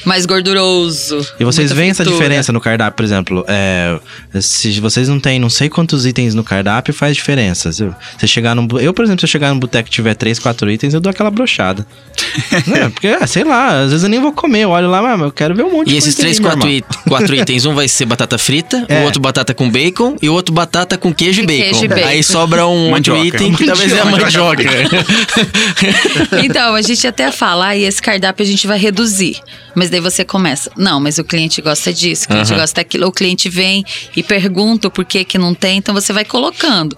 mais 0.06 0.26
gorduroso. 0.26 1.26
E 1.40 1.44
vocês 1.44 1.72
veem 1.72 1.90
essa 1.90 2.04
diferença 2.06 2.52
no 2.54 2.62
cardápio, 2.62 2.96
por 2.96 3.04
exemplo, 3.04 3.44
é, 3.48 4.00
se 4.40 4.80
vocês 4.80 5.08
não 5.10 5.20
têm 5.20 5.40
não 5.40 5.50
sei 5.50 5.68
quantos 5.70 6.06
itens 6.06 6.34
no 6.36 6.44
cardápio, 6.44 6.94
faz 6.94 7.16
diferença. 7.16 7.72
Se 7.72 7.90
você 8.18 8.28
chegar 8.28 8.56
num, 8.56 8.68
eu, 8.80 8.94
por 8.94 9.04
exemplo, 9.04 9.20
se 9.22 9.26
eu 9.26 9.30
chegar 9.30 9.50
num 9.54 9.60
boteco 9.60 9.88
e 9.90 9.92
tiver 9.92 10.14
três, 10.16 10.38
quatro 10.40 10.70
itens, 10.72 10.94
eu 10.94 11.00
dou 11.02 11.10
aquela 11.10 11.32
brochada. 11.32 11.86
é, 12.74 12.90
porque, 12.90 13.08
ah, 13.08 13.26
sei 13.28 13.44
lá, 13.44 13.82
às 13.82 13.90
vezes 13.92 14.04
eu 14.04 14.10
nem 14.10 14.20
vou 14.20 14.32
comer, 14.32 14.62
eu 14.62 14.70
olho 14.70 14.90
lá, 14.90 15.02
mas 15.02 15.20
eu 15.22 15.32
quero 15.32 15.56
ver 15.56 15.64
um 15.64 15.72
monte 15.72 15.88
E 15.88 15.92
de 15.92 15.98
esses 15.98 16.16
coisa 16.16 16.22
três, 16.22 16.38
ali, 16.38 16.44
quatro, 16.46 16.60
normal. 16.70 16.76
it- 16.76 17.10
quatro 17.10 17.36
itens, 17.36 17.66
um 17.66 17.74
vai 17.74 17.88
ser 17.88 18.06
batata 18.06 18.38
frita, 18.38 18.86
É. 18.88 19.02
o 19.02 19.06
outro 19.06 19.20
batata 19.22 19.54
com 19.54 19.70
bacon 19.70 20.16
e 20.22 20.30
o 20.30 20.34
outro 20.34 20.54
batata 20.54 20.98
com 20.98 21.14
queijo 21.14 21.42
e 21.42 21.44
E 21.44 21.48
bacon. 21.48 21.64
queijo 21.64 21.86
e 21.86 21.88
bacon. 21.88 22.08
Aí 22.08 22.24
sobra 22.24 22.68
um 22.68 22.92
outro 22.94 23.18
item 23.26 23.54
que 23.54 23.66
talvez 23.66 23.92
é 23.94 24.00
a 24.02 24.06
mandioca. 24.06 24.64
Então, 26.44 26.76
a 26.76 26.82
gente 26.82 27.06
até 27.08 27.32
fala, 27.32 27.68
ah, 27.68 27.76
e 27.78 27.84
esse 27.84 28.02
cardápio 28.02 28.44
a 28.44 28.48
gente 28.48 28.68
vai 28.68 28.78
reduzir. 28.78 29.38
Mas 29.74 29.90
daí 29.96 30.02
você 30.02 30.26
começa, 30.26 30.72
não, 30.76 31.00
mas 31.00 31.18
o 31.18 31.24
cliente 31.24 31.62
gosta 31.62 31.94
disso, 31.94 32.26
o 32.26 32.28
cliente 32.28 32.52
Aham. 32.52 32.62
gosta 32.62 32.82
daquilo. 32.82 33.08
O 33.08 33.12
cliente 33.12 33.50
vem 33.50 33.84
e 34.16 34.22
pergunta 34.22 34.90
por 34.90 35.06
que 35.06 35.24
que 35.24 35.38
não 35.38 35.54
tem, 35.54 35.78
então 35.78 35.94
você 35.94 36.12
vai 36.12 36.26
colocando. 36.26 36.98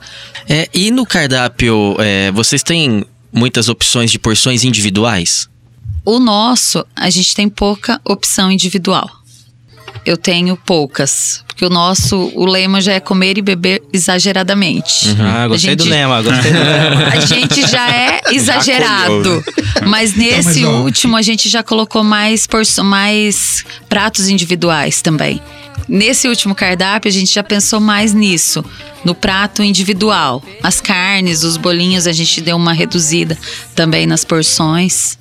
É, 0.50 0.68
e 0.74 0.90
no 0.92 1.06
cardápio, 1.06 1.96
é, 2.00 2.32
vocês 2.32 2.64
têm 2.64 3.06
muitas 3.32 3.70
opções 3.70 4.12
de 4.12 4.18
porções 4.18 4.64
individuais? 4.64 5.48
O 6.04 6.20
nosso, 6.20 6.86
a 6.96 7.10
gente 7.10 7.36
tem 7.36 7.48
pouca 7.50 8.02
opção 8.04 8.52
individual. 8.52 9.10
Eu 10.08 10.16
tenho 10.16 10.56
poucas. 10.56 11.44
Porque 11.46 11.66
o 11.66 11.70
nosso, 11.70 12.32
o 12.34 12.46
lema 12.46 12.80
já 12.80 12.94
é 12.94 13.00
comer 13.02 13.38
e 13.38 13.42
beber 13.42 13.82
exageradamente. 13.92 15.08
Ah, 15.20 15.48
gostei 15.50 15.72
A 15.74 15.76
do 15.76 15.84
gente- 15.84 15.92
lema, 15.92 16.22
gostei 16.22 16.52
do 16.54 16.60
lema. 16.60 17.08
A 17.12 17.20
gente 17.20 17.68
já 17.70 17.90
é 17.90 18.22
exagerado. 18.32 19.44
Mas 19.86 20.16
nesse 20.16 20.62
mas, 20.62 20.64
ó, 20.64 20.82
último 20.84 21.18
a 21.18 21.22
gente 21.22 21.50
já 21.50 21.62
colocou 21.64 22.04
mais, 22.06 22.48
porço- 22.48 22.84
mais 22.86 23.66
pratos 23.90 24.30
individuais 24.30 25.02
também. 25.02 25.42
Nesse 25.90 26.28
último 26.30 26.56
cardápio 26.56 27.10
a 27.10 27.12
gente 27.12 27.34
já 27.34 27.44
pensou 27.44 27.80
mais 27.82 28.14
nisso, 28.14 28.64
no 29.04 29.14
prato 29.16 29.62
individual. 29.64 30.44
As 30.64 30.80
carnes, 30.80 31.44
os 31.44 31.58
bolinhos 31.58 32.08
a 32.08 32.12
gente 32.14 32.40
deu 32.40 32.56
uma 32.56 32.72
reduzida 32.74 33.38
também 33.76 34.06
nas 34.08 34.24
porções. 34.24 35.18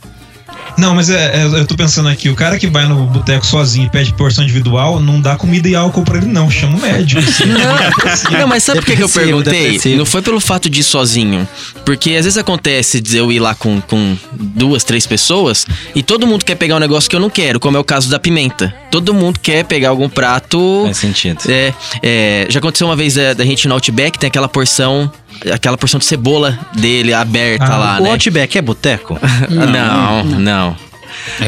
Não, 0.76 0.94
mas 0.94 1.08
é, 1.10 1.42
é, 1.42 1.44
eu 1.44 1.66
tô 1.66 1.74
pensando 1.74 2.08
aqui, 2.08 2.28
o 2.28 2.34
cara 2.34 2.58
que 2.58 2.66
vai 2.66 2.86
no 2.86 3.06
boteco 3.06 3.46
sozinho 3.46 3.86
e 3.86 3.90
pede 3.90 4.12
porção 4.12 4.44
individual, 4.44 5.00
não 5.00 5.20
dá 5.20 5.36
comida 5.36 5.68
e 5.68 5.74
álcool 5.74 6.02
pra 6.02 6.18
ele, 6.18 6.26
não. 6.26 6.50
Chama 6.50 6.76
o 6.76 6.80
médico. 6.80 7.22
assim. 8.06 8.30
Não, 8.32 8.46
mas 8.46 8.62
sabe 8.62 8.80
por 8.80 8.86
que, 8.86 8.96
que 8.96 9.02
eu 9.02 9.08
perguntei? 9.08 9.62
depressivo. 9.62 9.98
Não 9.98 10.06
foi 10.06 10.22
pelo 10.22 10.40
fato 10.40 10.68
de 10.68 10.80
ir 10.80 10.84
sozinho. 10.84 11.48
Porque 11.84 12.10
às 12.10 12.24
vezes 12.24 12.36
acontece 12.36 13.00
de 13.00 13.16
eu 13.16 13.30
ir 13.32 13.38
lá 13.38 13.54
com, 13.54 13.80
com 13.80 14.16
duas, 14.32 14.84
três 14.84 15.06
pessoas 15.06 15.66
e 15.94 16.02
todo 16.02 16.26
mundo 16.26 16.44
quer 16.44 16.56
pegar 16.56 16.76
um 16.76 16.80
negócio 16.80 17.08
que 17.08 17.16
eu 17.16 17.20
não 17.20 17.30
quero, 17.30 17.60
como 17.60 17.76
é 17.76 17.80
o 17.80 17.84
caso 17.84 18.08
da 18.08 18.18
pimenta. 18.18 18.74
Todo 18.90 19.14
mundo 19.14 19.38
quer 19.40 19.64
pegar 19.64 19.90
algum 19.90 20.08
prato. 20.08 20.82
Faz 20.84 20.98
sentido. 20.98 21.40
É, 21.48 21.72
é, 22.02 22.46
já 22.48 22.58
aconteceu 22.58 22.86
uma 22.86 22.96
vez 22.96 23.16
é, 23.16 23.34
da 23.34 23.44
gente 23.44 23.68
no 23.68 23.74
Outback, 23.74 24.18
tem 24.18 24.28
aquela 24.28 24.48
porção. 24.48 25.10
Aquela 25.52 25.76
porção 25.76 25.98
de 25.98 26.04
cebola 26.06 26.58
dele 26.74 27.12
aberta 27.12 27.64
Ah, 27.64 27.76
lá, 27.76 28.00
O 28.00 28.04
né? 28.04 28.10
Outback 28.12 28.56
é 28.58 28.62
boteco? 28.62 29.18
Não, 29.50 30.24
não. 30.24 30.76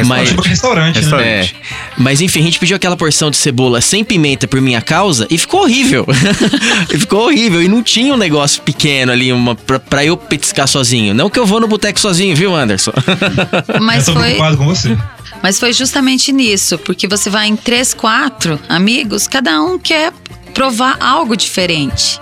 Mas, 0.07 0.31
Tipo 0.31 0.43
restaurante, 0.43 0.95
né? 0.97 1.01
Restaurante. 1.03 1.57
é, 1.61 1.77
mas 1.99 2.21
enfim, 2.21 2.41
a 2.41 2.43
gente 2.43 2.59
pediu 2.59 2.75
aquela 2.77 2.97
porção 2.97 3.31
de 3.31 3.37
cebola 3.37 3.81
sem 3.81 4.03
pimenta 4.03 4.49
por 4.49 4.61
minha 4.61 4.81
causa 4.81 5.27
e 5.31 5.37
ficou 5.37 5.61
horrível. 5.63 6.07
e 6.93 6.99
ficou 6.99 7.27
horrível. 7.27 7.63
E 7.63 7.69
não 7.69 7.83
tinha 7.83 8.15
um 8.15 8.17
negócio 8.17 8.63
pequeno 8.63 9.13
ali 9.13 9.33
uma, 9.33 9.55
pra, 9.55 9.79
pra 9.79 10.05
eu 10.05 10.17
petiscar 10.17 10.67
sozinho. 10.67 11.13
Não 11.15 11.29
que 11.29 11.39
eu 11.39 11.45
vou 11.47 11.61
no 11.61 11.69
boteco 11.69 12.01
sozinho, 12.01 12.35
viu, 12.35 12.55
Anderson? 12.55 12.93
Mas 13.81 14.09
eu 14.09 14.15
tô 14.15 14.21
foi, 14.21 14.29
preocupado 14.31 14.57
com 14.57 14.65
você. 14.67 14.97
mas 15.43 15.61
foi 15.61 15.73
justamente 15.73 16.33
nisso, 16.33 16.79
porque 16.79 17.07
você 17.07 17.29
vai 17.31 17.47
em 17.47 17.55
três, 17.57 17.93
quatro 17.95 18.59
amigos, 18.69 19.29
cada 19.29 19.61
um 19.63 19.79
quer 19.79 20.13
provar 20.55 20.97
algo 21.01 21.37
diferente. 21.37 22.19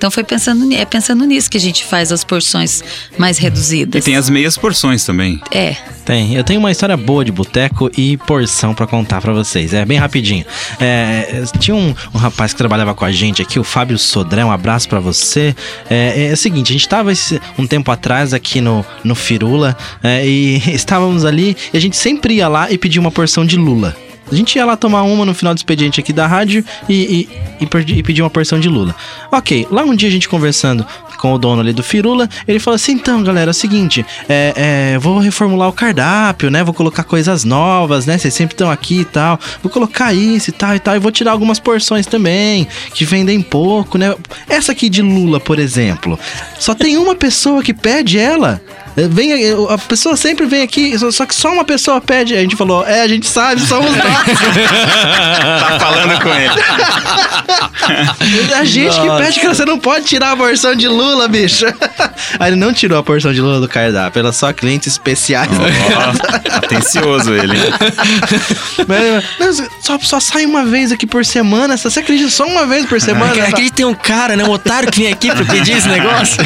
Então 0.00 0.10
foi 0.10 0.24
pensando, 0.24 0.72
é 0.72 0.86
pensando 0.86 1.26
nisso 1.26 1.50
que 1.50 1.58
a 1.58 1.60
gente 1.60 1.84
faz 1.84 2.10
as 2.10 2.24
porções 2.24 2.82
mais 3.18 3.36
E 3.38 3.42
reduzidas. 3.42 4.02
tem 4.02 4.16
as 4.16 4.30
meias 4.30 4.56
porções 4.56 5.04
também. 5.04 5.38
É. 5.50 5.76
Tem. 6.06 6.34
Eu 6.34 6.42
tenho 6.42 6.58
uma 6.58 6.70
história 6.72 6.96
boa 6.96 7.22
de 7.22 7.30
boteco 7.30 7.90
e 7.94 8.16
porção 8.16 8.72
pra 8.74 8.86
contar 8.86 9.20
pra 9.20 9.34
vocês. 9.34 9.74
É 9.74 9.84
bem 9.84 9.98
rapidinho. 9.98 10.46
É, 10.80 11.44
tinha 11.58 11.74
um, 11.74 11.94
um 12.14 12.16
rapaz 12.18 12.52
que 12.52 12.56
trabalhava 12.56 12.94
com 12.94 13.04
a 13.04 13.12
gente 13.12 13.42
aqui, 13.42 13.58
o 13.60 13.62
Fábio 13.62 13.98
Sodré. 13.98 14.42
Um 14.42 14.50
abraço 14.50 14.88
pra 14.88 15.00
você. 15.00 15.54
É, 15.90 16.28
é 16.30 16.32
o 16.32 16.36
seguinte, 16.38 16.70
a 16.70 16.72
gente 16.72 16.88
tava 16.88 17.12
esse- 17.12 17.38
um 17.58 17.66
tempo 17.66 17.90
atrás 17.92 18.32
aqui 18.32 18.62
no, 18.62 18.82
no 19.04 19.14
Firula 19.14 19.76
é, 20.02 20.26
e 20.26 20.62
estávamos 20.74 21.26
ali 21.26 21.54
e 21.74 21.76
a 21.76 21.80
gente 21.80 21.98
sempre 21.98 22.36
ia 22.36 22.48
lá 22.48 22.72
e 22.72 22.78
pedia 22.78 23.02
uma 23.02 23.10
porção 23.10 23.44
de 23.44 23.58
lula. 23.58 23.94
A 24.30 24.34
gente 24.34 24.56
ia 24.56 24.64
lá 24.64 24.76
tomar 24.76 25.02
uma 25.02 25.24
no 25.24 25.34
final 25.34 25.54
do 25.54 25.58
expediente 25.58 26.00
aqui 26.00 26.12
da 26.12 26.26
rádio 26.26 26.64
e, 26.88 27.28
e, 27.60 27.66
e 27.96 28.02
pedir 28.02 28.22
uma 28.22 28.30
porção 28.30 28.60
de 28.60 28.68
lula. 28.68 28.94
Ok, 29.30 29.66
lá 29.70 29.82
um 29.82 29.94
dia 29.94 30.08
a 30.08 30.12
gente 30.12 30.28
conversando 30.28 30.86
com 31.20 31.34
o 31.34 31.38
dono 31.38 31.60
ali 31.60 31.74
do 31.74 31.82
Firula, 31.82 32.28
ele 32.48 32.58
falou 32.58 32.76
assim: 32.76 32.92
então, 32.92 33.22
galera, 33.22 33.50
é 33.50 33.52
o 33.52 33.54
seguinte, 33.54 34.04
é, 34.28 34.92
é, 34.94 34.98
vou 34.98 35.18
reformular 35.18 35.68
o 35.68 35.72
cardápio, 35.72 36.50
né? 36.50 36.64
Vou 36.64 36.72
colocar 36.72 37.04
coisas 37.04 37.44
novas, 37.44 38.06
né? 38.06 38.16
Vocês 38.16 38.32
sempre 38.32 38.54
estão 38.54 38.70
aqui 38.70 39.00
e 39.00 39.04
tal. 39.04 39.38
Vou 39.62 39.70
colocar 39.70 40.14
isso 40.14 40.48
e 40.48 40.52
tal 40.52 40.74
e 40.74 40.78
tal. 40.78 40.96
E 40.96 40.98
vou 40.98 41.12
tirar 41.12 41.32
algumas 41.32 41.58
porções 41.58 42.06
também, 42.06 42.66
que 42.94 43.04
vendem 43.04 43.42
pouco, 43.42 43.98
né? 43.98 44.14
Essa 44.48 44.72
aqui 44.72 44.88
de 44.88 45.02
lula, 45.02 45.38
por 45.38 45.58
exemplo, 45.58 46.18
só 46.58 46.74
tem 46.74 46.96
uma 46.96 47.14
pessoa 47.14 47.62
que 47.62 47.74
pede 47.74 48.18
ela. 48.18 48.60
É, 48.96 49.08
Vem, 49.08 49.32
a 49.68 49.78
pessoa 49.78 50.16
sempre 50.16 50.46
vem 50.46 50.62
aqui, 50.62 50.94
só- 51.12 51.24
que 51.26 51.34
só 51.34 51.52
uma 51.52 51.64
pessoa 51.64 52.00
pede. 52.00 52.34
A 52.36 52.40
gente 52.40 52.56
falou, 52.56 52.86
é, 52.86 53.02
a 53.02 53.08
gente 53.08 53.26
sabe, 53.26 53.60
somos 53.60 53.90
nós. 53.96 54.00
Tá 55.40 55.78
falando 55.80 56.20
com 56.22 56.28
ele. 56.28 56.50
É 58.50 58.54
a 58.54 58.64
gente 58.64 58.98
que 59.00 59.06
Nossa. 59.06 59.24
pede, 59.24 59.40
cara, 59.40 59.54
você 59.54 59.64
não 59.64 59.78
pode 59.78 60.04
tirar 60.06 60.32
a 60.32 60.36
porção 60.36 60.74
de 60.74 60.86
Lula, 60.88 61.28
bicho. 61.28 61.66
Aí 62.38 62.50
ele 62.50 62.56
não 62.56 62.72
tirou 62.72 62.98
a 62.98 63.02
porção 63.02 63.32
de 63.32 63.40
Lula 63.40 63.60
do 63.60 63.68
cardápio, 63.68 64.20
era 64.20 64.32
só 64.32 64.52
clientes 64.52 64.88
especiais. 64.92 65.50
Ó, 65.52 66.56
atencioso 66.56 67.32
ele. 67.32 67.56
Mas, 68.86 69.24
mas 69.38 69.68
só, 69.82 69.98
só 70.00 70.20
sai 70.20 70.44
uma 70.46 70.64
vez 70.64 70.92
aqui 70.92 71.06
por 71.06 71.24
semana, 71.24 71.76
você 71.76 72.00
acredita? 72.00 72.30
Só 72.30 72.44
uma 72.46 72.66
vez 72.66 72.86
por 72.86 73.00
semana? 73.00 73.32
Aqui, 73.32 73.40
aqui 73.40 73.70
tem 73.70 73.86
um 73.86 73.94
cara, 73.94 74.36
né? 74.36 74.44
Um 74.44 74.50
otário 74.50 74.90
que 74.90 75.00
vem 75.02 75.12
aqui 75.12 75.30
pra 75.34 75.44
pedir 75.44 75.76
esse 75.76 75.88
negócio. 75.88 76.38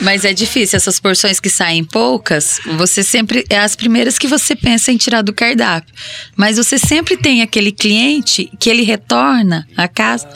Mas 0.00 0.24
é 0.24 0.32
difícil, 0.32 0.51
essas 0.60 1.00
porções 1.00 1.40
que 1.40 1.48
saem 1.48 1.84
poucas, 1.84 2.60
você 2.76 3.02
sempre. 3.02 3.44
É 3.48 3.58
as 3.58 3.74
primeiras 3.74 4.18
que 4.18 4.26
você 4.26 4.54
pensa 4.54 4.92
em 4.92 4.96
tirar 4.96 5.22
do 5.22 5.32
cardápio. 5.32 5.92
Mas 6.36 6.56
você 6.56 6.78
sempre 6.78 7.16
tem 7.16 7.42
aquele 7.42 7.72
cliente 7.72 8.50
que 8.58 8.68
ele 8.68 8.82
retorna 8.82 9.66
à 9.76 9.88
casa 9.88 10.28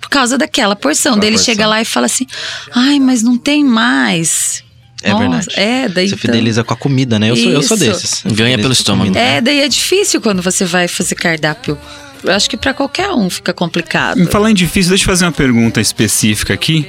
por 0.00 0.08
causa 0.08 0.38
daquela 0.38 0.76
porção. 0.76 1.12
Aquela 1.12 1.20
Daí 1.22 1.30
ele 1.30 1.36
porção. 1.36 1.54
chega 1.54 1.66
lá 1.66 1.80
e 1.80 1.84
fala 1.84 2.06
assim: 2.06 2.26
ai, 2.74 3.00
mas 3.00 3.22
não 3.22 3.36
tem 3.36 3.64
mais. 3.64 4.62
É 5.02 5.10
Nossa, 5.10 5.20
verdade. 5.28 5.46
É, 5.56 5.88
daí. 5.88 6.08
Você 6.08 6.14
então- 6.14 6.32
fideliza 6.32 6.64
com 6.64 6.74
a 6.74 6.76
comida, 6.76 7.18
né? 7.18 7.30
Eu 7.30 7.36
sou, 7.36 7.50
eu 7.50 7.62
sou 7.62 7.76
Isso. 7.76 7.86
desses. 7.86 8.22
Ganha 8.32 8.56
pelo 8.58 8.72
estômago. 8.72 9.16
É, 9.16 9.40
daí 9.40 9.60
é 9.60 9.68
difícil 9.68 10.20
quando 10.20 10.42
você 10.42 10.64
vai 10.64 10.88
fazer 10.88 11.14
cardápio. 11.14 11.78
Eu 12.24 12.32
acho 12.32 12.48
que 12.50 12.56
pra 12.56 12.72
qualquer 12.74 13.10
um 13.10 13.28
fica 13.30 13.52
complicado. 13.52 14.26
Falando 14.30 14.50
em 14.50 14.54
difícil, 14.54 14.88
deixa 14.88 15.04
eu 15.04 15.06
fazer 15.06 15.26
uma 15.26 15.32
pergunta 15.32 15.80
específica 15.80 16.54
aqui. 16.54 16.88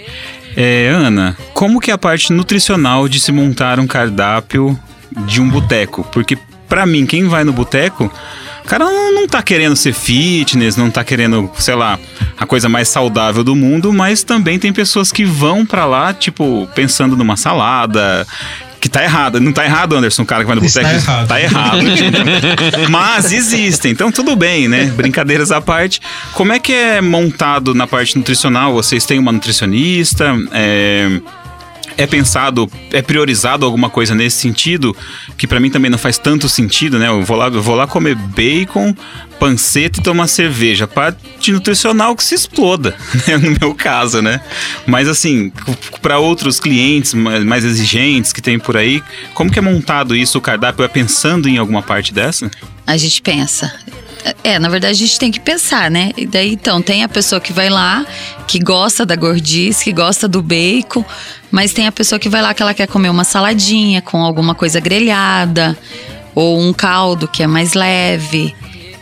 É, 0.59 0.87
Ana, 0.89 1.37
como 1.53 1.79
que 1.79 1.91
é 1.91 1.93
a 1.93 1.99
parte 1.99 2.33
nutricional 2.33 3.07
de 3.07 3.19
se 3.19 3.31
montar 3.31 3.79
um 3.79 3.85
cardápio 3.85 4.77
de 5.27 5.39
um 5.39 5.47
boteco? 5.47 6.03
Porque 6.11 6.35
pra 6.67 6.83
mim, 6.83 7.05
quem 7.05 7.27
vai 7.27 7.43
no 7.43 7.53
boteco, 7.53 8.11
o 8.65 8.67
cara 8.67 8.83
não, 8.85 9.13
não 9.13 9.27
tá 9.27 9.43
querendo 9.43 9.75
ser 9.75 9.93
fitness, 9.93 10.75
não 10.75 10.89
tá 10.89 11.03
querendo, 11.03 11.47
sei 11.59 11.75
lá, 11.75 11.99
a 12.35 12.43
coisa 12.47 12.67
mais 12.67 12.87
saudável 12.87 13.43
do 13.43 13.55
mundo, 13.55 13.93
mas 13.93 14.23
também 14.23 14.57
tem 14.57 14.73
pessoas 14.73 15.11
que 15.11 15.23
vão 15.23 15.63
pra 15.63 15.85
lá, 15.85 16.11
tipo, 16.11 16.67
pensando 16.73 17.15
numa 17.15 17.37
salada. 17.37 18.25
Que 18.79 18.89
tá 18.89 19.03
errado. 19.03 19.39
Não 19.39 19.51
tá 19.51 19.65
errado, 19.65 19.95
Anderson, 19.95 20.21
o 20.21 20.25
cara 20.25 20.41
que 20.43 20.47
vai 20.47 20.55
no 20.55 20.61
boteco. 20.61 20.87
errado. 20.87 21.27
Tá 21.27 21.41
errado. 21.41 21.79
Mas 22.89 23.31
existem, 23.31 23.91
então 23.91 24.11
tudo 24.11 24.35
bem, 24.35 24.67
né? 24.67 24.85
Brincadeiras 24.85 25.51
à 25.51 25.59
parte. 25.59 25.99
Como 26.33 26.53
é 26.53 26.59
que 26.59 26.73
é 26.73 27.01
montado 27.01 27.73
na 27.73 27.87
parte 27.87 28.17
nutricional? 28.17 28.73
Vocês 28.73 29.05
têm 29.05 29.19
uma 29.19 29.31
nutricionista? 29.31 30.35
É, 30.51 31.19
é 31.97 32.05
pensado, 32.05 32.69
é 32.91 33.01
priorizado 33.01 33.65
alguma 33.65 33.89
coisa 33.89 34.13
nesse 34.13 34.37
sentido? 34.37 34.95
Que 35.37 35.47
pra 35.47 35.59
mim 35.59 35.69
também 35.69 35.89
não 35.89 35.97
faz 35.97 36.17
tanto 36.17 36.47
sentido, 36.47 36.99
né? 36.99 37.07
Eu 37.07 37.23
vou 37.23 37.35
lá, 37.37 37.47
eu 37.47 37.61
vou 37.61 37.75
lá 37.75 37.87
comer 37.87 38.15
bacon, 38.15 38.95
panceta 39.39 39.99
e 39.99 40.03
tomar 40.03 40.27
cerveja. 40.27 40.87
Parte 40.87 41.51
nutricional 41.51 42.15
que 42.15 42.23
se 42.23 42.35
exploda, 42.35 42.95
né? 43.27 43.37
no 43.37 43.51
meu 43.59 43.73
caso, 43.75 44.21
né? 44.21 44.41
Mas 44.85 45.07
assim, 45.07 45.51
para 46.01 46.19
outros 46.19 46.59
clientes 46.59 47.13
ma- 47.13 47.39
mais 47.39 47.63
exigentes 47.65 48.31
que 48.31 48.41
tem 48.41 48.59
por 48.59 48.77
aí, 48.77 49.01
como 49.33 49.51
que 49.51 49.59
é 49.59 49.61
montado 49.61 50.15
isso, 50.15 50.37
o 50.37 50.41
cardápio? 50.41 50.83
É 50.85 50.87
pensando 50.87 51.49
em 51.49 51.57
alguma 51.57 51.81
parte 51.81 52.13
dessa? 52.13 52.49
A 52.85 52.95
gente 52.95 53.21
pensa. 53.21 53.73
É, 54.43 54.59
na 54.59 54.67
verdade 54.67 54.93
a 54.93 54.97
gente 55.07 55.17
tem 55.19 55.31
que 55.31 55.39
pensar, 55.39 55.89
né? 55.89 56.11
E 56.17 56.25
daí 56.25 56.53
então 56.53 56.81
tem 56.81 57.03
a 57.03 57.07
pessoa 57.07 57.39
que 57.39 57.53
vai 57.53 57.69
lá, 57.69 58.05
que 58.47 58.59
gosta 58.59 59.05
da 59.05 59.15
gordice, 59.15 59.85
que 59.85 59.93
gosta 59.93 60.27
do 60.27 60.41
bacon, 60.41 61.05
mas 61.51 61.73
tem 61.73 61.87
a 61.87 61.91
pessoa 61.91 62.19
que 62.19 62.29
vai 62.29 62.41
lá 62.41 62.53
que 62.53 62.61
ela 62.61 62.73
quer 62.73 62.87
comer 62.87 63.09
uma 63.09 63.23
saladinha 63.23 64.01
com 64.01 64.23
alguma 64.23 64.53
coisa 64.53 64.79
grelhada 64.79 65.77
ou 66.35 66.59
um 66.59 66.73
caldo 66.73 67.27
que 67.27 67.41
é 67.41 67.47
mais 67.47 67.73
leve. 67.73 68.55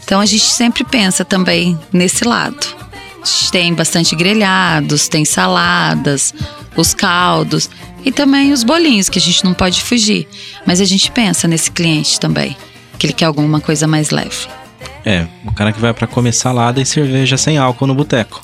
Então 0.04 0.22
a 0.22 0.26
gente 0.26 0.46
sempre 0.46 0.84
pensa 0.84 1.26
também 1.26 1.78
nesse 1.92 2.24
lado. 2.24 2.66
A 3.22 3.26
gente 3.26 3.52
tem 3.52 3.74
bastante 3.74 4.16
grelhados, 4.16 5.08
tem 5.08 5.26
saladas, 5.26 6.34
os 6.76 6.94
caldos 6.94 7.70
e 8.06 8.12
também 8.12 8.54
os 8.54 8.64
bolinhos 8.64 9.10
que 9.10 9.18
a 9.18 9.22
gente 9.22 9.44
não 9.44 9.54
pode 9.54 9.82
fugir. 9.82 10.28
Mas 10.66 10.80
a 10.80 10.86
gente 10.86 11.12
pensa 11.12 11.48
nesse 11.48 11.72
cliente 11.72 12.20
também, 12.20 12.56
que 13.00 13.08
ele 13.08 13.14
quer 13.14 13.26
alguma 13.26 13.60
coisa 13.60 13.88
mais 13.88 14.12
leve. 14.12 14.48
É, 15.04 15.28
o 15.44 15.52
cara 15.52 15.74
que 15.74 15.80
vai 15.80 15.94
pra 15.94 16.08
comer 16.08 16.32
salada 16.32 16.82
e 16.82 16.86
cerveja 16.86 17.36
sem 17.36 17.58
álcool 17.58 17.88
no 17.88 17.96
boteco. 17.96 18.44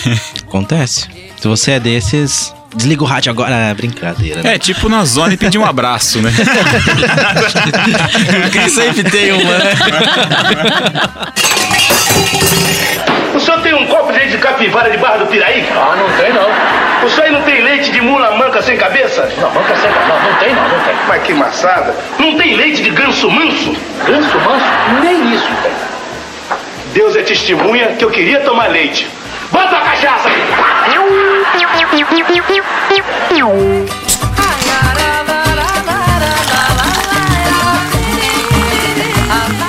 Acontece. 0.48 1.08
Se 1.40 1.46
você 1.48 1.72
é 1.72 1.80
desses, 1.80 2.54
desliga 2.74 3.02
o 3.02 3.06
rádio 3.06 3.30
agora. 3.30 3.70
Ah, 3.70 3.74
brincadeira. 3.74 4.42
né? 4.42 4.54
É, 4.54 4.58
tipo 4.58 4.88
na 4.88 5.04
zona 5.04 5.34
e 5.34 5.36
pedir 5.36 5.58
um 5.58 5.64
abraço, 5.64 6.20
né? 6.20 6.30
Quem 8.52 8.68
sempre 8.68 9.04
tem 9.04 9.32
uma, 9.32 9.58
né? 9.58 9.72
O 13.34 13.40
senhor 13.40 13.60
tem 13.62 13.74
um 13.74 13.86
copo 13.86 14.12
de 14.12 14.18
leite 14.18 14.32
de 14.32 14.38
capivara 14.38 14.90
de 14.90 14.98
Barra 14.98 15.18
do 15.18 15.26
Piraí? 15.26 15.66
Ah, 15.74 15.96
não 15.96 16.08
tem 16.16 16.32
não. 16.32 16.46
O 17.06 17.10
senhor 17.10 17.24
aí 17.26 17.32
não 17.32 17.42
tem 17.42 17.62
leite 17.62 17.90
de 17.90 18.00
mula 18.00 18.36
manca 18.36 18.62
sem 18.62 18.76
cabeça? 18.76 19.28
Não, 19.40 19.50
manca 19.52 19.74
sem 19.76 19.90
cabeça. 19.90 20.08
Não, 20.08 20.22
não 20.30 20.34
tem 20.38 20.54
não, 20.54 20.68
não 20.68 20.80
tem. 20.84 20.94
Mas 21.08 21.22
que 21.22 21.34
maçada. 21.34 21.94
Não 22.18 22.36
tem 22.36 22.54
leite 22.56 22.82
de 22.82 22.90
ganso 22.90 23.30
manso? 23.30 23.74
Ganso 24.06 24.38
manso? 24.40 24.66
Nem 25.02 25.34
isso 25.34 25.48
tem. 25.62 25.72
Deus 26.92 27.16
é 27.16 27.22
testemunha 27.22 27.88
que 27.98 28.04
eu 28.04 28.10
queria 28.10 28.40
tomar 28.40 28.68
leite. 28.70 29.08
Bota 29.52 29.76
a 29.76 29.80
cachaça! 29.82 30.30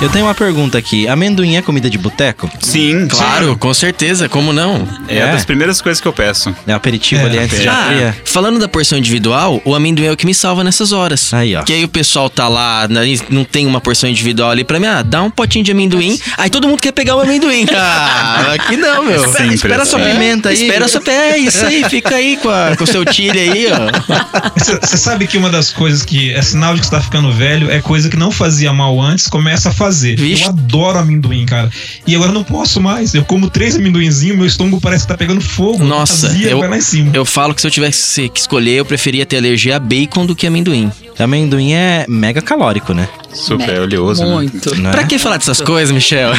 Eu 0.03 0.09
tenho 0.09 0.25
uma 0.25 0.35
pergunta 0.35 0.77
aqui. 0.77 1.07
Amendoim 1.07 1.55
é 1.55 1.61
comida 1.61 1.89
de 1.89 1.97
boteco? 1.97 2.49
Sim, 2.59 3.07
Claro, 3.07 3.55
com 3.57 3.73
certeza, 3.73 4.27
como 4.27 4.51
não? 4.51 4.85
É, 5.07 5.19
É? 5.19 5.31
das 5.31 5.45
primeiras 5.45 5.79
coisas 5.81 6.01
que 6.01 6.07
eu 6.07 6.11
peço. 6.11 6.53
É 6.67 6.73
aperitivo 6.73 7.21
É, 7.21 7.25
ali 7.25 7.37
antes 7.39 7.61
de 7.61 7.69
Ah, 7.69 7.85
abrir? 7.85 8.15
falando 8.25 8.59
da 8.59 8.67
porção 8.67 8.97
individual, 8.97 9.61
o 9.63 9.73
amendoim 9.73 10.07
é 10.07 10.11
o 10.11 10.17
que 10.17 10.25
me 10.25 10.33
salva 10.33 10.61
nessas 10.61 10.91
horas. 10.91 11.33
Aí, 11.33 11.55
ó. 11.55 11.63
Que 11.63 11.71
aí 11.71 11.83
o 11.85 11.87
pessoal 11.87 12.29
tá 12.29 12.49
lá, 12.49 12.85
né, 12.89 13.01
não 13.29 13.45
tem 13.45 13.65
uma 13.65 13.79
porção 13.79 14.09
individual 14.09 14.51
ali 14.51 14.65
pra 14.65 14.77
mim, 14.79 14.87
ah, 14.87 15.01
dá 15.01 15.21
um 15.23 15.29
potinho 15.29 15.63
de 15.63 15.71
amendoim, 15.71 16.19
aí 16.37 16.49
todo 16.49 16.67
mundo 16.67 16.81
quer 16.81 16.91
pegar 16.91 17.15
o 17.15 17.21
amendoim. 17.21 17.65
Ah, 17.75 18.53
aqui 18.53 18.75
não, 18.77 19.03
meu. 19.03 19.31
Sempre 19.31 19.55
Espera 19.55 19.81
assim. 19.83 19.91
sua 19.91 19.99
pimenta 19.99 20.49
aí. 20.49 20.55
Espera 20.55 20.87
só 20.87 20.99
é 21.07 21.37
isso 21.37 21.65
aí, 21.65 21.83
fica 21.89 22.15
aí 22.15 22.37
com, 22.37 22.49
a- 22.49 22.75
com 22.75 22.83
o 22.83 22.87
seu 22.87 23.03
chile 23.11 23.39
aí, 23.39 23.67
ó. 23.71 24.49
Você 24.81 24.97
sabe 24.97 25.27
que 25.27 25.37
uma 25.37 25.49
das 25.49 25.71
coisas 25.71 26.03
que 26.03 26.33
é 26.33 26.41
sinal 26.41 26.73
de 26.75 26.81
que 26.81 26.87
você 26.87 26.91
tá 26.91 27.01
ficando 27.01 27.31
velho 27.31 27.69
é 27.71 27.81
coisa 27.81 28.09
que 28.09 28.17
não 28.17 28.31
fazia 28.31 28.71
mal 28.73 28.99
antes, 29.01 29.27
começa 29.27 29.69
a 29.69 29.71
fazer. 29.71 29.92
Vixe. 30.01 30.43
Eu 30.43 30.49
adoro 30.49 30.99
amendoim, 30.99 31.45
cara. 31.45 31.69
E 32.05 32.15
agora 32.15 32.31
eu 32.31 32.35
não 32.35 32.43
posso 32.43 32.81
mais. 32.81 33.13
Eu 33.13 33.23
como 33.25 33.49
três 33.49 33.75
amendoinzinhos, 33.75 34.37
meu 34.37 34.45
estômago 34.45 34.79
parece 34.81 35.03
que 35.03 35.09
tá 35.09 35.17
pegando 35.17 35.41
fogo. 35.41 35.83
Nossa, 35.83 36.27
eu, 36.37 36.59
vai 36.59 36.69
lá 36.69 36.77
em 36.77 36.81
cima. 36.81 37.11
eu 37.13 37.25
falo 37.25 37.53
que 37.53 37.61
se 37.61 37.67
eu 37.67 37.71
tivesse 37.71 38.29
que 38.29 38.39
escolher, 38.39 38.79
eu 38.79 38.85
preferia 38.85 39.25
ter 39.25 39.37
alergia 39.37 39.77
a 39.77 39.79
bacon 39.79 40.25
do 40.25 40.35
que 40.35 40.47
amendoim. 40.47 40.91
Amendoim 41.19 41.73
é 41.73 42.05
mega 42.07 42.41
calórico, 42.41 42.93
né? 42.93 43.07
Super 43.33 43.81
oleoso. 43.81 44.23
né? 44.23 44.31
Muito. 44.31 44.75
Não 44.75 44.89
é? 44.89 44.93
Pra 44.93 45.03
que 45.03 45.17
falar 45.17 45.37
dessas 45.37 45.59
coisas, 45.61 45.91
Michel? 45.91 46.31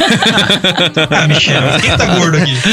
Ah, 1.10 1.26
Michel, 1.28 1.62
quem 1.80 1.96
tá 1.96 2.06
gordo 2.06 2.38
aqui? 2.38 2.54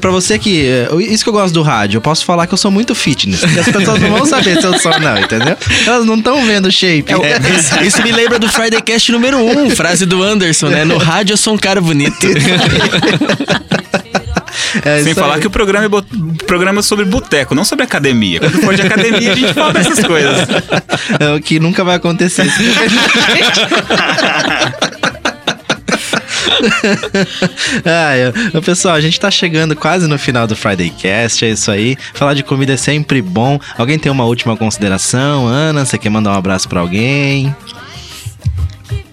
Pra 0.00 0.10
você 0.10 0.38
que. 0.38 0.66
uh, 0.90 1.00
Isso 1.00 1.24
que 1.24 1.28
eu 1.28 1.32
gosto 1.32 1.52
do 1.52 1.62
rádio, 1.62 1.98
eu 1.98 2.00
posso 2.00 2.24
falar 2.24 2.46
que 2.46 2.54
eu 2.54 2.58
sou 2.58 2.70
muito 2.70 2.94
fitness. 2.94 3.42
as 3.44 3.66
pessoas 3.66 4.00
não 4.00 4.10
vão 4.10 4.24
saber 4.24 4.60
se 4.60 4.66
eu 4.66 4.78
sou, 4.78 4.98
não, 5.00 5.18
entendeu? 5.18 5.56
Elas 5.86 6.06
não 6.06 6.14
estão 6.16 6.44
vendo 6.46 6.66
o 6.66 6.72
shape. 6.72 7.12
É, 7.12 7.38
isso, 7.58 7.82
isso 7.82 8.02
me 8.02 8.12
lembra 8.12 8.38
do 8.38 8.48
Friday 8.48 8.80
Cast 8.80 9.10
número 9.12 9.38
1, 9.38 9.64
um, 9.66 9.70
frase 9.70 10.06
do 10.06 10.22
Anderson, 10.22 10.68
né? 10.68 10.84
No 10.84 10.96
rádio 10.96 11.34
eu 11.34 11.36
sou 11.36 11.54
um 11.54 11.58
cara 11.58 11.80
bonito. 11.80 12.26
É 14.84 15.02
Sem 15.02 15.14
falar 15.14 15.36
aí. 15.36 15.40
que 15.40 15.46
o 15.46 15.50
programa 15.50 15.84
é 15.84 15.88
bo- 15.88 16.02
programa 16.46 16.82
sobre 16.82 17.04
boteco, 17.04 17.54
não 17.54 17.64
sobre 17.64 17.84
academia. 17.84 18.40
Quando 18.40 18.60
for 18.62 18.74
de 18.74 18.82
academia, 18.82 19.32
a 19.32 19.36
gente 19.36 19.54
fala 19.54 19.72
dessas 19.72 20.04
coisas. 20.04 20.48
É 21.20 21.32
o 21.34 21.40
que 21.40 21.60
nunca 21.60 21.84
vai 21.84 21.96
acontecer. 21.96 22.46
ah, 27.84 28.60
pessoal, 28.62 28.94
a 28.94 29.00
gente 29.00 29.18
tá 29.18 29.30
chegando 29.30 29.74
quase 29.76 30.06
no 30.06 30.18
final 30.18 30.46
do 30.46 30.56
Friday 30.56 30.90
Cast, 30.90 31.44
é 31.44 31.50
isso 31.50 31.70
aí. 31.70 31.96
Falar 32.14 32.34
de 32.34 32.42
comida 32.42 32.72
é 32.72 32.76
sempre 32.76 33.20
bom. 33.22 33.58
Alguém 33.76 33.98
tem 33.98 34.10
uma 34.10 34.24
última 34.24 34.56
consideração? 34.56 35.46
Ana, 35.46 35.84
você 35.84 35.98
quer 35.98 36.10
mandar 36.10 36.30
um 36.30 36.34
abraço 36.34 36.68
pra 36.68 36.80
alguém? 36.80 37.54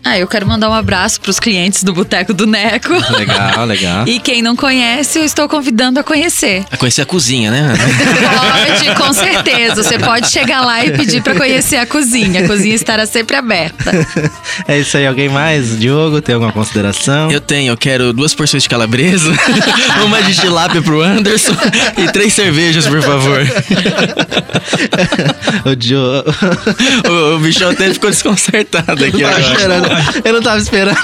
Ah, 0.04 0.18
eu 0.18 0.28
quero 0.28 0.48
mandar 0.48 0.68
um 0.68 0.74
abraço 0.74 1.22
pros 1.22 1.40
clientes 1.40 1.84
do 1.84 1.94
Boteco 1.94 2.34
do 2.34 2.48
Neco. 2.48 2.92
Legal, 3.12 3.66
legal. 3.66 4.08
E 4.08 4.20
quem 4.20 4.42
não 4.42 4.56
conhece, 4.56 5.20
eu 5.20 5.24
estou 5.24 5.48
convidando 5.48 6.00
a 6.00 6.04
conhecer. 6.04 6.66
A 6.72 6.78
conhecer 6.78 7.04
a 7.04 7.06
cozinha, 7.06 7.52
né? 7.52 7.74
Pode, 7.78 8.96
com 8.96 9.14
certeza. 9.14 9.84
Você 9.84 10.00
pode 10.00 10.28
chegar 10.30 10.62
lá 10.62 10.84
e 10.84 10.90
pedir 10.92 11.22
pra 11.22 11.36
conhecer 11.36 11.76
a 11.76 11.86
cozinha. 11.86 12.44
A 12.44 12.48
cozinha 12.48 12.74
estará 12.74 13.06
sempre 13.06 13.36
aberta. 13.36 13.92
É 14.68 14.80
isso 14.80 14.98
aí, 14.98 15.06
alguém 15.06 15.30
mais? 15.30 15.80
Diogo, 15.80 16.20
tem 16.20 16.34
alguma 16.34 16.52
consideração? 16.52 17.30
Eu 17.30 17.40
tenho, 17.40 17.72
eu 17.72 17.78
quero 17.78 18.12
duas 18.12 18.34
porções 18.34 18.64
de 18.64 18.70
calabresa, 18.70 19.32
uma 20.04 20.20
de 20.24 20.34
tilápia 20.34 20.82
pro 20.82 21.00
Anderson 21.02 21.56
e 21.98 22.12
três 22.12 22.34
cervejas, 22.34 22.88
por 22.88 23.04
favor. 23.04 23.42
o 25.66 25.76
Diogo. 25.76 26.32
O, 27.08 27.36
o 27.36 27.40
bichão 27.40 27.70
até 27.70 27.94
ficou 27.94 28.10
desconcertado 28.10 29.06
aqui 29.06 29.22
tava 29.22 29.38
agora. 29.38 29.91
Eu 30.24 30.34
não 30.34 30.42
tava 30.42 30.58
esperando. 30.60 30.98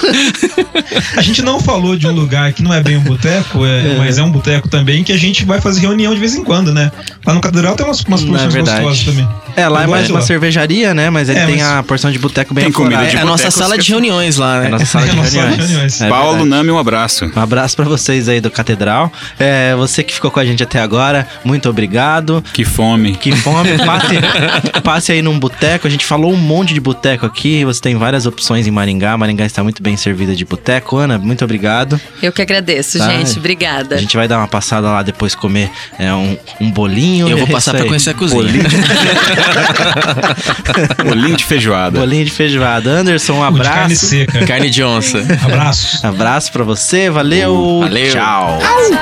A 1.16 1.22
gente 1.22 1.42
não 1.42 1.60
falou 1.60 1.96
de 1.96 2.06
um 2.06 2.12
lugar 2.12 2.52
que 2.52 2.62
não 2.62 2.72
é 2.72 2.82
bem 2.82 2.96
um 2.96 3.02
boteco, 3.02 3.64
é, 3.64 3.96
mas 3.98 4.18
é 4.18 4.22
um 4.22 4.30
boteco 4.30 4.68
também, 4.68 5.02
que 5.04 5.12
a 5.12 5.16
gente 5.18 5.44
vai 5.44 5.60
fazer 5.60 5.80
reunião 5.80 6.12
de 6.14 6.20
vez 6.20 6.34
em 6.34 6.42
quando, 6.44 6.72
né? 6.72 6.90
Lá 7.26 7.34
no 7.34 7.40
Catedral 7.40 7.74
tem 7.76 7.86
umas, 7.86 8.00
umas 8.02 8.22
é 8.22 8.26
porções 8.26 8.52
verdade. 8.54 8.82
gostosas 8.82 9.04
também. 9.04 9.28
É, 9.56 9.68
lá 9.68 9.80
Eu 9.80 9.84
é 9.84 9.86
mais 9.88 10.08
uma 10.10 10.20
lá. 10.20 10.24
cervejaria, 10.24 10.94
né? 10.94 11.10
Mas 11.10 11.28
ele 11.28 11.38
É, 11.38 11.46
tem 11.46 11.56
mas- 11.56 11.66
a 11.66 11.82
porção 11.82 12.10
de 12.10 12.18
boteco 12.18 12.54
bem 12.54 12.70
comida 12.70 13.04
de 13.06 13.16
É 13.16 13.20
a 13.20 13.24
nossa 13.24 13.50
sala 13.50 13.76
de 13.76 13.90
reuniões 13.90 14.36
lá, 14.36 14.58
É 14.58 14.60
né? 14.64 14.68
nossa 14.70 14.86
sala 14.86 15.04
de 15.06 15.10
É 15.10 15.12
a 15.12 15.16
nossa 15.16 15.30
sala 15.30 15.42
de 15.42 15.48
reuniões. 15.50 15.70
reuniões. 15.70 16.00
É 16.02 16.08
Paulo. 16.08 16.44
Nami, 16.44 16.70
um 16.70 16.78
abraço. 16.78 17.30
Um 17.34 17.40
abraço 17.40 17.76
pra 17.76 17.84
vocês 17.84 18.28
aí 18.28 18.40
do 18.40 18.50
Catedral. 18.50 19.12
É, 19.38 19.74
você 19.74 20.02
que 20.02 20.14
ficou 20.14 20.30
com 20.30 20.38
a 20.40 20.44
gente 20.44 20.62
até 20.62 20.80
agora, 20.80 21.26
muito 21.44 21.68
obrigado. 21.68 22.42
Que 22.52 22.64
fome. 22.64 23.16
Que 23.16 23.32
fome, 23.34 23.76
passe, 23.78 24.14
passe 24.82 25.12
aí 25.12 25.22
num 25.22 25.38
boteco. 25.38 25.86
A 25.86 25.90
gente 25.90 26.04
falou 26.06 26.32
um 26.32 26.36
monte 26.36 26.72
de 26.72 26.80
boteco 26.80 27.26
aqui. 27.26 27.64
Você 27.64 27.80
tem 27.80 27.96
várias 27.96 28.26
opções 28.26 28.66
em 28.66 28.70
Maringá. 28.78 29.16
Maringá 29.16 29.44
está 29.44 29.62
muito 29.64 29.82
bem 29.82 29.96
servida 29.96 30.36
de 30.36 30.44
boteco. 30.44 30.96
Ana, 30.96 31.18
muito 31.18 31.44
obrigado. 31.44 32.00
Eu 32.22 32.30
que 32.32 32.40
agradeço, 32.40 32.96
Tá. 32.98 33.10
gente. 33.10 33.36
Obrigada. 33.38 33.96
A 33.96 33.98
gente 33.98 34.16
vai 34.16 34.28
dar 34.28 34.38
uma 34.38 34.46
passada 34.46 34.86
lá 34.88 35.02
depois 35.02 35.34
comer 35.34 35.68
é, 35.98 36.12
um, 36.14 36.36
um 36.60 36.70
bolinho. 36.70 37.28
Eu 37.28 37.38
vou 37.38 37.48
É 37.48 37.50
passar 37.50 37.74
aí. 37.74 37.84
conhecer 37.86 38.10
a 38.10 38.14
cozinha. 38.14 38.44
Bolinho 41.04 41.36
de 41.36 41.44
feijoada. 41.44 41.98
Bolinho 41.98 42.24
de 42.24 42.30
feijoada. 42.30 42.88
Anderson, 42.90 43.32
um 43.44 43.52
de 43.52 43.60
carne 43.62 43.84
abraço. 43.84 44.06
seca. 44.06 44.46
Carne 44.46 44.70
de 44.70 44.82
onça. 44.84 45.18
Abraço. 45.44 46.06
Abraço 46.06 46.52
pra 46.52 46.62
você. 46.64 47.10
Valeu. 47.10 47.80
Valeu. 47.80 48.12
Tchau. 48.12 48.58
la 48.60 48.98